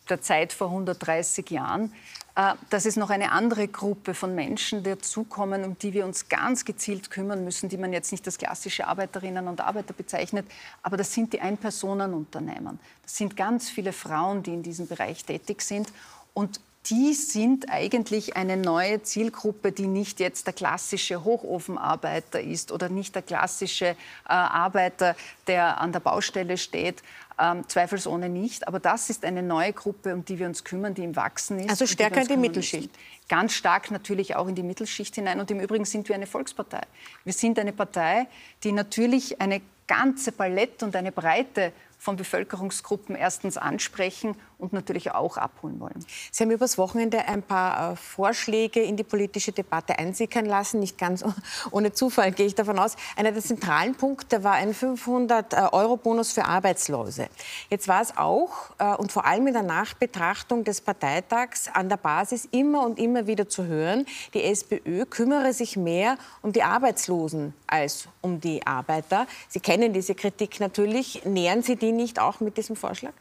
der 0.10 0.24
Zeit 0.24 0.54
vor 0.54 0.70
130 0.70 1.52
Jahren, 1.52 1.94
äh, 2.36 2.56
dass 2.72 2.86
es 2.88 2.96
noch 2.96 3.12
eine 3.12 3.32
andere 3.32 3.68
Gruppe 3.68 4.16
von 4.16 4.34
Menschen 4.34 4.82
dazukommen, 4.82 5.64
um 5.64 5.78
die 5.78 5.94
wir 5.94 6.04
uns 6.04 6.30
ganz 6.30 6.66
gezielt 6.66 7.12
kümmern 7.12 7.44
müssen, 7.44 7.70
die 7.70 7.78
man 7.78 7.94
jetzt 7.94 8.12
nicht 8.12 8.26
als 8.26 8.40
klassische 8.40 8.88
Arbeiterinnen 8.88 9.48
und 9.48 9.62
Arbeiter 9.62 9.94
bezeichnet, 9.94 10.48
aber 10.82 10.98
das 10.98 11.14
sind 11.14 11.34
die 11.34 11.42
Einpersonenunternehmen. 11.42 12.80
Das 13.04 13.16
sind 13.16 13.38
ganz 13.38 13.70
viele 13.70 13.94
Frauen, 13.94 14.42
die 14.42 14.56
in 14.56 14.64
diesem 14.64 14.88
Bereich 14.88 15.24
tätig 15.26 15.62
sind 15.62 15.94
und 16.34 16.60
die 16.90 17.14
sind 17.14 17.72
eigentlich 17.72 18.36
eine 18.36 18.58
neue 18.58 19.02
Zielgruppe, 19.02 19.72
die 19.72 19.88
nicht 19.88 20.20
jetzt 20.20 20.46
der 20.46 20.54
klassische 20.54 21.24
Hochofenarbeiter 21.24 22.40
ist 22.40 22.72
oder 22.72 22.90
nicht 22.90 23.16
der 23.16 23.24
klassische 23.24 23.86
äh, 23.88 23.96
Arbeiter, 24.26 25.16
der 25.48 25.82
an 25.82 25.92
der 25.92 26.00
Baustelle 26.00 26.58
steht. 26.58 27.02
Ähm, 27.38 27.68
zweifelsohne 27.68 28.30
nicht. 28.30 28.68
Aber 28.68 28.80
das 28.80 29.10
ist 29.10 29.26
eine 29.26 29.44
neue 29.44 29.74
Gruppe, 29.74 30.14
um 30.14 30.24
die 30.24 30.40
wir 30.40 30.46
uns 30.46 30.64
kümmern, 30.64 30.94
die 30.94 31.04
im 31.04 31.16
Wachsen 31.16 31.60
ist. 31.60 31.70
Also 31.70 31.86
stärker 31.86 32.22
in 32.22 32.28
die 32.28 32.38
Mittelschicht. 32.38 32.84
müssen. 32.84 33.28
Ganz 33.28 33.54
stark 33.54 33.92
natürlich 33.92 34.36
auch 34.36 34.48
in 34.48 34.56
die 34.56 34.64
Mittelschicht 34.64 35.16
hinein. 35.16 35.40
Und 35.40 35.52
im 35.52 35.60
Übrigen 35.60 35.86
sind 35.86 36.08
wir 36.08 36.16
eine 36.16 36.28
Volkspartei. 36.28 36.82
Wir 37.24 37.34
sind 37.34 37.60
eine 37.60 37.74
Partei, 37.74 38.28
die 38.64 38.72
natürlich 38.72 39.42
eine 39.42 39.62
ganze 39.88 40.32
Palette 40.32 40.86
und 40.86 40.96
eine 40.96 41.12
Breite 41.12 41.74
von 41.98 42.16
Bevölkerungsgruppen 42.16 43.16
erstens 43.16 43.58
ansprechen 43.58 44.36
und 44.58 44.74
natürlich 44.74 45.12
auch 45.12 45.38
abholen 45.38 45.80
wollen. 45.80 46.06
Sie 46.32 46.44
haben 46.44 46.52
übers 46.52 46.78
Wochenende 46.78 47.28
ein 47.28 47.44
paar 47.44 47.94
äh, 47.94 47.96
Vorschläge 47.96 48.82
in 48.82 48.98
die 48.98 49.04
politische 49.04 49.52
Debatte 49.52 49.98
einsickern 49.98 50.46
lassen. 50.46 50.80
Nicht 50.80 50.98
ganz 50.98 51.24
ohne 51.72 51.94
Zufall 51.94 52.32
gehe 52.32 52.46
ich 52.46 52.56
davon 52.56 52.80
aus. 52.80 52.96
Einer 53.16 53.32
der 53.32 53.42
zentralen 53.42 53.96
Punkte 53.96 54.44
war 54.44 54.54
ein 54.54 54.74
500-Euro-Bonus 54.74 56.32
für 56.32 56.46
Arbeitslose. 56.46 57.28
Jetzt 57.70 57.88
war 57.88 58.02
es 58.02 58.18
auch 58.18 58.72
äh, 58.80 58.96
und 58.96 59.12
vor 59.12 59.26
allem 59.26 59.48
in 59.48 59.54
der 59.54 59.64
Nachbetrachtung 59.64 60.64
des 60.64 60.82
Parteitags 60.82 61.68
an 61.74 61.90
der 61.90 61.98
Basis 61.98 62.48
immer 62.52 62.86
und 62.86 63.00
immer 63.00 63.28
wieder 63.28 63.50
zu 63.50 63.66
hören, 63.66 64.06
die 64.34 64.44
SPÖ 64.44 65.06
kümmere 65.06 65.54
sich 65.54 65.78
mehr 65.78 66.18
um 66.42 66.52
die 66.52 66.64
Arbeitslosen 66.64 67.54
als 67.68 68.08
um 68.22 68.40
die 68.40 68.66
Arbeiter. 68.66 69.28
Sie 69.50 69.60
kennen 69.60 69.94
diese 69.94 70.16
Kritik 70.16 70.60
natürlich. 70.60 71.26
Nähern 71.26 71.62
Sie 71.62 71.76
die 71.76 71.92
nicht 71.92 72.20
auch 72.20 72.40
mit 72.40 72.58
diesem 72.58 72.76
Vorschlag? 72.76 73.14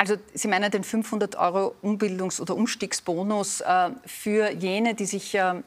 Also 0.00 0.16
Sie 0.32 0.48
meinen 0.48 0.70
den 0.70 0.82
500 0.82 1.36
Euro 1.36 1.74
Umbildungs- 1.82 2.40
oder 2.40 2.56
Umstiegsbonus 2.56 3.60
äh, 3.60 3.90
für 4.06 4.50
jene, 4.50 4.94
die 4.94 5.04
sich 5.04 5.34
äh, 5.34 5.62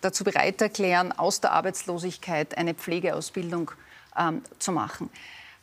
dazu 0.00 0.24
bereit 0.24 0.60
erklären, 0.60 1.12
aus 1.12 1.40
der 1.40 1.52
Arbeitslosigkeit 1.52 2.58
eine 2.58 2.74
Pflegeausbildung 2.74 3.70
ähm, 4.18 4.42
zu 4.58 4.72
machen. 4.72 5.08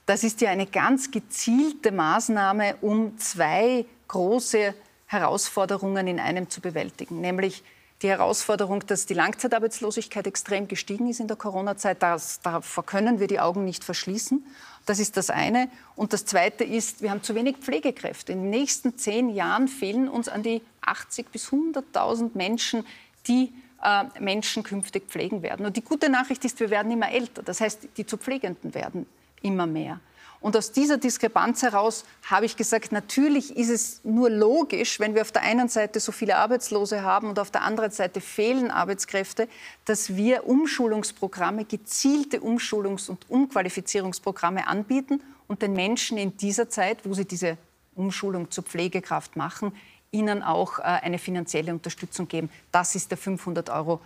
Das 0.06 0.24
ist 0.24 0.40
ja 0.40 0.52
eine 0.52 0.68
ganz 0.68 1.12
gezielte 1.12 1.92
Maßnahme, 1.92 2.78
um 2.80 3.18
zwei 3.18 3.84
große 4.08 4.74
Herausforderungen 5.08 6.08
in 6.08 6.22
einem 6.22 6.50
zu 6.50 6.62
bewältigen, 6.62 7.20
nämlich 7.20 7.62
die 8.04 8.08
Herausforderung, 8.08 8.86
dass 8.88 9.06
die 9.06 9.16
Langzeitarbeitslosigkeit 9.16 10.28
extrem 10.28 10.70
gestiegen 10.70 11.10
ist 11.10 11.20
in 11.20 11.28
der 11.28 11.36
Corona-Zeit. 11.36 12.02
Davor 12.02 12.86
können 12.86 13.20
wir 13.20 13.28
die 13.28 13.42
Augen 13.42 13.66
nicht 13.66 13.84
verschließen. 13.84 14.46
Das 14.88 15.00
ist 15.00 15.18
das 15.18 15.30
eine. 15.30 15.70
Und 15.98 16.14
das 16.14 16.26
zweite 16.26 16.64
ist, 16.64 17.02
wir 17.02 17.12
haben 17.12 17.22
zu 17.22 17.36
wenig 17.36 17.58
Pflegekräfte. 17.58 18.32
In 18.32 18.44
den 18.44 18.50
nächsten 18.50 18.98
zehn 18.98 19.30
Jahren 19.30 19.68
fehlen 19.68 20.08
uns 20.08 20.30
an 20.30 20.44
die 20.44 20.62
80 20.80 21.30
bis 21.30 21.50
100.000 21.50 22.32
Menschen, 22.36 22.86
die 23.28 23.52
äh, 23.84 24.06
Menschen 24.22 24.64
künftig 24.64 25.10
pflegen 25.10 25.42
werden. 25.44 25.66
Und 25.66 25.76
die 25.76 25.82
gute 25.82 26.10
Nachricht 26.10 26.46
ist, 26.46 26.62
wir 26.62 26.70
werden 26.70 26.90
immer 26.90 27.12
älter. 27.12 27.44
Das 27.44 27.60
heißt, 27.60 27.90
die 27.98 28.06
zu 28.06 28.18
Pflegenden 28.18 28.74
werden 28.74 29.06
immer 29.42 29.68
mehr. 29.68 30.00
Und 30.40 30.56
aus 30.56 30.72
dieser 30.72 30.98
Diskrepanz 30.98 31.64
heraus 31.64 32.06
habe 32.30 32.46
ich 32.46 32.56
gesagt, 32.56 32.92
natürlich 32.92 33.56
ist 33.58 33.70
es 33.70 34.02
nur 34.04 34.30
logisch, 34.30 35.00
wenn 35.00 35.16
wir 35.16 35.22
auf 35.22 35.32
der 35.32 35.42
einen 35.42 35.68
Seite 35.68 36.00
so 36.00 36.12
viele 36.12 36.38
Arbeitslose 36.38 37.02
haben 37.02 37.30
und 37.30 37.40
auf 37.40 37.50
der 37.50 37.64
anderen 37.64 37.92
Seite 37.92 38.22
fehlen 38.22 38.70
Arbeitskräfte, 38.70 39.48
dass 39.86 40.16
wir 40.16 40.46
Umschulungsprogramme, 40.46 41.66
gezielte 41.66 42.40
Umschulungs- 42.40 43.10
und 43.10 43.30
Umqualifizierungsprogramme 43.30 44.68
anbieten 44.68 45.22
und 45.48 45.62
den 45.62 45.74
Menschen 45.74 46.18
in 46.18 46.38
dieser 46.38 46.70
Zeit, 46.70 47.00
wo 47.04 47.14
sie 47.14 47.26
diese 47.26 47.58
Umschulung 47.96 48.52
zur 48.52 48.64
Pflegekraft 48.64 49.36
machen, 49.36 49.74
ihnen 50.12 50.44
auch 50.44 50.80
äh, 50.80 50.84
eine 50.84 51.18
finanzielle 51.18 51.74
Unterstützung 51.74 52.28
geben. 52.28 52.50
Das 52.72 52.96
ist 52.96 53.12
der 53.12 53.18
500 53.18 53.70
Euro 53.70 54.02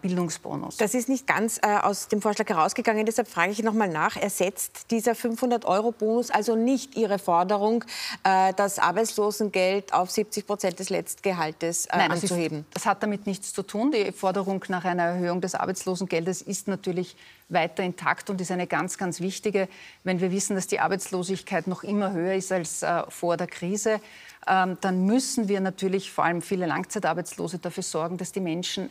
Bildungsbonus. 0.00 0.76
Das 0.76 0.94
ist 0.94 1.08
nicht 1.08 1.26
ganz 1.26 1.58
äh, 1.58 1.78
aus 1.82 2.08
dem 2.08 2.22
Vorschlag 2.22 2.48
herausgegangen. 2.48 3.04
Deshalb 3.04 3.28
frage 3.28 3.52
ich 3.52 3.62
noch 3.62 3.72
mal 3.72 3.88
nach. 3.88 4.16
Ersetzt 4.16 4.90
dieser 4.90 5.12
500-Euro-Bonus 5.12 6.30
also 6.30 6.54
nicht 6.54 6.96
Ihre 6.96 7.18
Forderung, 7.18 7.84
äh, 8.22 8.52
das 8.54 8.78
Arbeitslosengeld 8.78 9.92
auf 9.92 10.10
70 10.10 10.46
Prozent 10.46 10.78
des 10.78 10.90
Letztgehaltes 10.90 11.86
äh, 11.86 11.96
Nein, 11.96 12.12
anzuheben? 12.12 12.58
Das, 12.58 12.82
ist, 12.82 12.84
das 12.84 12.86
hat 12.86 13.02
damit 13.02 13.26
nichts 13.26 13.52
zu 13.52 13.62
tun. 13.62 13.90
Die 13.90 14.12
Forderung 14.12 14.64
nach 14.68 14.84
einer 14.84 15.02
Erhöhung 15.02 15.40
des 15.40 15.54
Arbeitslosengeldes 15.54 16.42
ist 16.42 16.68
natürlich 16.68 17.16
weiter 17.48 17.82
intakt 17.82 18.30
und 18.30 18.40
ist 18.40 18.50
eine 18.50 18.66
ganz, 18.66 18.98
ganz 18.98 19.20
wichtige, 19.20 19.68
wenn 20.04 20.20
wir 20.20 20.30
wissen, 20.30 20.56
dass 20.56 20.66
die 20.66 20.80
Arbeitslosigkeit 20.80 21.66
noch 21.66 21.82
immer 21.82 22.12
höher 22.12 22.34
ist 22.34 22.52
als 22.52 22.82
äh, 22.82 23.02
vor 23.08 23.36
der 23.36 23.46
Krise. 23.46 24.00
Ähm, 24.46 24.78
dann 24.80 25.06
müssen 25.06 25.48
wir 25.48 25.60
natürlich 25.60 26.12
vor 26.12 26.24
allem 26.24 26.42
viele 26.42 26.66
Langzeitarbeitslose 26.66 27.58
dafür 27.58 27.82
sorgen, 27.82 28.16
dass 28.16 28.32
die 28.32 28.40
Menschen 28.40 28.90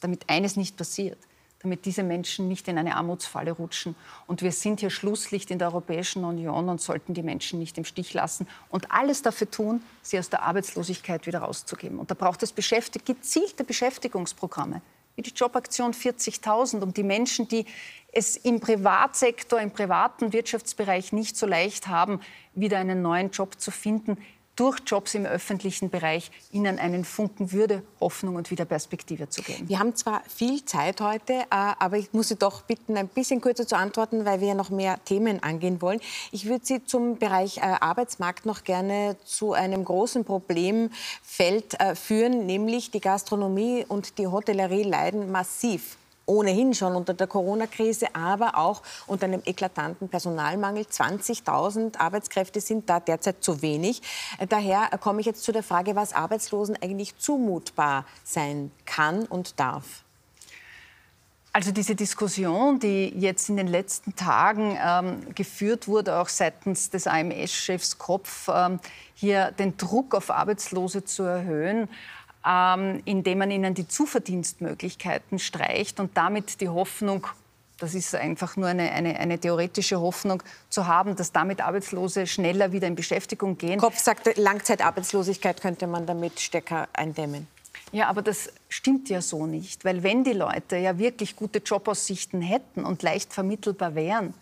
damit 0.00 0.28
eines 0.28 0.56
nicht 0.56 0.76
passiert, 0.76 1.18
damit 1.60 1.84
diese 1.84 2.02
Menschen 2.02 2.48
nicht 2.48 2.68
in 2.68 2.78
eine 2.78 2.96
Armutsfalle 2.96 3.52
rutschen. 3.52 3.96
Und 4.26 4.42
wir 4.42 4.52
sind 4.52 4.80
hier 4.80 4.90
Schlusslicht 4.90 5.50
in 5.50 5.58
der 5.58 5.68
Europäischen 5.68 6.24
Union 6.24 6.68
und 6.68 6.80
sollten 6.80 7.14
die 7.14 7.22
Menschen 7.22 7.58
nicht 7.58 7.78
im 7.78 7.84
Stich 7.84 8.14
lassen 8.14 8.46
und 8.70 8.90
alles 8.92 9.22
dafür 9.22 9.50
tun, 9.50 9.82
sie 10.02 10.18
aus 10.18 10.30
der 10.30 10.42
Arbeitslosigkeit 10.42 11.26
wieder 11.26 11.40
rauszugeben. 11.40 11.98
Und 11.98 12.10
da 12.10 12.14
braucht 12.14 12.42
es 12.42 12.52
beschäftigt, 12.52 13.06
gezielte 13.06 13.64
Beschäftigungsprogramme, 13.64 14.82
wie 15.16 15.22
die 15.22 15.32
Jobaktion 15.34 15.92
40.000, 15.92 16.80
um 16.80 16.94
die 16.94 17.02
Menschen, 17.02 17.48
die 17.48 17.66
es 18.12 18.36
im 18.36 18.60
Privatsektor, 18.60 19.60
im 19.60 19.72
privaten 19.72 20.32
Wirtschaftsbereich 20.32 21.12
nicht 21.12 21.36
so 21.36 21.46
leicht 21.46 21.88
haben, 21.88 22.20
wieder 22.54 22.78
einen 22.78 23.02
neuen 23.02 23.30
Job 23.30 23.60
zu 23.60 23.70
finden, 23.70 24.16
durch 24.58 24.80
Jobs 24.84 25.14
im 25.14 25.24
öffentlichen 25.24 25.88
Bereich 25.88 26.32
ihnen 26.50 26.80
einen 26.80 27.04
Funken 27.04 27.52
Würde, 27.52 27.82
Hoffnung 28.00 28.34
und 28.34 28.50
wieder 28.50 28.64
Perspektive 28.64 29.28
zu 29.28 29.42
geben. 29.42 29.68
Wir 29.68 29.78
haben 29.78 29.94
zwar 29.94 30.22
viel 30.28 30.64
Zeit 30.64 31.00
heute, 31.00 31.32
äh, 31.32 31.46
aber 31.50 31.96
ich 31.96 32.12
muss 32.12 32.28
Sie 32.28 32.36
doch 32.36 32.62
bitten, 32.62 32.96
ein 32.96 33.06
bisschen 33.06 33.40
kürzer 33.40 33.66
zu 33.66 33.76
antworten, 33.76 34.24
weil 34.24 34.40
wir 34.40 34.48
ja 34.48 34.54
noch 34.54 34.70
mehr 34.70 34.98
Themen 35.04 35.42
angehen 35.42 35.80
wollen. 35.80 36.00
Ich 36.32 36.46
würde 36.46 36.66
Sie 36.66 36.84
zum 36.84 37.18
Bereich 37.18 37.58
äh, 37.58 37.60
Arbeitsmarkt 37.60 38.46
noch 38.46 38.64
gerne 38.64 39.16
zu 39.24 39.52
einem 39.52 39.84
großen 39.84 40.24
Problemfeld 40.24 41.78
äh, 41.80 41.94
führen, 41.94 42.46
nämlich 42.46 42.90
die 42.90 43.00
Gastronomie 43.00 43.84
und 43.86 44.18
die 44.18 44.26
Hotellerie 44.26 44.82
leiden 44.82 45.30
massiv 45.30 45.96
ohnehin 46.28 46.74
schon 46.74 46.94
unter 46.94 47.14
der 47.14 47.26
Corona-Krise, 47.26 48.14
aber 48.14 48.56
auch 48.56 48.82
unter 49.06 49.26
einem 49.26 49.42
eklatanten 49.44 50.08
Personalmangel. 50.08 50.84
20.000 50.84 51.98
Arbeitskräfte 51.98 52.60
sind 52.60 52.88
da 52.88 53.00
derzeit 53.00 53.42
zu 53.42 53.62
wenig. 53.62 54.02
Daher 54.48 54.90
komme 54.98 55.20
ich 55.20 55.26
jetzt 55.26 55.42
zu 55.42 55.52
der 55.52 55.62
Frage, 55.62 55.96
was 55.96 56.12
Arbeitslosen 56.12 56.76
eigentlich 56.82 57.16
zumutbar 57.18 58.04
sein 58.24 58.70
kann 58.84 59.24
und 59.24 59.58
darf. 59.58 60.04
Also 61.58 61.72
diese 61.72 61.96
Diskussion, 61.96 62.78
die 62.78 63.08
jetzt 63.18 63.48
in 63.48 63.56
den 63.56 63.66
letzten 63.66 64.14
Tagen 64.14 64.78
ähm, 64.80 65.34
geführt 65.34 65.88
wurde, 65.88 66.20
auch 66.20 66.28
seitens 66.28 66.90
des 66.90 67.06
AMS-Chefs 67.06 67.98
Kopf, 67.98 68.48
ähm, 68.52 68.78
hier 69.14 69.50
den 69.52 69.76
Druck 69.76 70.14
auf 70.14 70.30
Arbeitslose 70.30 71.04
zu 71.04 71.24
erhöhen, 71.24 71.88
ähm, 72.46 73.02
indem 73.04 73.38
man 73.38 73.50
ihnen 73.50 73.74
die 73.74 73.88
Zuverdienstmöglichkeiten 73.88 75.38
streicht 75.38 76.00
und 76.00 76.16
damit 76.16 76.60
die 76.60 76.68
Hoffnung, 76.68 77.26
das 77.78 77.94
ist 77.94 78.14
einfach 78.14 78.56
nur 78.56 78.68
eine, 78.68 78.90
eine, 78.90 79.18
eine, 79.18 79.38
theoretische 79.38 80.00
Hoffnung 80.00 80.42
zu 80.68 80.86
haben, 80.86 81.16
dass 81.16 81.32
damit 81.32 81.60
Arbeitslose 81.60 82.26
schneller 82.26 82.72
wieder 82.72 82.86
in 82.86 82.94
Beschäftigung 82.94 83.58
gehen. 83.58 83.78
Kopf 83.78 83.98
sagt, 83.98 84.36
Langzeitarbeitslosigkeit 84.36 85.60
könnte 85.60 85.86
man 85.86 86.06
damit 86.06 86.40
stärker 86.40 86.88
eindämmen. 86.92 87.46
Ja, 87.92 88.08
aber 88.08 88.22
das 88.22 88.52
stimmt 88.68 89.08
ja 89.08 89.22
so 89.22 89.46
nicht, 89.46 89.84
weil 89.84 90.02
wenn 90.02 90.22
die 90.24 90.32
Leute 90.32 90.76
ja 90.76 90.98
wirklich 90.98 91.36
gute 91.36 91.60
Jobaussichten 91.60 92.42
hätten 92.42 92.84
und 92.84 93.02
leicht 93.02 93.32
vermittelbar 93.32 93.94
wären, 93.94 94.34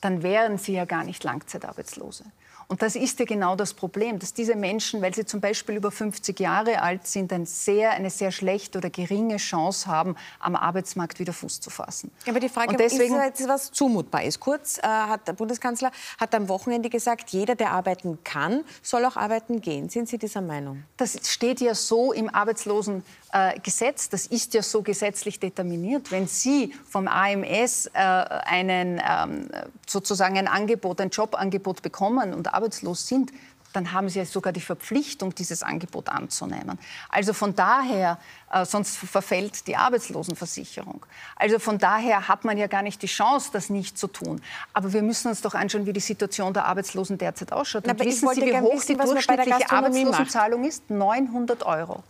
dann 0.00 0.22
wären 0.22 0.58
sie 0.58 0.74
ja 0.74 0.84
gar 0.84 1.04
nicht 1.04 1.24
Langzeitarbeitslose. 1.24 2.24
Und 2.70 2.82
das 2.82 2.96
ist 2.96 3.18
ja 3.18 3.24
genau 3.24 3.56
das 3.56 3.72
Problem, 3.72 4.18
dass 4.18 4.34
diese 4.34 4.54
Menschen, 4.54 5.00
weil 5.00 5.14
sie 5.14 5.24
zum 5.24 5.40
Beispiel 5.40 5.76
über 5.76 5.90
50 5.90 6.38
Jahre 6.38 6.82
alt 6.82 7.06
sind, 7.06 7.32
ein 7.32 7.46
sehr, 7.46 7.92
eine 7.92 8.10
sehr 8.10 8.30
schlechte 8.30 8.76
oder 8.76 8.90
geringe 8.90 9.38
Chance 9.38 9.86
haben, 9.86 10.16
am 10.38 10.54
Arbeitsmarkt 10.54 11.18
wieder 11.18 11.32
Fuß 11.32 11.60
zu 11.60 11.70
fassen. 11.70 12.10
Aber 12.28 12.40
die 12.40 12.50
Frage 12.50 12.76
deswegen, 12.76 13.14
ist 13.16 13.38
jetzt, 13.38 13.48
was 13.48 13.72
zumutbar 13.72 14.22
ist. 14.24 14.40
Kurz 14.40 14.76
äh, 14.76 14.82
hat 14.82 15.26
der 15.26 15.32
Bundeskanzler 15.32 15.90
hat 16.20 16.34
am 16.34 16.50
Wochenende 16.50 16.90
gesagt, 16.90 17.30
jeder, 17.30 17.54
der 17.54 17.70
arbeiten 17.70 18.18
kann, 18.22 18.64
soll 18.82 19.06
auch 19.06 19.16
arbeiten 19.16 19.62
gehen. 19.62 19.88
Sind 19.88 20.10
Sie 20.10 20.18
dieser 20.18 20.42
Meinung? 20.42 20.84
Das 20.98 21.18
steht 21.26 21.62
ja 21.62 21.74
so 21.74 22.12
im 22.12 22.28
Arbeitslosengesetz. 23.30 24.08
das 24.08 24.26
ist 24.26 24.54
ja 24.54 24.62
so 24.62 24.82
gesetzlich 24.82 25.40
determiniert. 25.40 26.10
Wenn 26.10 26.26
Sie 26.26 26.74
vom 26.88 27.08
AMS 27.08 27.86
äh, 27.86 27.98
einen, 27.98 29.00
ähm, 29.06 29.48
sozusagen 29.86 30.38
ein 30.38 30.48
Angebot, 30.48 31.00
ein 31.00 31.10
Jobangebot 31.10 31.82
bekommen 31.82 32.34
und 32.34 32.52
arbeitslos 32.52 33.06
sind, 33.06 33.32
dann 33.74 33.92
haben 33.92 34.08
sie 34.08 34.18
ja 34.18 34.24
sogar 34.24 34.52
die 34.52 34.62
Verpflichtung, 34.62 35.34
dieses 35.34 35.62
Angebot 35.62 36.08
anzunehmen. 36.08 36.78
Also 37.10 37.34
von 37.34 37.54
daher, 37.54 38.18
äh, 38.50 38.64
sonst 38.64 38.96
verfällt 38.96 39.66
die 39.66 39.76
Arbeitslosenversicherung. 39.76 41.04
Also 41.36 41.58
von 41.58 41.78
daher 41.78 42.28
hat 42.28 42.44
man 42.44 42.56
ja 42.56 42.66
gar 42.66 42.82
nicht 42.82 43.02
die 43.02 43.06
Chance, 43.06 43.50
das 43.52 43.68
nicht 43.68 43.98
zu 43.98 44.06
tun. 44.06 44.40
Aber 44.72 44.92
wir 44.94 45.02
müssen 45.02 45.28
uns 45.28 45.42
doch 45.42 45.54
anschauen, 45.54 45.84
wie 45.84 45.92
die 45.92 46.00
Situation 46.00 46.54
der 46.54 46.64
Arbeitslosen 46.64 47.18
derzeit 47.18 47.52
ausschaut. 47.52 47.86
Und 47.86 48.00
wissen 48.00 48.28
Sie, 48.34 48.40
wie 48.40 48.58
hoch 48.58 48.72
wissen, 48.72 48.98
die 48.98 49.04
durchschnittliche 49.04 49.70
Arbeitslosenzahlung 49.70 50.64
ist? 50.64 50.88
900 50.88 51.62
Euro. 51.64 52.02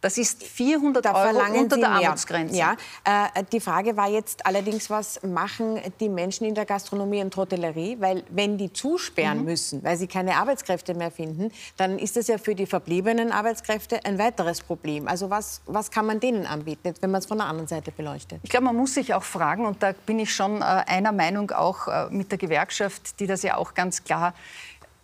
Das 0.00 0.16
ist 0.16 0.42
400 0.42 1.04
da 1.04 1.12
Euro 1.14 1.40
unter 1.60 1.76
der. 1.76 1.90
Armutsgrenze. 1.90 2.56
Ja, 2.56 2.76
äh, 3.04 3.44
die 3.52 3.60
Frage 3.60 3.96
war 3.96 4.08
jetzt 4.08 4.46
allerdings, 4.46 4.88
was 4.88 5.22
machen 5.22 5.78
die 6.00 6.08
Menschen 6.08 6.46
in 6.46 6.54
der 6.54 6.64
Gastronomie 6.64 7.20
und 7.20 7.36
Hotellerie? 7.36 7.96
Weil 8.00 8.24
wenn 8.30 8.56
die 8.56 8.72
zusperren 8.72 9.38
Mhm. 9.40 9.44
müssen, 9.44 9.84
weil 9.84 9.96
sie 9.98 10.06
keine 10.06 10.36
Arbeitskräfte 10.36 10.94
mehr 10.94 11.10
finden, 11.10 11.52
dann 11.76 11.98
ist 11.98 12.16
das 12.16 12.28
ja 12.28 12.38
für 12.38 12.54
die 12.54 12.66
verbliebenen 12.66 13.30
Arbeitskräfte 13.30 14.04
ein 14.06 14.18
weiteres 14.18 14.62
Problem. 14.62 15.06
Also 15.06 15.28
was, 15.28 15.60
was 15.66 15.90
kann 15.90 16.06
man 16.06 16.18
denen 16.18 16.46
anbieten, 16.46 16.94
wenn 17.00 17.10
man 17.10 17.18
es 17.18 17.26
von 17.26 17.38
der 17.38 17.46
anderen 17.48 17.68
Seite 17.68 17.92
beleuchtet? 17.92 18.40
Ich 18.42 18.50
glaube, 18.50 18.64
man 18.66 18.76
muss 18.76 18.94
sich 18.94 19.12
auch 19.12 19.22
fragen, 19.24 19.66
und 19.66 19.82
da 19.82 19.92
bin 20.06 20.18
ich 20.18 20.34
schon 20.34 20.62
äh, 20.62 20.64
einer 20.64 21.12
Meinung 21.12 21.50
auch 21.50 21.88
äh, 21.88 22.06
mit 22.10 22.30
der 22.30 22.38
Gewerkschaft, 22.38 23.20
die 23.20 23.26
das 23.26 23.42
ja 23.42 23.56
auch 23.56 23.74
ganz 23.74 24.02
klar 24.04 24.32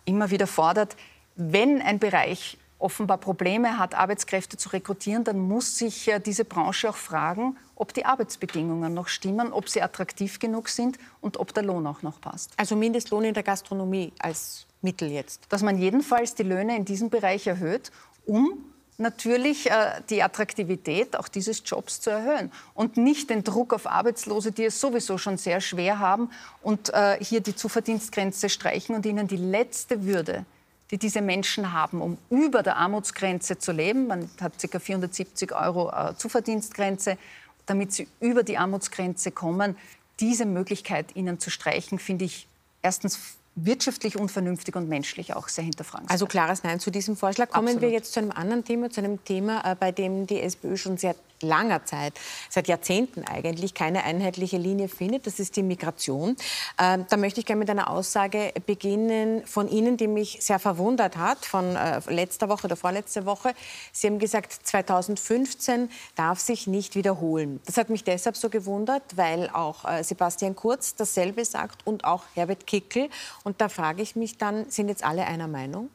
immer 0.05 0.31
wieder 0.31 0.47
fordert, 0.47 0.95
wenn 1.35 1.81
ein 1.83 1.99
Bereich 1.99 2.57
offenbar 2.79 3.17
Probleme 3.17 3.77
hat, 3.77 3.95
Arbeitskräfte 3.95 4.57
zu 4.57 4.69
rekrutieren, 4.69 5.23
dann 5.23 5.39
muss 5.39 5.77
sich 5.77 6.07
äh, 6.07 6.19
diese 6.19 6.45
Branche 6.45 6.89
auch 6.89 6.95
fragen, 6.95 7.57
ob 7.75 7.93
die 7.93 8.05
Arbeitsbedingungen 8.05 8.93
noch 8.93 9.07
stimmen, 9.07 9.51
ob 9.51 9.69
sie 9.69 9.81
attraktiv 9.81 10.39
genug 10.39 10.69
sind 10.69 10.97
und 11.21 11.37
ob 11.37 11.53
der 11.53 11.63
Lohn 11.63 11.87
auch 11.87 12.01
noch 12.01 12.21
passt. 12.21 12.51
Also 12.57 12.75
Mindestlohn 12.75 13.23
in 13.23 13.33
der 13.33 13.43
Gastronomie 13.43 14.13
als 14.19 14.65
Mittel 14.81 15.09
jetzt. 15.09 15.41
Dass 15.49 15.63
man 15.63 15.77
jedenfalls 15.77 16.35
die 16.35 16.43
Löhne 16.43 16.75
in 16.75 16.85
diesem 16.85 17.09
Bereich 17.09 17.47
erhöht, 17.47 17.91
um 18.25 18.63
natürlich 18.97 19.69
äh, 19.69 20.01
die 20.09 20.23
Attraktivität 20.23 21.15
auch 21.17 21.27
dieses 21.27 21.61
Jobs 21.65 22.01
zu 22.01 22.09
erhöhen 22.09 22.51
und 22.73 22.97
nicht 22.97 23.29
den 23.29 23.43
Druck 23.43 23.73
auf 23.73 23.87
Arbeitslose, 23.87 24.51
die 24.51 24.65
es 24.65 24.79
sowieso 24.79 25.17
schon 25.17 25.37
sehr 25.37 25.61
schwer 25.61 25.99
haben 25.99 26.29
und 26.61 26.93
äh, 26.93 27.23
hier 27.23 27.41
die 27.41 27.55
Zuverdienstgrenze 27.55 28.49
streichen 28.49 28.95
und 28.95 29.05
ihnen 29.05 29.27
die 29.27 29.37
letzte 29.37 30.03
Würde, 30.05 30.45
die 30.91 30.97
diese 30.97 31.21
Menschen 31.21 31.73
haben, 31.73 32.01
um 32.01 32.17
über 32.29 32.63
der 32.63 32.77
Armutsgrenze 32.77 33.57
zu 33.57 33.71
leben, 33.71 34.07
man 34.07 34.29
hat 34.39 34.53
ca. 34.57 34.79
470 34.79 35.53
Euro 35.53 35.91
äh, 35.91 36.15
Zuverdienstgrenze, 36.15 37.17
damit 37.65 37.91
sie 37.91 38.07
über 38.19 38.43
die 38.43 38.57
Armutsgrenze 38.57 39.31
kommen, 39.31 39.75
diese 40.19 40.45
Möglichkeit 40.45 41.15
ihnen 41.15 41.39
zu 41.39 41.49
streichen, 41.49 41.99
finde 41.99 42.25
ich 42.25 42.47
erstens 42.81 43.37
wirtschaftlich 43.55 44.17
unvernünftig 44.17 44.75
und 44.75 44.87
menschlich 44.87 45.33
auch 45.35 45.47
sehr 45.47 45.63
hinterfragenswert. 45.63 46.11
Also 46.11 46.27
klares 46.27 46.63
Nein 46.63 46.79
zu 46.79 46.91
diesem 46.91 47.17
Vorschlag. 47.17 47.49
Kommen 47.49 47.67
Absolut. 47.67 47.81
wir 47.81 47.89
jetzt 47.89 48.13
zu 48.13 48.19
einem 48.19 48.31
anderen 48.31 48.63
Thema, 48.63 48.89
zu 48.89 49.01
einem 49.01 49.23
Thema, 49.23 49.69
äh, 49.69 49.75
bei 49.75 49.91
dem 49.91 50.27
die 50.27 50.39
SPÖ 50.39 50.77
schon 50.77 50.97
seit 50.97 51.17
langer 51.41 51.85
Zeit, 51.85 52.13
seit 52.49 52.67
Jahrzehnten 52.67 53.23
eigentlich, 53.23 53.73
keine 53.73 54.03
einheitliche 54.03 54.57
Linie 54.57 54.87
findet. 54.87 55.27
Das 55.27 55.39
ist 55.39 55.55
die 55.55 55.63
Migration. 55.63 56.35
Ähm, 56.79 57.05
da 57.09 57.17
möchte 57.17 57.39
ich 57.39 57.45
gerne 57.45 57.59
mit 57.59 57.69
einer 57.69 57.89
Aussage 57.89 58.53
beginnen 58.65 59.45
von 59.45 59.69
Ihnen, 59.69 59.97
die 59.97 60.07
mich 60.07 60.39
sehr 60.41 60.59
verwundert 60.59 61.17
hat, 61.17 61.45
von 61.45 61.75
äh, 61.75 62.01
letzter 62.07 62.49
Woche 62.49 62.65
oder 62.65 62.75
vorletzte 62.75 63.25
Woche. 63.25 63.53
Sie 63.91 64.07
haben 64.07 64.19
gesagt, 64.19 64.53
2015 64.53 65.89
darf 66.15 66.39
sich 66.39 66.67
nicht 66.67 66.95
wiederholen. 66.95 67.59
Das 67.65 67.77
hat 67.77 67.89
mich 67.89 68.03
deshalb 68.03 68.35
so 68.37 68.49
gewundert, 68.49 69.03
weil 69.15 69.49
auch 69.49 69.85
äh, 69.85 70.03
Sebastian 70.03 70.55
Kurz 70.55 70.95
dasselbe 70.95 71.45
sagt 71.45 71.85
und 71.85 72.03
auch 72.03 72.23
Herbert 72.33 72.67
Kickel. 72.67 73.09
Und 73.43 73.61
da 73.61 73.69
frage 73.69 74.01
ich 74.01 74.15
mich 74.15 74.37
dann, 74.37 74.69
sind 74.69 74.89
jetzt 74.89 75.03
alle 75.03 75.25
einer 75.25 75.47
Meinung? 75.47 75.89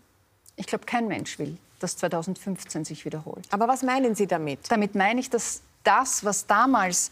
Ich 0.56 0.66
glaube, 0.66 0.84
kein 0.84 1.08
Mensch 1.08 1.38
will, 1.38 1.56
dass 1.82 1.96
2015 1.96 2.84
sich 2.84 3.04
wiederholt. 3.04 3.46
Aber 3.50 3.68
was 3.68 3.82
meinen 3.82 4.14
Sie 4.14 4.26
damit? 4.26 4.60
Damit 4.70 4.94
meine 4.94 5.20
ich, 5.20 5.30
dass 5.30 5.62
das, 5.84 6.24
was 6.24 6.46
damals 6.46 7.10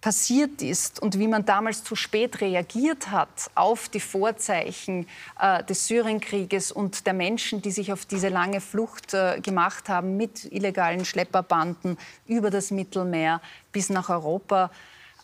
passiert 0.00 0.62
ist 0.62 1.00
und 1.00 1.18
wie 1.18 1.28
man 1.28 1.44
damals 1.44 1.84
zu 1.84 1.94
spät 1.94 2.40
reagiert 2.40 3.10
hat 3.10 3.50
auf 3.54 3.88
die 3.88 4.00
Vorzeichen 4.00 5.06
äh, 5.38 5.62
des 5.64 5.86
Syrienkrieges 5.86 6.72
und 6.72 7.06
der 7.06 7.12
Menschen, 7.12 7.60
die 7.60 7.70
sich 7.70 7.92
auf 7.92 8.06
diese 8.06 8.28
lange 8.28 8.60
Flucht 8.60 9.12
äh, 9.12 9.40
gemacht 9.40 9.88
haben 9.88 10.16
mit 10.16 10.50
illegalen 10.52 11.04
Schlepperbanden 11.04 11.98
über 12.26 12.50
das 12.50 12.70
Mittelmeer 12.70 13.42
bis 13.72 13.90
nach 13.90 14.08
Europa, 14.08 14.70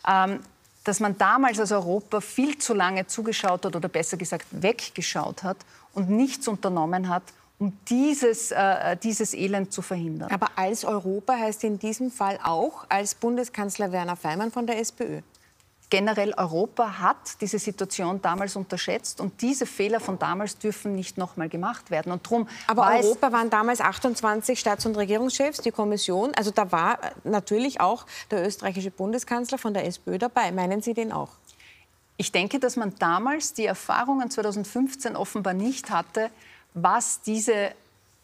ähm, 0.07 0.41
dass 0.83 0.99
man 0.99 1.17
damals 1.17 1.59
als 1.59 1.71
Europa 1.71 2.21
viel 2.21 2.57
zu 2.59 2.73
lange 2.73 3.07
zugeschaut 3.07 3.65
hat 3.65 3.75
oder 3.75 3.89
besser 3.89 4.15
gesagt 4.15 4.45
weggeschaut 4.51 5.43
hat 5.43 5.57
und 5.93 6.09
nichts 6.09 6.47
unternommen 6.47 7.09
hat, 7.09 7.23
um 7.59 7.77
dieses, 7.87 8.51
äh, 8.51 8.97
dieses 8.97 9.33
Elend 9.33 9.73
zu 9.73 9.81
verhindern. 9.81 10.29
Aber 10.31 10.49
als 10.55 10.85
Europa 10.85 11.33
heißt 11.33 11.63
in 11.63 11.79
diesem 11.79 12.11
Fall 12.11 12.39
auch 12.43 12.85
als 12.89 13.15
Bundeskanzler 13.15 13.91
Werner 13.91 14.15
Feimann 14.15 14.51
von 14.51 14.67
der 14.67 14.79
SPÖ. 14.79 15.21
Generell 15.89 16.33
Europa 16.35 16.99
hat 16.99 17.39
diese 17.39 17.57
Situation 17.59 18.21
damals 18.21 18.57
unterschätzt 18.57 19.21
und 19.21 19.41
diese 19.41 19.65
Fehler 19.65 20.01
von 20.01 20.19
damals 20.19 20.57
dürfen 20.57 20.95
nicht 20.95 21.17
nochmal 21.17 21.47
gemacht 21.47 21.91
werden. 21.91 22.11
Und 22.11 22.29
drum 22.29 22.49
Aber 22.67 22.89
Europa 22.93 23.31
waren 23.31 23.49
damals 23.49 23.79
28 23.79 24.59
Staats- 24.59 24.85
und 24.85 24.97
Regierungschefs, 24.97 25.61
die 25.61 25.71
Kommission. 25.71 26.33
Also 26.35 26.51
da 26.51 26.73
war 26.73 27.01
äh, 27.01 27.11
natürlich 27.23 27.79
auch 27.79 28.05
der 28.31 28.45
österreichische 28.45 28.91
Bundeskanzler 28.91 29.57
von 29.57 29.73
der 29.73 29.85
SPÖ 29.85 30.17
dabei. 30.17 30.51
Meinen 30.51 30.81
Sie 30.81 30.93
den 30.93 31.13
auch? 31.13 31.29
Ich 32.17 32.33
denke, 32.33 32.59
dass 32.59 32.75
man 32.75 32.93
damals 32.99 33.53
die 33.53 33.65
Erfahrungen 33.65 34.29
2015 34.29 35.15
offenbar 35.15 35.53
nicht 35.53 35.89
hatte, 35.89 36.31
was 36.83 37.21
diese 37.21 37.71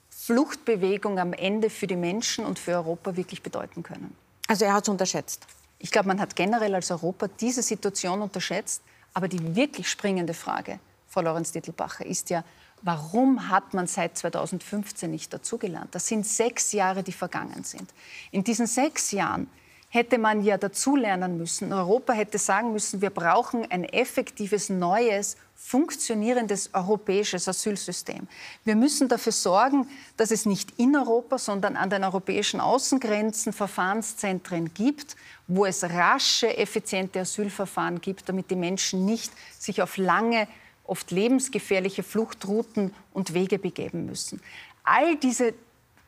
Fluchtbewegung 0.10 1.20
am 1.20 1.34
Ende 1.34 1.70
für 1.70 1.88
die 1.88 1.96
Menschen 1.96 2.46
und 2.46 2.60
für 2.60 2.74
Europa 2.74 3.16
wirklich 3.16 3.42
bedeuten 3.42 3.84
können. 3.84 4.16
Also 4.48 4.66
er 4.66 4.74
hat 4.74 4.84
es 4.84 4.90
unterschätzt. 4.90 5.46
Ich 5.80 5.92
glaube, 5.92 6.08
man 6.08 6.20
hat 6.20 6.36
generell 6.36 6.76
als 6.76 6.92
Europa 6.92 7.28
diese 7.28 7.62
Situation 7.62 8.22
unterschätzt. 8.22 8.82
Aber 9.14 9.28
die 9.28 9.56
wirklich 9.56 9.90
springende 9.90 10.34
Frage, 10.34 10.80
Frau 11.08 11.22
Lorenz-Dittelbacher, 11.22 12.06
ist 12.06 12.30
ja, 12.30 12.44
warum 12.82 13.50
hat 13.50 13.74
man 13.74 13.88
seit 13.88 14.18
2015 14.18 15.10
nicht 15.10 15.32
dazugelernt? 15.34 15.94
Das 15.94 16.08
sind 16.08 16.26
sechs 16.26 16.72
Jahre, 16.72 17.04
die 17.04 17.12
vergangen 17.12 17.64
sind. 17.64 17.94
In 18.32 18.44
diesen 18.44 18.66
sechs 18.66 19.12
Jahren 19.12 19.48
hätte 19.90 20.18
man 20.18 20.44
ja 20.44 20.58
dazulernen 20.58 21.38
müssen. 21.38 21.72
Europa 21.72 22.14
hätte 22.14 22.40
sagen 22.40 22.74
müssen, 22.74 23.02
wir 23.02 23.12
brauchen 23.12 23.70
ein 23.70 23.84
effektives, 23.84 24.70
neues, 24.70 25.38
funktionierendes 25.66 26.70
europäisches 26.74 27.48
Asylsystem. 27.48 28.28
Wir 28.66 28.76
müssen 28.76 29.08
dafür 29.08 29.32
sorgen, 29.32 29.88
dass 30.18 30.30
es 30.30 30.46
nicht 30.46 30.78
in 30.78 30.96
Europa, 30.96 31.38
sondern 31.38 31.78
an 31.78 31.90
den 31.90 32.04
europäischen 32.04 32.60
Außengrenzen 32.60 33.54
Verfahrenszentren 33.54 34.74
gibt, 34.74 35.16
wo 35.48 35.66
es 35.66 35.84
rasche, 35.84 36.58
effiziente 36.58 37.22
Asylverfahren 37.22 38.02
gibt, 38.02 38.28
damit 38.28 38.52
die 38.52 38.58
Menschen 38.58 39.06
nicht 39.06 39.32
sich 39.58 39.82
auf 39.82 39.96
lange, 39.98 40.48
oft 40.84 41.12
lebensgefährliche 41.12 42.04
Fluchtrouten 42.04 42.94
und 43.14 43.34
Wege 43.34 43.58
begeben 43.58 44.06
müssen. 44.06 44.42
All 44.84 45.16
diese 45.16 45.54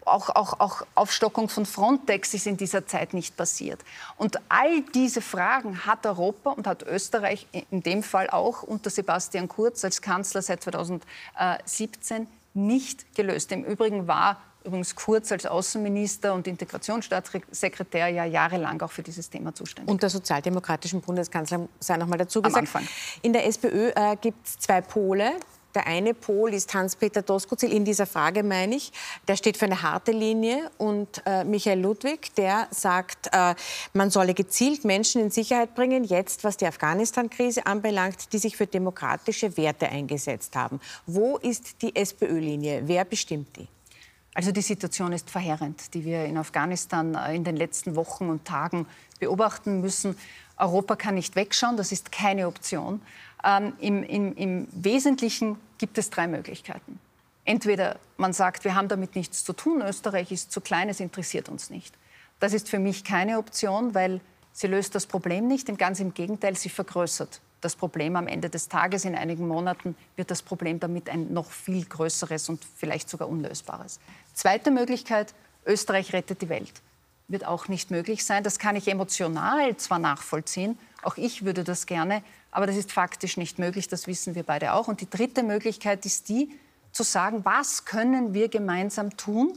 auch, 0.06 0.30
auch, 0.30 0.60
auch 0.60 0.84
Aufstockung 0.96 1.50
von 1.50 1.66
Frontex 1.66 2.34
ist 2.34 2.48
in 2.48 2.58
dieser 2.58 2.86
Zeit 2.86 3.14
nicht 3.14 3.36
passiert. 3.36 3.80
Und 4.18 4.40
all 4.50 4.82
diese 4.94 5.22
Fragen 5.22 5.86
hat 5.86 6.06
Europa 6.06 6.52
und 6.52 6.68
hat 6.68 6.84
Österreich 6.84 7.48
in 7.72 7.82
dem 7.84 8.04
Fall 8.04 8.30
auch 8.30 8.64
unter 8.64 8.90
Sebastian 8.90 9.48
Kurz 9.48 9.84
als 9.84 10.02
Kanzler 10.02 10.42
seit 10.42 10.64
2017 10.64 12.28
nicht 12.54 13.16
gelöst. 13.16 13.52
Im 13.52 13.64
Übrigen 13.64 14.08
war 14.08 14.42
übrigens 14.64 14.96
Kurz 14.96 15.32
als 15.32 15.46
Außenminister 15.46 16.34
und 16.34 16.48
Integrationsstaatssekretär 16.48 18.08
ja 18.08 18.26
jahrelang 18.26 18.82
auch 18.82 18.92
für 18.92 19.04
dieses 19.04 19.30
Thema 19.30 19.54
zuständig. 19.54 19.92
Und 19.92 20.02
der 20.02 20.10
sozialdemokratischen 20.10 21.02
Bundeskanzler 21.02 21.68
sei 21.80 21.98
noch 21.98 22.08
mal 22.08 22.18
dazu 22.18 22.40
Am 22.40 22.44
gesagt. 22.44 22.62
Anfang. 22.62 22.88
In 23.22 23.34
der 23.34 23.46
SPÖ 23.46 23.92
äh, 23.96 24.16
gibt 24.20 24.46
es 24.46 24.58
zwei 24.60 24.82
Pole. 24.82 25.34
Der 25.76 25.88
eine 25.88 26.14
Pol 26.14 26.54
ist 26.54 26.74
Hans-Peter 26.74 27.22
Doskozil, 27.22 27.74
in 27.74 27.84
dieser 27.84 28.06
Frage 28.06 28.44
meine 28.44 28.76
ich. 28.76 28.94
Der 29.28 29.36
steht 29.36 29.58
für 29.58 29.66
eine 29.66 29.82
harte 29.82 30.14
Linie. 30.14 30.72
Und 30.78 31.22
äh, 31.26 31.44
Michael 31.44 31.82
Ludwig, 31.82 32.34
der 32.36 32.68
sagt, 32.72 33.30
äh, 33.34 33.54
man 33.94 34.10
solle 34.10 34.34
gezielt 34.34 34.86
Menschen 34.86 35.22
in 35.22 35.32
Sicherheit 35.32 35.76
bringen, 35.76 36.06
jetzt 36.06 36.46
was 36.46 36.56
die 36.56 36.66
Afghanistan-Krise 36.66 37.66
anbelangt, 37.66 38.32
die 38.32 38.38
sich 38.38 38.56
für 38.56 38.68
demokratische 38.68 39.58
Werte 39.58 39.90
eingesetzt 39.90 40.56
haben. 40.56 40.80
Wo 41.06 41.38
ist 41.38 41.82
die 41.82 41.94
SPÖ-Linie? 41.94 42.84
Wer 42.86 43.04
bestimmt 43.04 43.58
die? 43.58 43.68
Also 44.34 44.52
die 44.52 44.62
Situation 44.62 45.14
ist 45.14 45.30
verheerend, 45.30 45.94
die 45.94 46.04
wir 46.04 46.26
in 46.26 46.38
Afghanistan 46.38 47.16
äh, 47.16 47.36
in 47.36 47.44
den 47.44 47.58
letzten 47.58 47.96
Wochen 47.96 48.30
und 48.30 48.46
Tagen 48.46 48.86
beobachten 49.20 49.82
müssen. 49.82 50.18
Europa 50.58 50.96
kann 50.96 51.16
nicht 51.16 51.36
wegschauen, 51.36 51.78
das 51.78 51.92
ist 51.92 52.12
keine 52.12 52.48
Option. 52.48 53.02
Ähm, 53.44 53.74
im, 53.80 54.04
im, 54.04 54.36
Im 54.36 54.68
Wesentlichen 54.72 55.58
gibt 55.78 55.98
es 55.98 56.10
drei 56.10 56.28
Möglichkeiten. 56.28 57.00
Entweder 57.44 58.00
man 58.18 58.34
sagt, 58.34 58.64
wir 58.64 58.76
haben 58.76 58.88
damit 58.88 59.16
nichts 59.16 59.44
zu 59.44 59.54
tun, 59.54 59.82
Österreich 59.82 60.32
ist 60.32 60.52
zu 60.52 60.62
klein, 60.62 60.90
es 60.90 61.00
interessiert 61.00 61.48
uns 61.48 61.70
nicht. 61.70 61.94
Das 62.40 62.54
ist 62.54 62.70
für 62.70 62.80
mich 62.80 63.04
keine 63.04 63.38
Option, 63.38 63.94
weil 63.94 64.20
sie 64.52 64.68
löst 64.68 64.96
das 64.96 65.06
Problem 65.06 65.48
nicht, 65.48 65.76
ganz 65.78 66.00
im 66.00 66.14
Gegenteil, 66.14 66.56
sie 66.56 66.70
vergrößert 66.70 67.42
das 67.62 67.76
Problem 67.76 68.16
am 68.16 68.28
Ende 68.28 68.50
des 68.50 68.68
Tages. 68.68 69.06
In 69.06 69.16
einigen 69.16 69.48
Monaten 69.48 69.96
wird 70.16 70.32
das 70.32 70.42
Problem 70.42 70.80
damit 70.80 71.10
ein 71.10 71.34
noch 71.34 71.50
viel 71.50 71.84
größeres 71.84 72.50
und 72.50 72.64
vielleicht 72.64 73.10
sogar 73.10 73.28
unlösbares. 73.28 74.00
Zweite 74.34 74.72
Möglichkeit, 74.72 75.34
Österreich 75.66 76.14
rettet 76.14 76.42
die 76.42 76.50
Welt. 76.50 76.74
Wird 77.28 77.46
auch 77.46 77.68
nicht 77.68 77.90
möglich 77.90 78.24
sein. 78.24 78.44
Das 78.44 78.60
kann 78.60 78.76
ich 78.76 78.88
emotional 78.88 79.76
zwar 79.78 79.98
nachvollziehen, 79.98 80.78
auch 81.06 81.18
ich 81.18 81.46
würde 81.46 81.64
das 81.64 81.86
gerne, 81.86 82.24
aber 82.52 82.68
das 82.68 82.76
ist 82.76 82.92
faktisch 82.92 83.38
nicht 83.38 83.60
möglich, 83.60 83.88
das 83.88 84.08
wissen 84.08 84.36
wir 84.36 84.44
beide 84.44 84.74
auch. 84.74 84.88
Und 84.88 85.02
die 85.02 85.10
dritte 85.10 85.44
Möglichkeit 85.44 86.06
ist 86.06 86.30
die, 86.30 86.50
zu 86.92 87.04
sagen, 87.04 87.44
was 87.44 87.86
können 87.86 88.34
wir 88.34 88.48
gemeinsam 88.48 89.18
tun, 89.18 89.54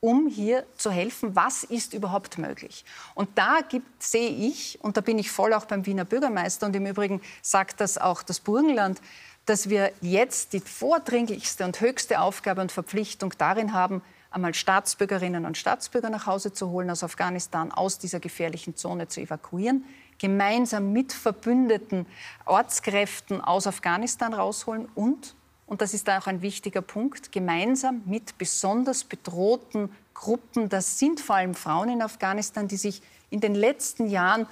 um 0.00 0.28
hier 0.28 0.64
zu 0.76 0.90
helfen, 0.90 1.34
was 1.34 1.64
ist 1.64 1.94
überhaupt 1.94 2.38
möglich. 2.38 2.84
Und 3.14 3.28
da 3.34 3.58
gibt, 3.68 4.02
sehe 4.02 4.30
ich, 4.30 4.78
und 4.82 4.96
da 4.96 5.00
bin 5.00 5.18
ich 5.18 5.30
voll 5.30 5.52
auch 5.52 5.64
beim 5.64 5.84
Wiener 5.84 6.04
Bürgermeister, 6.04 6.66
und 6.66 6.76
im 6.76 6.86
Übrigen 6.86 7.20
sagt 7.42 7.80
das 7.80 7.98
auch 7.98 8.22
das 8.22 8.38
Burgenland, 8.38 9.00
dass 9.46 9.68
wir 9.68 9.92
jetzt 10.00 10.52
die 10.52 10.60
vordringlichste 10.60 11.64
und 11.64 11.80
höchste 11.80 12.20
Aufgabe 12.20 12.60
und 12.60 12.72
Verpflichtung 12.72 13.32
darin 13.38 13.72
haben, 13.72 14.02
einmal 14.30 14.54
Staatsbürgerinnen 14.54 15.46
und 15.46 15.56
Staatsbürger 15.56 16.10
nach 16.10 16.26
Hause 16.26 16.52
zu 16.52 16.70
holen 16.70 16.90
aus 16.90 17.02
Afghanistan, 17.02 17.72
aus 17.72 17.98
dieser 17.98 18.20
gefährlichen 18.20 18.76
Zone 18.76 19.08
zu 19.08 19.20
evakuieren, 19.20 19.84
gemeinsam 20.18 20.92
mit 20.92 21.12
verbündeten 21.12 22.06
Ortskräften 22.44 23.40
aus 23.40 23.66
Afghanistan 23.66 24.34
rausholen 24.34 24.88
und 24.94 25.34
und 25.66 25.80
das 25.80 25.94
ist 25.94 26.08
auch 26.08 26.28
ein 26.28 26.42
wichtiger 26.42 26.80
Punkt, 26.80 27.32
gemeinsam 27.32 28.02
mit 28.06 28.38
besonders 28.38 29.02
bedrohten 29.02 29.90
Gruppen, 30.14 30.68
das 30.68 30.98
sind 30.98 31.20
vor 31.20 31.36
allem 31.36 31.54
Frauen 31.54 31.88
in 31.88 32.02
Afghanistan, 32.02 32.68
die 32.68 32.76
sich 32.76 33.02
in 33.30 33.40
den 33.40 33.54
letzten 33.54 34.06
Jahren 34.06 34.46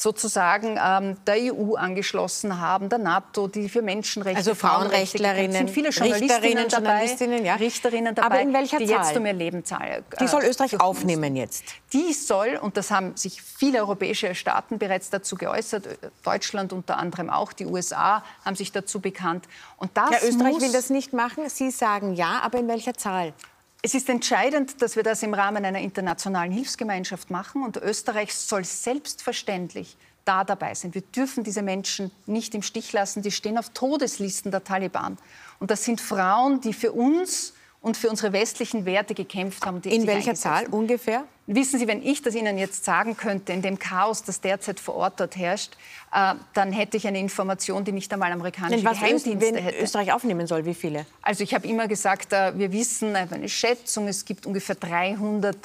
sozusagen 0.00 0.78
ähm, 0.80 1.16
der 1.26 1.52
EU 1.52 1.74
angeschlossen 1.74 2.60
haben, 2.60 2.88
der 2.88 3.00
NATO, 3.00 3.48
die 3.48 3.68
für 3.68 3.82
Menschenrechte, 3.82 4.38
also 4.38 4.54
Frauenrechtlerinnen, 4.54 5.50
sind 5.50 5.70
viele 5.70 5.88
Journalistinnen 5.88 6.68
dabei, 6.68 6.90
Journalistinnen, 6.90 7.44
ja. 7.44 7.54
Richterinnen 7.56 8.14
dabei, 8.14 8.26
Aber 8.26 8.40
in 8.40 8.52
welcher 8.52 8.78
die 8.78 8.86
Zahl? 8.86 9.04
jetzt 9.04 9.16
um 9.16 9.26
ihr 9.26 9.32
Leben 9.32 9.64
zahlen. 9.64 10.04
Die 10.20 10.28
soll 10.28 10.44
Österreich 10.44 10.80
aufnehmen 10.80 11.34
jetzt? 11.34 11.64
Die 11.92 12.12
soll, 12.12 12.60
und 12.62 12.76
das 12.76 12.92
haben 12.92 13.16
sich 13.16 13.42
viele 13.42 13.80
europäische 13.80 14.36
Staaten 14.36 14.78
bereits 14.78 15.10
dazu 15.10 15.34
geäußert, 15.34 15.88
Deutschland 16.22 16.72
unter 16.72 16.96
anderem 16.96 17.28
auch, 17.28 17.52
die 17.52 17.66
USA 17.66 18.22
haben 18.44 18.54
sich 18.54 18.70
dazu 18.70 19.00
bekannt. 19.00 19.46
Und 19.78 19.90
das 19.96 20.10
ja, 20.10 20.28
Österreich 20.28 20.60
will 20.60 20.70
das 20.70 20.90
nicht 20.90 21.12
machen. 21.12 21.48
Sie 21.48 21.72
sagen 21.72 22.14
ja, 22.14 22.38
aber 22.44 22.60
in 22.60 22.68
welcher 22.68 22.94
Zahl? 22.94 23.32
Es 23.80 23.94
ist 23.94 24.08
entscheidend, 24.08 24.82
dass 24.82 24.96
wir 24.96 25.04
das 25.04 25.22
im 25.22 25.34
Rahmen 25.34 25.64
einer 25.64 25.78
internationalen 25.78 26.50
Hilfsgemeinschaft 26.50 27.30
machen. 27.30 27.62
Und 27.62 27.76
Österreich 27.76 28.34
soll 28.34 28.64
selbstverständlich 28.64 29.96
da 30.24 30.42
dabei 30.42 30.74
sein. 30.74 30.94
Wir 30.94 31.02
dürfen 31.02 31.44
diese 31.44 31.62
Menschen 31.62 32.10
nicht 32.26 32.54
im 32.54 32.62
Stich 32.62 32.92
lassen. 32.92 33.22
Die 33.22 33.30
stehen 33.30 33.56
auf 33.56 33.70
Todeslisten 33.70 34.50
der 34.50 34.64
Taliban. 34.64 35.16
Und 35.60 35.70
das 35.70 35.84
sind 35.84 36.00
Frauen, 36.00 36.60
die 36.60 36.72
für 36.72 36.92
uns 36.92 37.54
und 37.80 37.96
für 37.96 38.10
unsere 38.10 38.32
westlichen 38.32 38.84
Werte 38.84 39.14
gekämpft 39.14 39.64
haben. 39.64 39.80
in 39.82 40.06
welcher 40.06 40.34
Zahl 40.34 40.66
ungefähr? 40.66 41.24
Wissen 41.46 41.78
Sie, 41.78 41.86
wenn 41.86 42.02
ich 42.02 42.20
das 42.20 42.34
Ihnen 42.34 42.58
jetzt 42.58 42.84
sagen 42.84 43.16
könnte, 43.16 43.52
in 43.52 43.62
dem 43.62 43.78
Chaos, 43.78 44.22
das 44.22 44.42
derzeit 44.42 44.80
vor 44.80 44.96
Ort 44.96 45.18
dort 45.18 45.36
herrscht, 45.36 45.72
äh, 46.12 46.34
dann 46.52 46.72
hätte 46.72 46.98
ich 46.98 47.06
eine 47.06 47.18
Information, 47.18 47.84
die 47.84 47.92
nicht 47.92 48.12
einmal 48.12 48.32
amerikanische 48.32 48.84
was 48.84 48.98
Geheimdienste 48.98 49.40
wenn 49.40 49.54
hätte. 49.54 49.82
Österreich 49.82 50.12
aufnehmen 50.12 50.46
soll, 50.46 50.66
wie 50.66 50.74
viele? 50.74 51.06
Also 51.22 51.44
ich 51.44 51.54
habe 51.54 51.66
immer 51.66 51.88
gesagt, 51.88 52.34
äh, 52.34 52.58
wir 52.58 52.72
wissen, 52.72 53.14
äh, 53.14 53.26
eine 53.30 53.48
Schätzung, 53.48 54.08
es 54.08 54.26
gibt 54.26 54.44
ungefähr 54.44 54.74
300 54.74 55.56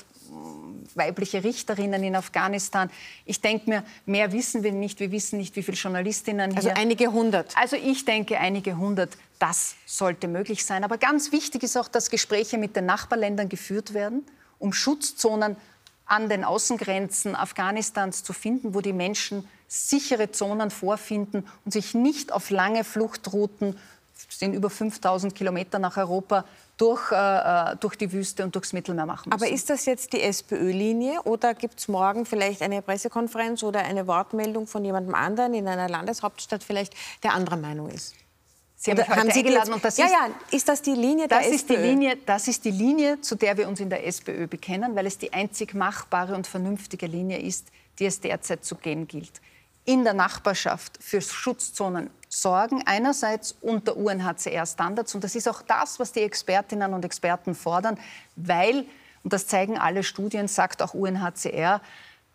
weibliche 0.97 1.43
Richterinnen 1.43 2.03
in 2.03 2.15
Afghanistan. 2.15 2.89
Ich 3.25 3.41
denke 3.41 3.69
mir, 3.69 3.83
mehr 4.05 4.31
wissen 4.31 4.63
wir 4.63 4.71
nicht. 4.71 4.99
Wir 4.99 5.11
wissen 5.11 5.37
nicht, 5.37 5.55
wie 5.55 5.63
viele 5.63 5.77
Journalistinnen 5.77 6.55
Also 6.55 6.69
hier. 6.69 6.77
einige 6.77 7.11
hundert. 7.11 7.55
Also 7.57 7.75
ich 7.75 8.05
denke, 8.05 8.39
einige 8.39 8.77
hundert. 8.77 9.17
Das 9.39 9.75
sollte 9.85 10.27
möglich 10.27 10.65
sein. 10.65 10.83
Aber 10.83 10.97
ganz 10.97 11.31
wichtig 11.31 11.63
ist 11.63 11.77
auch, 11.77 11.87
dass 11.87 12.09
Gespräche 12.09 12.57
mit 12.57 12.75
den 12.75 12.85
Nachbarländern 12.85 13.49
geführt 13.49 13.93
werden, 13.93 14.25
um 14.59 14.71
Schutzzonen 14.73 15.57
an 16.05 16.29
den 16.29 16.43
Außengrenzen 16.43 17.35
Afghanistans 17.35 18.23
zu 18.23 18.33
finden, 18.33 18.73
wo 18.73 18.81
die 18.81 18.93
Menschen 18.93 19.47
sichere 19.67 20.31
Zonen 20.31 20.69
vorfinden 20.69 21.47
und 21.65 21.71
sich 21.71 21.93
nicht 21.93 22.31
auf 22.31 22.49
lange 22.49 22.83
Fluchtrouten, 22.83 23.77
sind 24.29 24.53
über 24.53 24.69
5000 24.69 25.33
Kilometer 25.33 25.79
nach 25.79 25.97
Europa, 25.97 26.45
durch, 26.83 27.13
äh, 27.13 27.15
äh, 27.15 27.75
durch 27.77 27.95
die 27.95 28.11
Wüste 28.11 28.43
und 28.43 28.55
durchs 28.55 28.73
Mittelmeer 28.73 29.05
machen 29.05 29.29
müssen. 29.29 29.41
Aber 29.41 29.49
ist 29.49 29.69
das 29.69 29.85
jetzt 29.85 30.11
die 30.11 30.21
SPÖ-Linie 30.21 31.21
oder 31.23 31.53
gibt 31.53 31.79
es 31.79 31.87
morgen 31.87 32.25
vielleicht 32.25 32.61
eine 32.61 32.81
Pressekonferenz 32.81 33.63
oder 33.63 33.79
eine 33.79 34.05
Wortmeldung 34.05 34.67
von 34.67 34.83
jemandem 34.83 35.15
anderen 35.15 35.53
in 35.53 35.65
einer 35.69 35.87
Landeshauptstadt 35.87 36.61
vielleicht, 36.61 36.93
der 37.23 37.35
anderer 37.35 37.55
Meinung 37.55 37.89
ist? 37.89 38.15
Sie 38.75 38.91
haben, 38.91 39.07
haben 39.07 39.31
Sie 39.31 39.39
eingeladen 39.39 39.67
jetzt, 39.67 39.75
und 39.75 39.85
das 39.85 39.97
ja, 39.97 40.05
ist, 40.07 40.11
ja, 40.11 40.29
ist 40.51 40.67
das 40.67 40.81
die 40.81 40.91
Linie 40.91 41.29
der 41.29 41.37
das 41.37 41.47
SPÖ? 41.47 41.55
ist 41.55 41.69
die 41.69 41.75
Linie, 41.75 42.17
das 42.25 42.47
ist 42.49 42.65
die 42.65 42.71
Linie, 42.71 43.21
zu 43.21 43.35
der 43.35 43.55
wir 43.55 43.69
uns 43.69 43.79
in 43.79 43.89
der 43.89 44.05
SPÖ 44.05 44.47
bekennen, 44.47 44.93
weil 44.97 45.05
es 45.05 45.17
die 45.17 45.31
einzig 45.31 45.73
machbare 45.73 46.35
und 46.35 46.47
vernünftige 46.47 47.07
Linie 47.07 47.39
ist, 47.39 47.67
die 47.99 48.05
es 48.07 48.19
derzeit 48.19 48.65
zu 48.65 48.75
gehen 48.75 49.07
gilt. 49.07 49.39
In 49.85 50.03
der 50.03 50.13
Nachbarschaft 50.13 51.01
für 51.01 51.21
Schutzzonen 51.21 52.09
sorgen, 52.39 52.81
einerseits 52.85 53.55
unter 53.61 53.95
UNHCR-Standards. 53.95 55.15
Und 55.15 55.23
das 55.23 55.35
ist 55.35 55.47
auch 55.47 55.61
das, 55.61 55.99
was 55.99 56.11
die 56.11 56.21
Expertinnen 56.21 56.93
und 56.93 57.05
Experten 57.05 57.55
fordern, 57.55 57.99
weil, 58.35 58.85
und 59.23 59.33
das 59.33 59.47
zeigen 59.47 59.77
alle 59.77 60.03
Studien, 60.03 60.47
sagt 60.47 60.81
auch 60.81 60.93
UNHCR, 60.93 61.81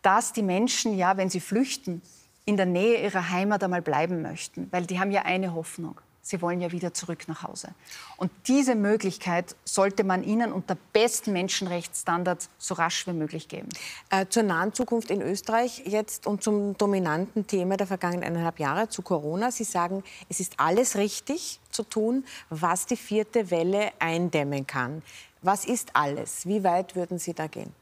dass 0.02 0.32
die 0.32 0.42
Menschen 0.42 0.96
ja, 0.96 1.16
wenn 1.16 1.30
sie 1.30 1.40
flüchten, 1.40 2.02
in 2.44 2.56
der 2.56 2.66
Nähe 2.66 3.02
ihrer 3.02 3.30
Heimat 3.30 3.62
einmal 3.62 3.82
bleiben 3.82 4.22
möchten, 4.22 4.68
weil 4.70 4.86
die 4.86 4.98
haben 4.98 5.10
ja 5.10 5.22
eine 5.22 5.54
Hoffnung. 5.54 6.00
Sie 6.28 6.42
wollen 6.42 6.60
ja 6.60 6.72
wieder 6.72 6.92
zurück 6.92 7.26
nach 7.26 7.42
Hause. 7.42 7.70
Und 8.18 8.30
diese 8.48 8.74
Möglichkeit 8.74 9.56
sollte 9.64 10.04
man 10.04 10.22
ihnen 10.22 10.52
unter 10.52 10.76
besten 10.92 11.32
Menschenrechtsstandards 11.32 12.50
so 12.58 12.74
rasch 12.74 13.06
wie 13.06 13.14
möglich 13.14 13.48
geben. 13.48 13.70
Äh, 14.10 14.26
zur 14.28 14.42
nahen 14.42 14.74
Zukunft 14.74 15.10
in 15.10 15.22
Österreich 15.22 15.84
jetzt 15.86 16.26
und 16.26 16.42
zum 16.42 16.76
dominanten 16.76 17.46
Thema 17.46 17.78
der 17.78 17.86
vergangenen 17.86 18.24
eineinhalb 18.24 18.58
Jahre, 18.58 18.90
zu 18.90 19.00
Corona. 19.00 19.50
Sie 19.50 19.64
sagen, 19.64 20.04
es 20.28 20.38
ist 20.38 20.60
alles 20.60 20.96
richtig 20.96 21.60
zu 21.70 21.82
tun, 21.82 22.26
was 22.50 22.84
die 22.84 22.96
vierte 22.96 23.50
Welle 23.50 23.90
eindämmen 23.98 24.66
kann. 24.66 25.02
Was 25.40 25.64
ist 25.64 25.96
alles? 25.96 26.44
Wie 26.44 26.62
weit 26.62 26.94
würden 26.94 27.18
Sie 27.18 27.32
da 27.32 27.46
gehen? 27.46 27.72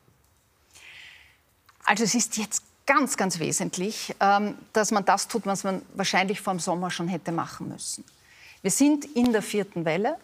Also 1.84 2.04
es 2.04 2.14
ist 2.14 2.36
jetzt 2.36 2.62
ganz, 2.86 3.16
ganz 3.16 3.40
wesentlich, 3.40 4.14
ähm, 4.20 4.54
dass 4.72 4.92
man 4.92 5.04
das 5.04 5.26
tut, 5.26 5.46
was 5.46 5.64
man 5.64 5.82
wahrscheinlich 5.94 6.40
vor 6.40 6.54
dem 6.54 6.60
Sommer 6.60 6.92
schon 6.92 7.08
hätte 7.08 7.32
machen 7.32 7.70
müssen. 7.70 8.04
Wir 8.66 8.72
sind 8.72 9.04
in 9.04 9.32
der 9.32 9.42
vierten 9.42 9.84
Welle. 9.84 10.16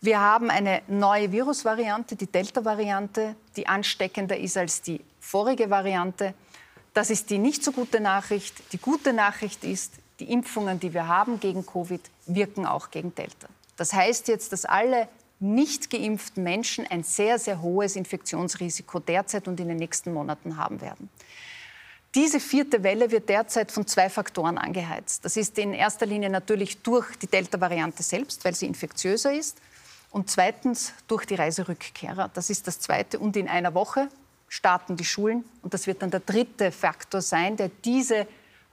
Wir 0.00 0.20
haben 0.20 0.50
eine 0.50 0.82
neue 0.86 1.32
Virusvariante, 1.32 2.14
die 2.14 2.28
Delta-Variante, 2.28 3.34
die 3.56 3.66
ansteckender 3.66 4.36
ist 4.36 4.56
als 4.56 4.82
die 4.82 5.00
vorige 5.18 5.68
Variante. 5.68 6.32
Das 6.94 7.10
ist 7.10 7.28
die 7.30 7.38
nicht 7.38 7.64
so 7.64 7.72
gute 7.72 7.98
Nachricht. 7.98 8.54
Die 8.72 8.78
gute 8.78 9.12
Nachricht 9.12 9.64
ist, 9.64 9.94
die 10.20 10.30
Impfungen, 10.30 10.78
die 10.78 10.94
wir 10.94 11.08
haben 11.08 11.40
gegen 11.40 11.66
Covid, 11.66 12.00
wirken 12.26 12.66
auch 12.66 12.92
gegen 12.92 13.16
Delta. 13.16 13.48
Das 13.76 13.92
heißt 13.92 14.28
jetzt, 14.28 14.52
dass 14.52 14.64
alle 14.64 15.08
nicht 15.40 15.90
geimpften 15.90 16.44
Menschen 16.44 16.86
ein 16.86 17.02
sehr, 17.02 17.36
sehr 17.40 17.62
hohes 17.62 17.96
Infektionsrisiko 17.96 19.00
derzeit 19.00 19.48
und 19.48 19.58
in 19.58 19.66
den 19.66 19.78
nächsten 19.78 20.12
Monaten 20.12 20.56
haben 20.56 20.80
werden. 20.80 21.10
Diese 22.14 22.40
vierte 22.40 22.82
Welle 22.82 23.10
wird 23.10 23.30
derzeit 23.30 23.72
von 23.72 23.86
zwei 23.86 24.10
Faktoren 24.10 24.58
angeheizt. 24.58 25.24
Das 25.24 25.38
ist 25.38 25.56
in 25.58 25.72
erster 25.72 26.04
Linie 26.04 26.28
natürlich 26.28 26.82
durch 26.82 27.16
die 27.16 27.26
Delta-Variante 27.26 28.02
selbst, 28.02 28.44
weil 28.44 28.54
sie 28.54 28.66
infektiöser 28.66 29.32
ist. 29.32 29.58
Und 30.10 30.28
zweitens 30.28 30.92
durch 31.08 31.24
die 31.24 31.36
Reiserückkehrer. 31.36 32.30
Das 32.34 32.50
ist 32.50 32.66
das 32.66 32.80
Zweite. 32.80 33.18
Und 33.18 33.34
in 33.34 33.48
einer 33.48 33.72
Woche 33.72 34.08
starten 34.48 34.96
die 34.96 35.06
Schulen. 35.06 35.44
Und 35.62 35.72
das 35.72 35.86
wird 35.86 36.02
dann 36.02 36.10
der 36.10 36.20
dritte 36.20 36.70
Faktor 36.70 37.22
sein, 37.22 37.56
der 37.56 37.70
diese 37.82 38.26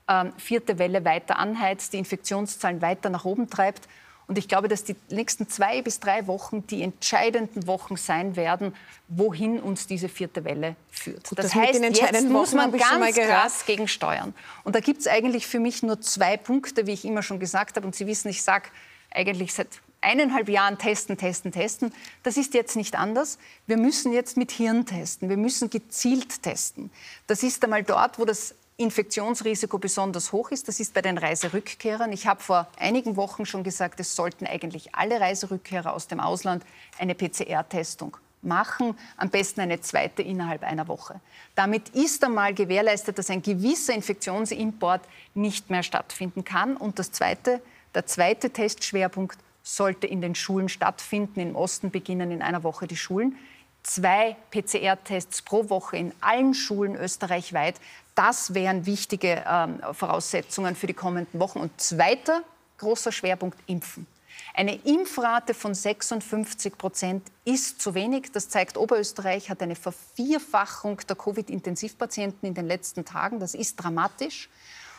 ähm, 0.06 0.34
vierte 0.36 0.78
Welle 0.78 1.02
weiter 1.06 1.38
anheizt, 1.38 1.94
die 1.94 1.98
Infektionszahlen 1.98 2.82
weiter 2.82 3.08
nach 3.08 3.24
oben 3.24 3.48
treibt. 3.48 3.88
Und 4.30 4.38
ich 4.38 4.46
glaube, 4.46 4.68
dass 4.68 4.84
die 4.84 4.94
nächsten 5.08 5.48
zwei 5.48 5.82
bis 5.82 5.98
drei 5.98 6.28
Wochen 6.28 6.64
die 6.68 6.82
entscheidenden 6.84 7.66
Wochen 7.66 7.96
sein 7.96 8.36
werden, 8.36 8.76
wohin 9.08 9.58
uns 9.58 9.88
diese 9.88 10.08
vierte 10.08 10.44
Welle 10.44 10.76
führt. 10.88 11.28
Gut, 11.28 11.36
das, 11.40 11.46
das 11.46 11.54
heißt, 11.56 11.82
jetzt 11.82 12.28
muss 12.28 12.52
Wochen 12.52 12.70
man 12.70 12.80
schon 12.80 13.00
mal 13.00 13.12
ganz 13.12 13.28
krass 13.28 13.66
gegensteuern. 13.66 14.32
Und 14.62 14.76
da 14.76 14.78
gibt 14.78 15.00
es 15.00 15.08
eigentlich 15.08 15.48
für 15.48 15.58
mich 15.58 15.82
nur 15.82 16.00
zwei 16.00 16.36
Punkte, 16.36 16.86
wie 16.86 16.92
ich 16.92 17.04
immer 17.04 17.24
schon 17.24 17.40
gesagt 17.40 17.74
habe. 17.74 17.84
Und 17.84 17.96
Sie 17.96 18.06
wissen, 18.06 18.28
ich 18.28 18.44
sage 18.44 18.68
eigentlich 19.10 19.52
seit 19.52 19.66
eineinhalb 20.00 20.48
Jahren 20.48 20.78
testen, 20.78 21.18
testen, 21.18 21.50
testen. 21.50 21.92
Das 22.22 22.36
ist 22.36 22.54
jetzt 22.54 22.76
nicht 22.76 22.94
anders. 22.94 23.36
Wir 23.66 23.78
müssen 23.78 24.12
jetzt 24.12 24.36
mit 24.36 24.52
Hirn 24.52 24.86
testen. 24.86 25.28
Wir 25.28 25.38
müssen 25.38 25.70
gezielt 25.70 26.44
testen. 26.44 26.92
Das 27.26 27.42
ist 27.42 27.64
einmal 27.64 27.82
dort, 27.82 28.20
wo 28.20 28.24
das 28.24 28.54
Infektionsrisiko 28.80 29.78
besonders 29.78 30.32
hoch 30.32 30.50
ist. 30.50 30.66
Das 30.66 30.80
ist 30.80 30.94
bei 30.94 31.02
den 31.02 31.18
Reiserückkehrern. 31.18 32.12
Ich 32.12 32.26
habe 32.26 32.42
vor 32.42 32.66
einigen 32.78 33.16
Wochen 33.16 33.44
schon 33.44 33.62
gesagt, 33.62 34.00
es 34.00 34.16
sollten 34.16 34.46
eigentlich 34.46 34.94
alle 34.94 35.20
Reiserückkehrer 35.20 35.92
aus 35.92 36.08
dem 36.08 36.18
Ausland 36.18 36.64
eine 36.98 37.14
PCR-Testung 37.14 38.16
machen, 38.42 38.96
am 39.18 39.28
besten 39.28 39.60
eine 39.60 39.82
zweite 39.82 40.22
innerhalb 40.22 40.62
einer 40.62 40.88
Woche. 40.88 41.20
Damit 41.54 41.90
ist 41.90 42.24
einmal 42.24 42.54
gewährleistet, 42.54 43.18
dass 43.18 43.28
ein 43.28 43.42
gewisser 43.42 43.92
Infektionsimport 43.92 45.02
nicht 45.34 45.68
mehr 45.68 45.82
stattfinden 45.82 46.42
kann. 46.42 46.76
Und 46.76 46.98
das 46.98 47.12
zweite, 47.12 47.60
der 47.94 48.06
zweite 48.06 48.48
Testschwerpunkt 48.48 49.38
sollte 49.62 50.06
in 50.06 50.22
den 50.22 50.34
Schulen 50.34 50.70
stattfinden. 50.70 51.40
Im 51.40 51.54
Osten 51.54 51.90
beginnen 51.90 52.30
in 52.30 52.40
einer 52.40 52.62
Woche 52.62 52.86
die 52.86 52.96
Schulen. 52.96 53.36
Zwei 53.82 54.36
PCR-Tests 54.50 55.42
pro 55.42 55.68
Woche 55.68 55.96
in 55.96 56.12
allen 56.20 56.54
Schulen 56.54 56.96
österreichweit. 56.96 57.76
Das 58.20 58.52
wären 58.52 58.84
wichtige 58.84 59.42
ähm, 59.48 59.80
Voraussetzungen 59.92 60.76
für 60.76 60.86
die 60.86 60.92
kommenden 60.92 61.40
Wochen. 61.40 61.58
Und 61.58 61.80
zweiter 61.80 62.42
großer 62.76 63.12
Schwerpunkt 63.12 63.58
Impfen. 63.66 64.06
Eine 64.52 64.74
Impfrate 64.74 65.54
von 65.54 65.74
56 65.74 66.76
Prozent 66.76 67.22
ist 67.46 67.80
zu 67.80 67.94
wenig. 67.94 68.30
Das 68.30 68.50
zeigt, 68.50 68.76
Oberösterreich 68.76 69.48
hat 69.48 69.62
eine 69.62 69.74
Vervierfachung 69.74 71.00
der 71.08 71.16
Covid-Intensivpatienten 71.16 72.46
in 72.46 72.52
den 72.52 72.66
letzten 72.66 73.06
Tagen. 73.06 73.40
Das 73.40 73.54
ist 73.54 73.76
dramatisch. 73.76 74.50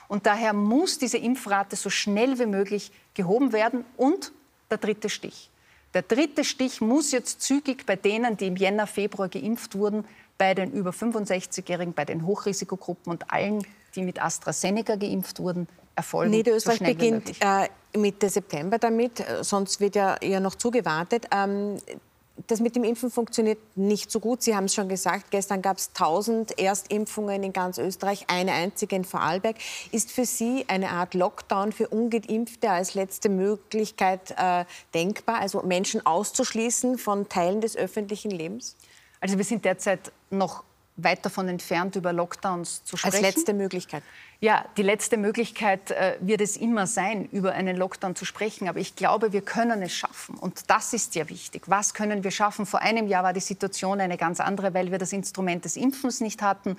Und 0.08 0.26
daher 0.26 0.54
muss 0.54 0.98
diese 0.98 1.20
Impfrate 1.20 1.76
so 1.76 1.92
schnell 1.92 2.40
wie 2.40 2.48
möglich 2.48 2.92
gehoben 3.14 3.54
werden. 3.54 3.86
Und 3.98 4.32
der 4.72 4.80
dritte 4.80 5.10
Stich. 5.10 5.52
Der 5.94 6.02
dritte 6.02 6.44
Stich 6.44 6.82
muss 6.82 7.12
jetzt 7.12 7.42
zügig 7.42 7.86
bei 7.86 7.98
denen, 7.98 8.36
die 8.38 8.48
im 8.48 8.56
Jänner, 8.56 8.88
Februar 8.88 9.30
geimpft 9.30 9.76
wurden, 9.76 10.06
bei 10.42 10.56
den 10.56 10.72
über 10.72 10.90
65-Jährigen, 10.90 11.94
bei 11.94 12.04
den 12.04 12.26
Hochrisikogruppen 12.26 13.12
und 13.12 13.32
allen, 13.32 13.64
die 13.94 14.02
mit 14.02 14.20
AstraZeneca 14.20 14.96
geimpft 14.96 15.40
wurden, 15.40 15.68
erfolgen. 15.96 16.32
Niederösterreich 16.32 16.80
so 16.80 16.84
beginnt 16.84 17.36
äh, 17.42 17.70
Mitte 17.96 18.28
September 18.28 18.80
damit, 18.80 19.20
äh, 19.20 19.44
sonst 19.44 19.80
wird 19.80 19.96
ja 19.96 20.16
eher 20.16 20.40
noch 20.40 20.56
zugewartet. 20.56 21.28
Ähm, 21.32 21.78
das 22.48 22.60
mit 22.60 22.76
dem 22.76 22.84
Impfen 22.84 23.12
funktioniert 23.12 23.60
nicht 23.76 24.10
so 24.10 24.20
gut. 24.20 24.42
Sie 24.42 24.56
haben 24.56 24.66
es 24.66 24.74
schon 24.74 24.90
gesagt, 24.90 25.30
gestern 25.30 25.62
gab 25.62 25.78
es 25.78 25.90
1000 25.90 26.58
Erstimpfungen 26.58 27.44
in 27.44 27.54
ganz 27.54 27.78
Österreich, 27.78 28.26
eine 28.28 28.54
einzige 28.54 28.96
in 28.96 29.06
Vorarlberg. 29.06 29.58
Ist 29.92 30.12
für 30.12 30.26
Sie 30.26 30.66
eine 30.68 30.90
Art 30.90 31.14
Lockdown 31.14 31.72
für 31.72 31.88
Ungeimpfte 31.88 32.72
als 32.72 32.96
letzte 32.96 33.30
Möglichkeit 33.30 34.34
äh, 34.38 34.66
denkbar, 34.96 35.40
also 35.40 35.62
Menschen 35.62 36.04
auszuschließen 36.04 36.98
von 36.98 37.30
Teilen 37.30 37.62
des 37.62 37.78
öffentlichen 37.78 38.32
Lebens? 38.32 38.76
Also 39.22 39.38
wir 39.38 39.46
sind 39.46 39.64
derzeit 39.64 40.12
noch 40.30 40.64
weit 40.98 41.26
davon 41.26 41.48
entfernt, 41.48 41.96
über 41.96 42.12
Lockdowns 42.12 42.84
zu 42.84 42.98
sprechen. 42.98 43.24
Als 43.24 43.36
letzte 43.36 43.54
Möglichkeit. 43.54 44.04
Ja, 44.40 44.66
die 44.76 44.84
letzte 44.84 45.18
Möglichkeit 45.18 45.92
äh, 45.92 46.18
wird 46.20 46.42
es 46.42 46.58
immer 46.58 46.88
sein, 46.88 47.30
über 47.32 47.54
einen 47.54 47.78
Lockdown 47.78 48.16
zu 48.16 48.26
sprechen. 48.26 48.68
Aber 48.68 48.80
ich 48.80 48.96
glaube, 48.96 49.32
wir 49.34 49.42
können 49.42 49.82
es 49.82 49.94
schaffen. 49.94 50.36
Und 50.36 50.70
das 50.70 50.94
ist 50.94 51.16
ja 51.16 51.30
wichtig. 51.30 51.64
Was 51.68 51.94
können 51.94 52.24
wir 52.24 52.32
schaffen? 52.32 52.66
Vor 52.66 52.82
einem 52.82 53.08
Jahr 53.08 53.24
war 53.24 53.34
die 53.34 53.40
Situation 53.40 54.02
eine 54.02 54.18
ganz 54.18 54.40
andere, 54.40 54.74
weil 54.74 54.92
wir 54.92 54.98
das 54.98 55.14
Instrument 55.14 55.64
des 55.64 55.78
Impfens 55.78 56.22
nicht 56.22 56.42
hatten 56.42 56.78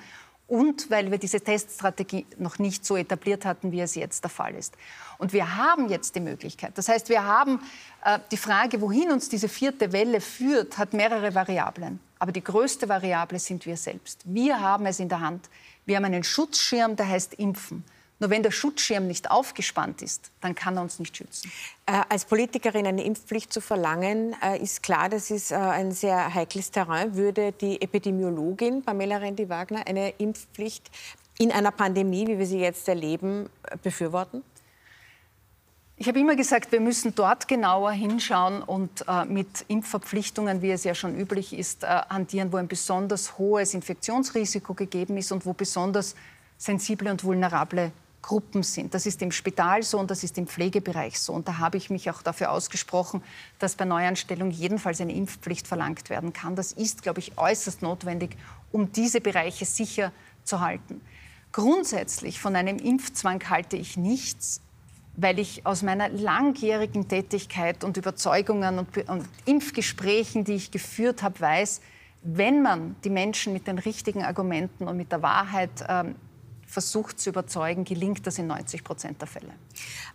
und 0.49 0.91
weil 0.91 1.11
wir 1.11 1.19
diese 1.19 1.41
Teststrategie 1.41 2.27
noch 2.37 2.59
nicht 2.59 2.85
so 2.85 2.97
etabliert 2.97 3.45
hatten, 3.45 3.73
wie 3.73 3.81
es 3.81 3.95
jetzt 3.95 4.25
der 4.25 4.31
Fall 4.31 4.55
ist. 4.55 4.75
Und 5.19 5.33
wir 5.33 5.57
haben 5.57 5.89
jetzt 5.89 6.15
die 6.17 6.21
Möglichkeit. 6.21 6.77
Das 6.77 6.89
heißt, 6.89 7.09
wir 7.09 7.25
haben 7.25 7.61
äh, 8.05 8.19
die 8.31 8.37
Frage, 8.37 8.81
wohin 8.81 9.13
uns 9.13 9.29
diese 9.29 9.49
vierte 9.49 9.93
Welle 9.93 10.21
führt, 10.21 10.77
hat 10.79 10.93
mehrere 10.93 11.35
Variablen. 11.35 12.01
Aber 12.23 12.31
die 12.31 12.45
größte 12.45 12.89
Variable 12.89 13.41
sind 13.41 13.67
wir 13.67 13.77
selbst. 13.77 14.21
Wir 14.25 14.61
haben 14.61 14.87
es 14.87 15.01
in 15.01 15.09
der 15.09 15.19
Hand. 15.19 15.51
Wir 15.87 15.97
haben 15.97 16.05
einen 16.05 16.23
Schutzschirm, 16.23 16.95
der 16.95 17.09
heißt 17.09 17.35
Impfen. 17.35 17.83
Nur 18.21 18.31
wenn 18.31 18.45
der 18.45 18.53
Schutzschirm 18.53 19.09
nicht 19.09 19.29
aufgespannt 19.29 20.03
ist, 20.03 20.31
dann 20.41 20.55
kann 20.55 20.77
er 20.77 20.83
uns 20.83 21.01
nicht 21.01 21.17
schützen. 21.17 21.51
Äh, 21.85 22.01
als 22.09 22.25
Politikerin 22.25 22.87
eine 22.87 23.03
Impfpflicht 23.03 23.53
zu 23.53 23.61
verlangen, 23.61 24.37
äh, 24.41 24.63
ist 24.63 24.85
klar, 24.85 25.09
das 25.09 25.33
ist 25.33 25.51
äh, 25.51 25.57
ein 25.57 25.91
sehr 25.91 26.33
heikles 26.33 26.71
Terrain. 26.71 27.17
Würde 27.17 27.51
die 27.51 27.83
Epidemiologin 27.83 28.85
Pamela 28.85 29.17
Rendi-Wagner 29.17 29.85
eine 29.89 30.11
Impfpflicht 30.11 30.93
in 31.41 31.51
einer 31.51 31.73
Pandemie, 31.73 32.29
wie 32.29 32.39
wir 32.39 32.47
sie 32.47 32.61
jetzt 32.61 32.87
erleben, 32.87 33.51
äh, 33.65 33.77
befürworten? 33.83 34.45
Ich 36.03 36.09
habe 36.09 36.19
immer 36.19 36.35
gesagt, 36.35 36.73
wir 36.73 36.81
müssen 36.81 37.15
dort 37.15 37.47
genauer 37.47 37.93
hinschauen 37.93 38.61
und 38.61 39.05
äh, 39.07 39.25
mit 39.25 39.65
Impfverpflichtungen, 39.69 40.61
wie 40.61 40.73
es 40.73 40.83
ja 40.83 40.97
schon 40.97 41.17
üblich 41.17 41.57
ist, 41.57 41.85
äh, 41.85 41.87
hantieren, 41.87 42.53
wo 42.53 42.57
ein 42.57 42.67
besonders 42.67 43.39
hohes 43.39 43.73
Infektionsrisiko 43.73 44.75
gegeben 44.75 45.17
ist 45.17 45.31
und 45.31 45.47
wo 45.47 45.53
besonders 45.53 46.17
sensible 46.59 47.09
und 47.09 47.23
vulnerable 47.23 47.93
Gruppen 48.21 48.65
sind. 48.65 48.95
Das 48.95 49.07
ist 49.07 49.23
im 49.23 49.31
Spital 49.31 49.85
so 49.85 50.01
und 50.01 50.11
das 50.11 50.25
ist 50.25 50.37
im 50.39 50.49
Pflegebereich 50.49 51.21
so. 51.21 51.35
Und 51.35 51.47
da 51.47 51.59
habe 51.59 51.77
ich 51.77 51.89
mich 51.89 52.11
auch 52.11 52.21
dafür 52.21 52.51
ausgesprochen, 52.51 53.23
dass 53.61 53.77
bei 53.77 53.85
Neuanstellung 53.85 54.51
jedenfalls 54.51 55.01
eine 55.01 55.15
Impfpflicht 55.15 55.69
verlangt 55.69 56.11
werden 56.11 56.33
kann. 56.33 56.57
Das 56.57 56.73
ist, 56.73 57.05
glaube 57.05 57.21
ich, 57.21 57.39
äußerst 57.39 57.81
notwendig, 57.81 58.37
um 58.73 58.91
diese 58.91 59.21
Bereiche 59.21 59.67
sicher 59.67 60.11
zu 60.43 60.59
halten. 60.59 61.01
Grundsätzlich 61.53 62.41
von 62.41 62.57
einem 62.57 62.79
Impfzwang 62.79 63.49
halte 63.49 63.77
ich 63.77 63.97
nichts, 63.97 64.61
weil 65.17 65.39
ich 65.39 65.67
aus 65.67 65.83
meiner 65.83 66.09
langjährigen 66.09 67.09
Tätigkeit 67.09 67.85
und 67.85 67.97
Überzeugungen 67.97 68.79
und, 68.79 69.09
und 69.09 69.29
Impfgesprächen, 69.45 70.45
die 70.45 70.55
ich 70.55 70.71
geführt 70.71 71.23
habe, 71.23 71.41
weiß, 71.41 71.81
wenn 72.23 72.63
man 72.63 72.97
die 73.05 73.11
Menschen 73.11 73.53
mit 73.53 73.67
den 73.67 73.79
richtigen 73.79 74.23
Argumenten 74.23 74.89
und 74.89 74.97
mit 74.97 75.13
der 75.13 75.23
Wahrheit 75.23 75.85
ähm, 75.89 76.15
versucht 76.73 77.21
zu 77.21 77.29
überzeugen, 77.29 77.85
gelingt 77.85 78.27
das 78.27 78.39
in 78.39 78.47
90 78.47 78.83
Prozent 78.83 79.21
der 79.21 79.29
Fälle. 79.29 79.53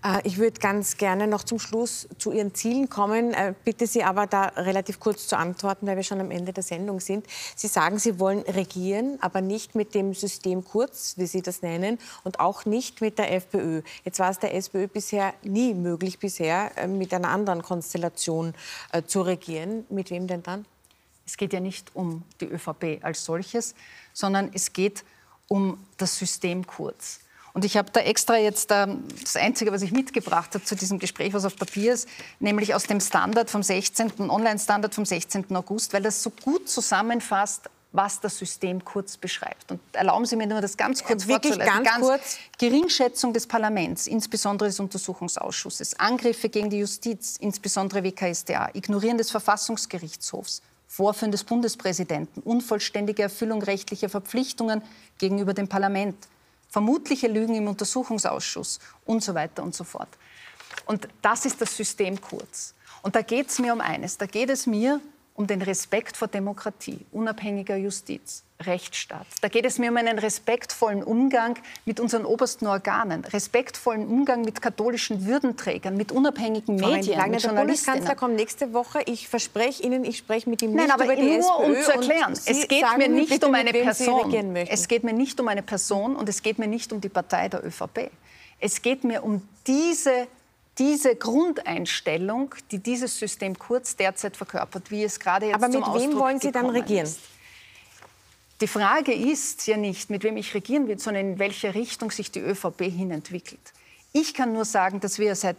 Äh, 0.04 0.20
ich 0.24 0.40
würde 0.40 0.60
ganz 0.60 0.98
gerne 0.98 1.28
noch 1.28 1.44
zum 1.44 1.60
Schluss 1.60 2.10
zu 2.18 2.32
Ihren 2.32 2.56
Zielen 2.56 2.90
kommen. 2.90 3.34
Äh, 3.34 3.54
bitte 3.64 3.86
Sie 3.86 4.04
aber 4.04 4.26
da 4.26 4.46
relativ 4.56 5.00
kurz 5.00 5.28
zu 5.28 5.38
antworten, 5.38 5.86
weil 5.86 5.98
wir 5.98 6.04
schon 6.04 6.20
am 6.20 6.32
Ende 6.32 6.54
der 6.54 6.64
Sendung 6.64 7.00
sind. 7.00 7.28
Sie 7.56 7.68
sagen, 7.68 8.00
Sie 8.00 8.20
wollen 8.20 8.40
regieren, 8.40 9.20
aber 9.22 9.42
nicht 9.42 9.76
mit 9.76 9.94
dem 9.94 10.16
System 10.16 10.66
Kurz, 10.66 11.14
wie 11.18 11.28
Sie 11.28 11.44
das 11.44 11.62
nennen, 11.62 12.00
und 12.24 12.40
auch 12.40 12.66
nicht 12.66 13.02
mit 13.02 13.20
der 13.20 13.32
FPÖ. 13.34 13.84
Jetzt 14.04 14.18
war 14.18 14.32
es 14.32 14.40
der 14.40 14.56
SPÖ 14.56 14.88
bisher 14.88 15.36
nie 15.44 15.76
möglich, 15.76 16.18
bisher 16.18 16.76
äh, 16.76 16.88
mit 16.88 17.14
einer 17.14 17.30
anderen 17.30 17.62
Konstellation 17.62 18.54
zu 19.06 19.22
regieren. 19.22 19.86
Mit 19.90 20.10
wem 20.10 20.28
denn 20.28 20.42
dann? 20.42 20.66
Es 21.26 21.38
geht 21.38 21.54
ja 21.54 21.60
nicht 21.60 21.96
um 21.96 22.24
die 22.42 22.46
ÖVP 22.46 23.04
als 23.04 23.24
solches, 23.26 23.76
sondern 24.14 24.50
es 24.54 24.74
geht 24.74 25.02
um 25.02 25.17
um 25.48 25.78
das 25.98 26.18
System 26.18 26.66
kurz. 26.66 27.20
Und 27.54 27.66
ich 27.66 27.76
habe 27.76 27.90
da 27.92 28.02
extra 28.02 28.38
jetzt 28.38 28.70
ähm, 28.72 29.04
das 29.20 29.36
Einzige, 29.36 29.72
was 29.72 29.82
ich 29.82 29.92
mitgebracht 29.92 30.54
habe 30.54 30.64
zu 30.64 30.76
diesem 30.76 31.00
Gespräch, 31.00 31.34
was 31.34 31.44
auf 31.44 31.56
Papier 31.56 31.94
ist, 31.94 32.08
nämlich 32.40 32.76
aus 32.76 32.84
dem 32.84 33.00
Standard 33.00 33.50
vom 33.50 33.64
16., 33.64 34.30
Online-Standard 34.30 34.94
vom 34.94 35.06
16. 35.06 35.56
August, 35.56 35.92
weil 35.92 36.04
das 36.04 36.22
so 36.22 36.30
gut 36.30 36.70
zusammenfasst, 36.70 37.70
was 37.94 38.20
das 38.20 38.38
System 38.38 38.86
kurz 38.86 39.18
beschreibt. 39.18 39.72
Und 39.72 39.80
erlauben 39.94 40.26
Sie 40.26 40.36
mir 40.36 40.46
nur 40.46 40.62
das 40.62 40.78
ganz 40.78 41.04
kurz 41.04 41.24
ja, 41.24 41.30
Wirklich 41.30 41.58
ganz, 41.58 41.90
ganz 41.90 42.06
kurz. 42.06 42.38
Geringschätzung 42.60 43.34
des 43.34 43.48
Parlaments, 43.48 44.06
insbesondere 44.06 44.70
des 44.70 44.80
Untersuchungsausschusses, 44.80 46.00
Angriffe 46.00 46.50
gegen 46.50 46.70
die 46.70 46.78
Justiz, 46.78 47.38
insbesondere 47.40 48.04
WKStA, 48.04 48.70
Ignorieren 48.74 49.18
des 49.18 49.32
Verfassungsgerichtshofs, 49.32 50.62
Vorführen 50.88 51.32
des 51.32 51.44
Bundespräsidenten, 51.44 52.42
unvollständige 52.42 53.24
Erfüllung 53.24 53.62
rechtlicher 53.62 54.10
Verpflichtungen 54.10 54.82
gegenüber 55.18 55.54
dem 55.54 55.68
Parlament, 55.68 56.16
vermutliche 56.70 57.28
Lügen 57.28 57.56
im 57.56 57.68
Untersuchungsausschuss 57.68 58.80
und 59.06 59.24
so 59.24 59.34
weiter 59.34 59.64
und 59.64 59.76
so 59.76 59.84
fort. 59.84 60.10
Und 60.86 61.08
das 61.22 61.46
ist 61.46 61.62
das 61.62 61.76
System 61.76 62.20
kurz. 62.22 62.74
Und 63.02 63.16
da 63.16 63.22
geht 63.22 63.50
es 63.50 63.60
mir 63.60 63.74
um 63.74 63.82
eines. 63.82 64.18
Da 64.18 64.26
geht 64.26 64.50
es 64.50 64.66
mir 64.66 65.02
um 65.38 65.46
den 65.46 65.62
Respekt 65.62 66.18
vor 66.18 66.28
Demokratie, 66.28 67.06
unabhängiger 67.12 67.76
Justiz, 67.76 68.44
Rechtsstaat. 68.60 69.28
Da 69.42 69.50
geht 69.50 69.66
es 69.66 69.78
mir 69.78 69.92
um 69.92 69.98
einen 69.98 70.18
respektvollen 70.18 71.04
Umgang 71.04 71.60
mit 71.86 72.00
unseren 72.00 72.26
obersten 72.26 72.66
Organen, 72.66 73.24
respektvollen 73.24 74.08
Umgang 74.08 74.42
mit 74.42 74.64
katholischen 74.64 75.28
Würdenträgern, 75.28 75.96
mit 75.96 76.12
unabhängigen 76.12 76.80
Frau 76.80 76.88
Medien, 76.88 77.20
Wagner, 77.20 77.36
mit 77.36 77.44
Der 77.44 77.50
Bundeskanzler 77.50 78.16
kommt 78.16 78.36
nächste 78.36 78.74
Woche. 78.74 79.04
Ich 79.06 79.28
verspreche 79.28 79.84
Ihnen, 79.84 80.06
ich 80.06 80.18
spreche 80.18 80.50
mit 80.50 80.64
ihm 80.64 80.74
Nein, 80.74 80.86
nicht 80.86 80.94
aber 80.96 81.06
über 81.06 81.16
die 81.16 81.38
nur 81.38 81.40
SPÖ. 81.40 81.66
um 81.66 81.84
zu 81.84 81.92
erklären, 81.92 82.34
es 82.34 82.68
geht 82.68 82.98
mir 82.98 83.08
nicht 83.08 83.44
um 83.44 83.54
eine 83.54 83.72
Person. 83.74 84.56
Es 84.56 84.88
geht 84.88 85.04
mir 85.04 85.14
nicht 85.14 85.40
um 85.40 85.48
eine 85.48 85.62
Person 85.62 86.16
und 86.16 86.28
es 86.28 86.42
geht 86.42 86.58
mir 86.58 86.68
nicht 86.68 86.92
um 86.92 87.00
die 87.00 87.10
Partei 87.10 87.48
der 87.48 87.64
ÖVP. 87.64 88.10
Es 88.60 88.82
geht 88.82 89.04
mir 89.04 89.24
um 89.24 89.48
diese 89.68 90.28
diese 90.78 91.16
Grundeinstellung, 91.16 92.54
die 92.72 92.80
dieses 92.80 93.18
System 93.18 93.58
Kurz 93.58 93.96
derzeit 93.96 94.38
verkörpert, 94.38 94.92
wie 94.92 95.04
es 95.04 95.20
gerade 95.20 95.48
jetzt 95.48 95.56
Aber 95.56 95.68
mit 95.68 95.74
zum 95.74 95.84
wem 95.84 95.92
Ausdruck 95.92 96.20
wollen 96.20 96.40
Sie 96.40 96.52
dann 96.52 96.70
regieren? 96.70 97.06
Ist. 97.06 97.20
Die 98.62 98.68
Frage 98.68 99.14
ist 99.14 99.68
ja 99.68 99.78
nicht, 99.78 100.10
mit 100.10 100.24
wem 100.24 100.38
ich 100.38 100.54
regieren 100.54 100.88
will, 100.88 100.98
sondern 100.98 101.34
in 101.34 101.40
welche 101.40 101.76
Richtung 101.76 102.10
sich 102.12 102.32
die 102.32 102.40
ÖVP 102.40 102.82
hin 102.84 103.12
entwickelt. 103.12 103.60
Ich 104.14 104.34
kann 104.34 104.54
nur 104.54 104.66
sagen, 104.66 105.00
dass 105.00 105.20
wir 105.20 105.36
seit 105.36 105.58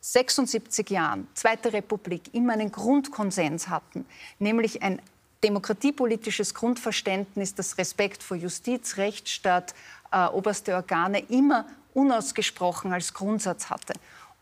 76 0.00 0.90
Jahren, 0.90 1.26
Zweite 1.32 1.72
Republik, 1.72 2.34
immer 2.34 2.52
einen 2.52 2.70
Grundkonsens 2.70 3.68
hatten, 3.68 4.04
nämlich 4.38 4.82
ein 4.82 5.00
demokratiepolitisches 5.42 6.54
Grundverständnis, 6.54 7.54
das 7.54 7.78
Respekt 7.78 8.22
vor 8.22 8.36
Justiz, 8.36 8.98
Rechtsstaat, 8.98 9.74
äh, 10.12 10.26
oberste 10.26 10.74
Organe 10.74 11.20
immer 11.30 11.66
unausgesprochen 11.94 12.92
als 12.92 13.14
Grundsatz 13.14 13.70
hatte. 13.70 13.94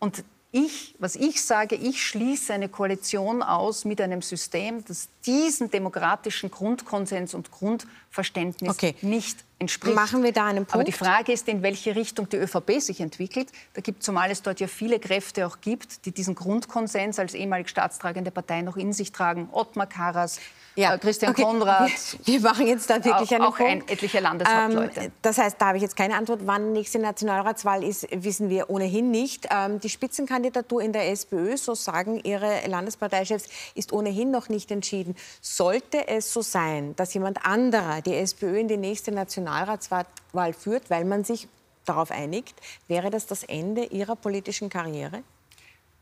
Und 0.03 0.25
ich, 0.51 0.97
was 0.99 1.15
ich 1.15 1.45
sage, 1.45 1.77
ich 1.77 2.05
schließe 2.05 2.53
eine 2.53 2.69
Koalition 2.69 3.41
aus 3.41 3.85
mit 3.85 4.01
einem 4.01 4.21
System, 4.21 4.85
das 4.85 5.09
diesen 5.25 5.71
demokratischen 5.71 6.51
Grundkonsens 6.51 7.35
und 7.35 7.53
Grundverständnis 7.53 8.69
okay. 8.69 8.97
nicht 9.01 9.45
entspricht. 9.63 9.97
Machen 9.97 10.23
wir 10.23 10.33
da 10.33 10.47
einen 10.47 10.67
Punkt? 10.67 10.75
Aber 10.75 10.85
die 10.85 10.93
Frage 10.93 11.33
ist, 11.33 11.49
in 11.49 11.63
welche 11.63 11.97
Richtung 11.97 12.29
die 12.29 12.37
ÖVP 12.37 12.81
sich 12.81 13.01
entwickelt. 13.01 13.49
Da 13.75 13.81
gibt 13.81 14.03
zumal 14.03 14.31
es 14.31 14.43
dort 14.43 14.61
ja 14.61 14.67
viele 14.67 14.99
Kräfte 14.99 15.47
auch 15.47 15.61
gibt, 15.61 16.05
die 16.05 16.13
diesen 16.13 16.35
Grundkonsens 16.35 17.19
als 17.19 17.35
ehemalig 17.35 17.69
staatstragende 17.69 18.31
Partei 18.31 18.63
noch 18.63 18.77
in 18.77 18.93
sich 18.93 19.13
tragen. 19.13 19.49
Ottmar 19.53 19.87
Karas, 19.87 20.39
ja. 20.75 20.95
Äh, 20.95 20.99
Christian 20.99 21.33
okay. 21.33 21.43
Konrad. 21.43 21.91
Wir, 22.25 22.27
wir, 22.35 22.41
machen 22.41 22.67
jetzt 22.67 22.89
da 22.89 23.05
wirklich 23.05 23.31
auch, 23.31 23.33
einen 23.33 23.45
auch 23.45 23.57
Punkt. 23.57 23.71
Ein, 23.71 23.89
etliche 23.89 24.21
Landeshauptleute. 24.21 25.01
Ähm, 25.01 25.13
das 25.23 25.39
heißt, 25.39 25.57
da 25.59 25.67
habe 25.67 25.77
ich 25.77 25.83
jetzt 25.83 25.97
keine 25.97 26.17
Antwort. 26.17 26.41
Wann 26.45 26.73
nächste 26.73 26.99
Nationalratswahl 26.99 27.85
ist, 27.85 28.07
wissen 28.11 28.49
wir 28.49 28.71
ohnehin 28.71 29.11
nicht. 29.11 29.49
Ähm, 29.51 29.81
die 29.81 29.89
Spitzenkandidatur 29.89 30.83
in 30.83 30.93
der 30.93 31.11
SPÖ, 31.11 31.57
so 31.57 31.75
sagen 31.75 32.21
Ihre 32.25 32.67
Landesparteichefs, 32.67 33.49
ist 33.75 33.93
ohnehin 33.93 34.31
noch 34.31 34.49
nicht 34.49 34.71
entschieden. 34.71 35.15
Sollte 35.41 36.09
es 36.09 36.33
so 36.33 36.43
sein, 36.43 36.97
dass 36.97 37.13
jemand 37.15 37.45
anderer 37.45 38.01
die 38.01 38.15
SPÖ 38.15 38.59
in 38.59 38.69
die 38.69 38.77
nächste 38.77 39.13
Nationalratswahl 39.53 40.53
führt, 40.53 40.91
weil 40.91 41.05
man 41.05 41.25
sich 41.25 41.49
darauf 41.85 42.11
einigt, 42.11 42.55
wäre 42.89 43.11
das 43.11 43.27
das 43.27 43.45
Ende 43.45 43.85
Ihrer 43.85 44.17
politischen 44.17 44.69
Karriere? 44.69 45.23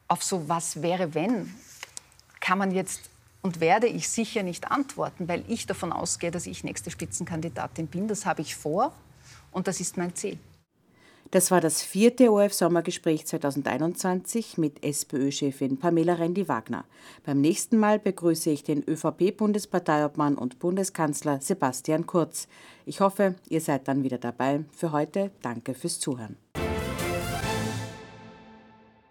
Auf 0.08 0.22
so 0.22 0.48
was 0.48 0.82
wäre, 0.82 1.14
wenn, 1.14 1.54
kann 2.40 2.58
man 2.58 2.72
jetzt 2.72 3.02
und 3.42 3.60
werde 3.60 3.86
ich 3.86 4.08
sicher 4.08 4.42
nicht 4.42 4.70
antworten, 4.70 5.26
weil 5.26 5.44
ich 5.48 5.66
davon 5.66 5.92
ausgehe, 5.92 6.30
dass 6.30 6.46
ich 6.46 6.62
nächste 6.62 6.90
Spitzenkandidatin 6.90 7.86
bin. 7.86 8.06
Das 8.06 8.26
habe 8.26 8.42
ich 8.42 8.54
vor 8.54 8.92
und 9.50 9.66
das 9.66 9.80
ist 9.80 9.96
mein 9.96 10.14
Ziel. 10.14 10.38
Das 11.32 11.52
war 11.52 11.60
das 11.60 11.80
vierte 11.80 12.32
ORF-Sommergespräch 12.32 13.24
2021 13.24 14.58
mit 14.58 14.84
SPÖ-Chefin 14.84 15.78
Pamela 15.78 16.14
Rendi-Wagner. 16.14 16.84
Beim 17.24 17.40
nächsten 17.40 17.78
Mal 17.78 18.00
begrüße 18.00 18.50
ich 18.50 18.64
den 18.64 18.82
ÖVP-Bundesparteiobmann 18.82 20.34
und 20.34 20.58
Bundeskanzler 20.58 21.40
Sebastian 21.40 22.06
Kurz. 22.06 22.48
Ich 22.84 23.00
hoffe, 23.00 23.36
ihr 23.48 23.60
seid 23.60 23.86
dann 23.86 24.02
wieder 24.02 24.18
dabei. 24.18 24.64
Für 24.72 24.90
heute 24.90 25.30
danke 25.40 25.74
fürs 25.74 26.00
Zuhören. 26.00 26.36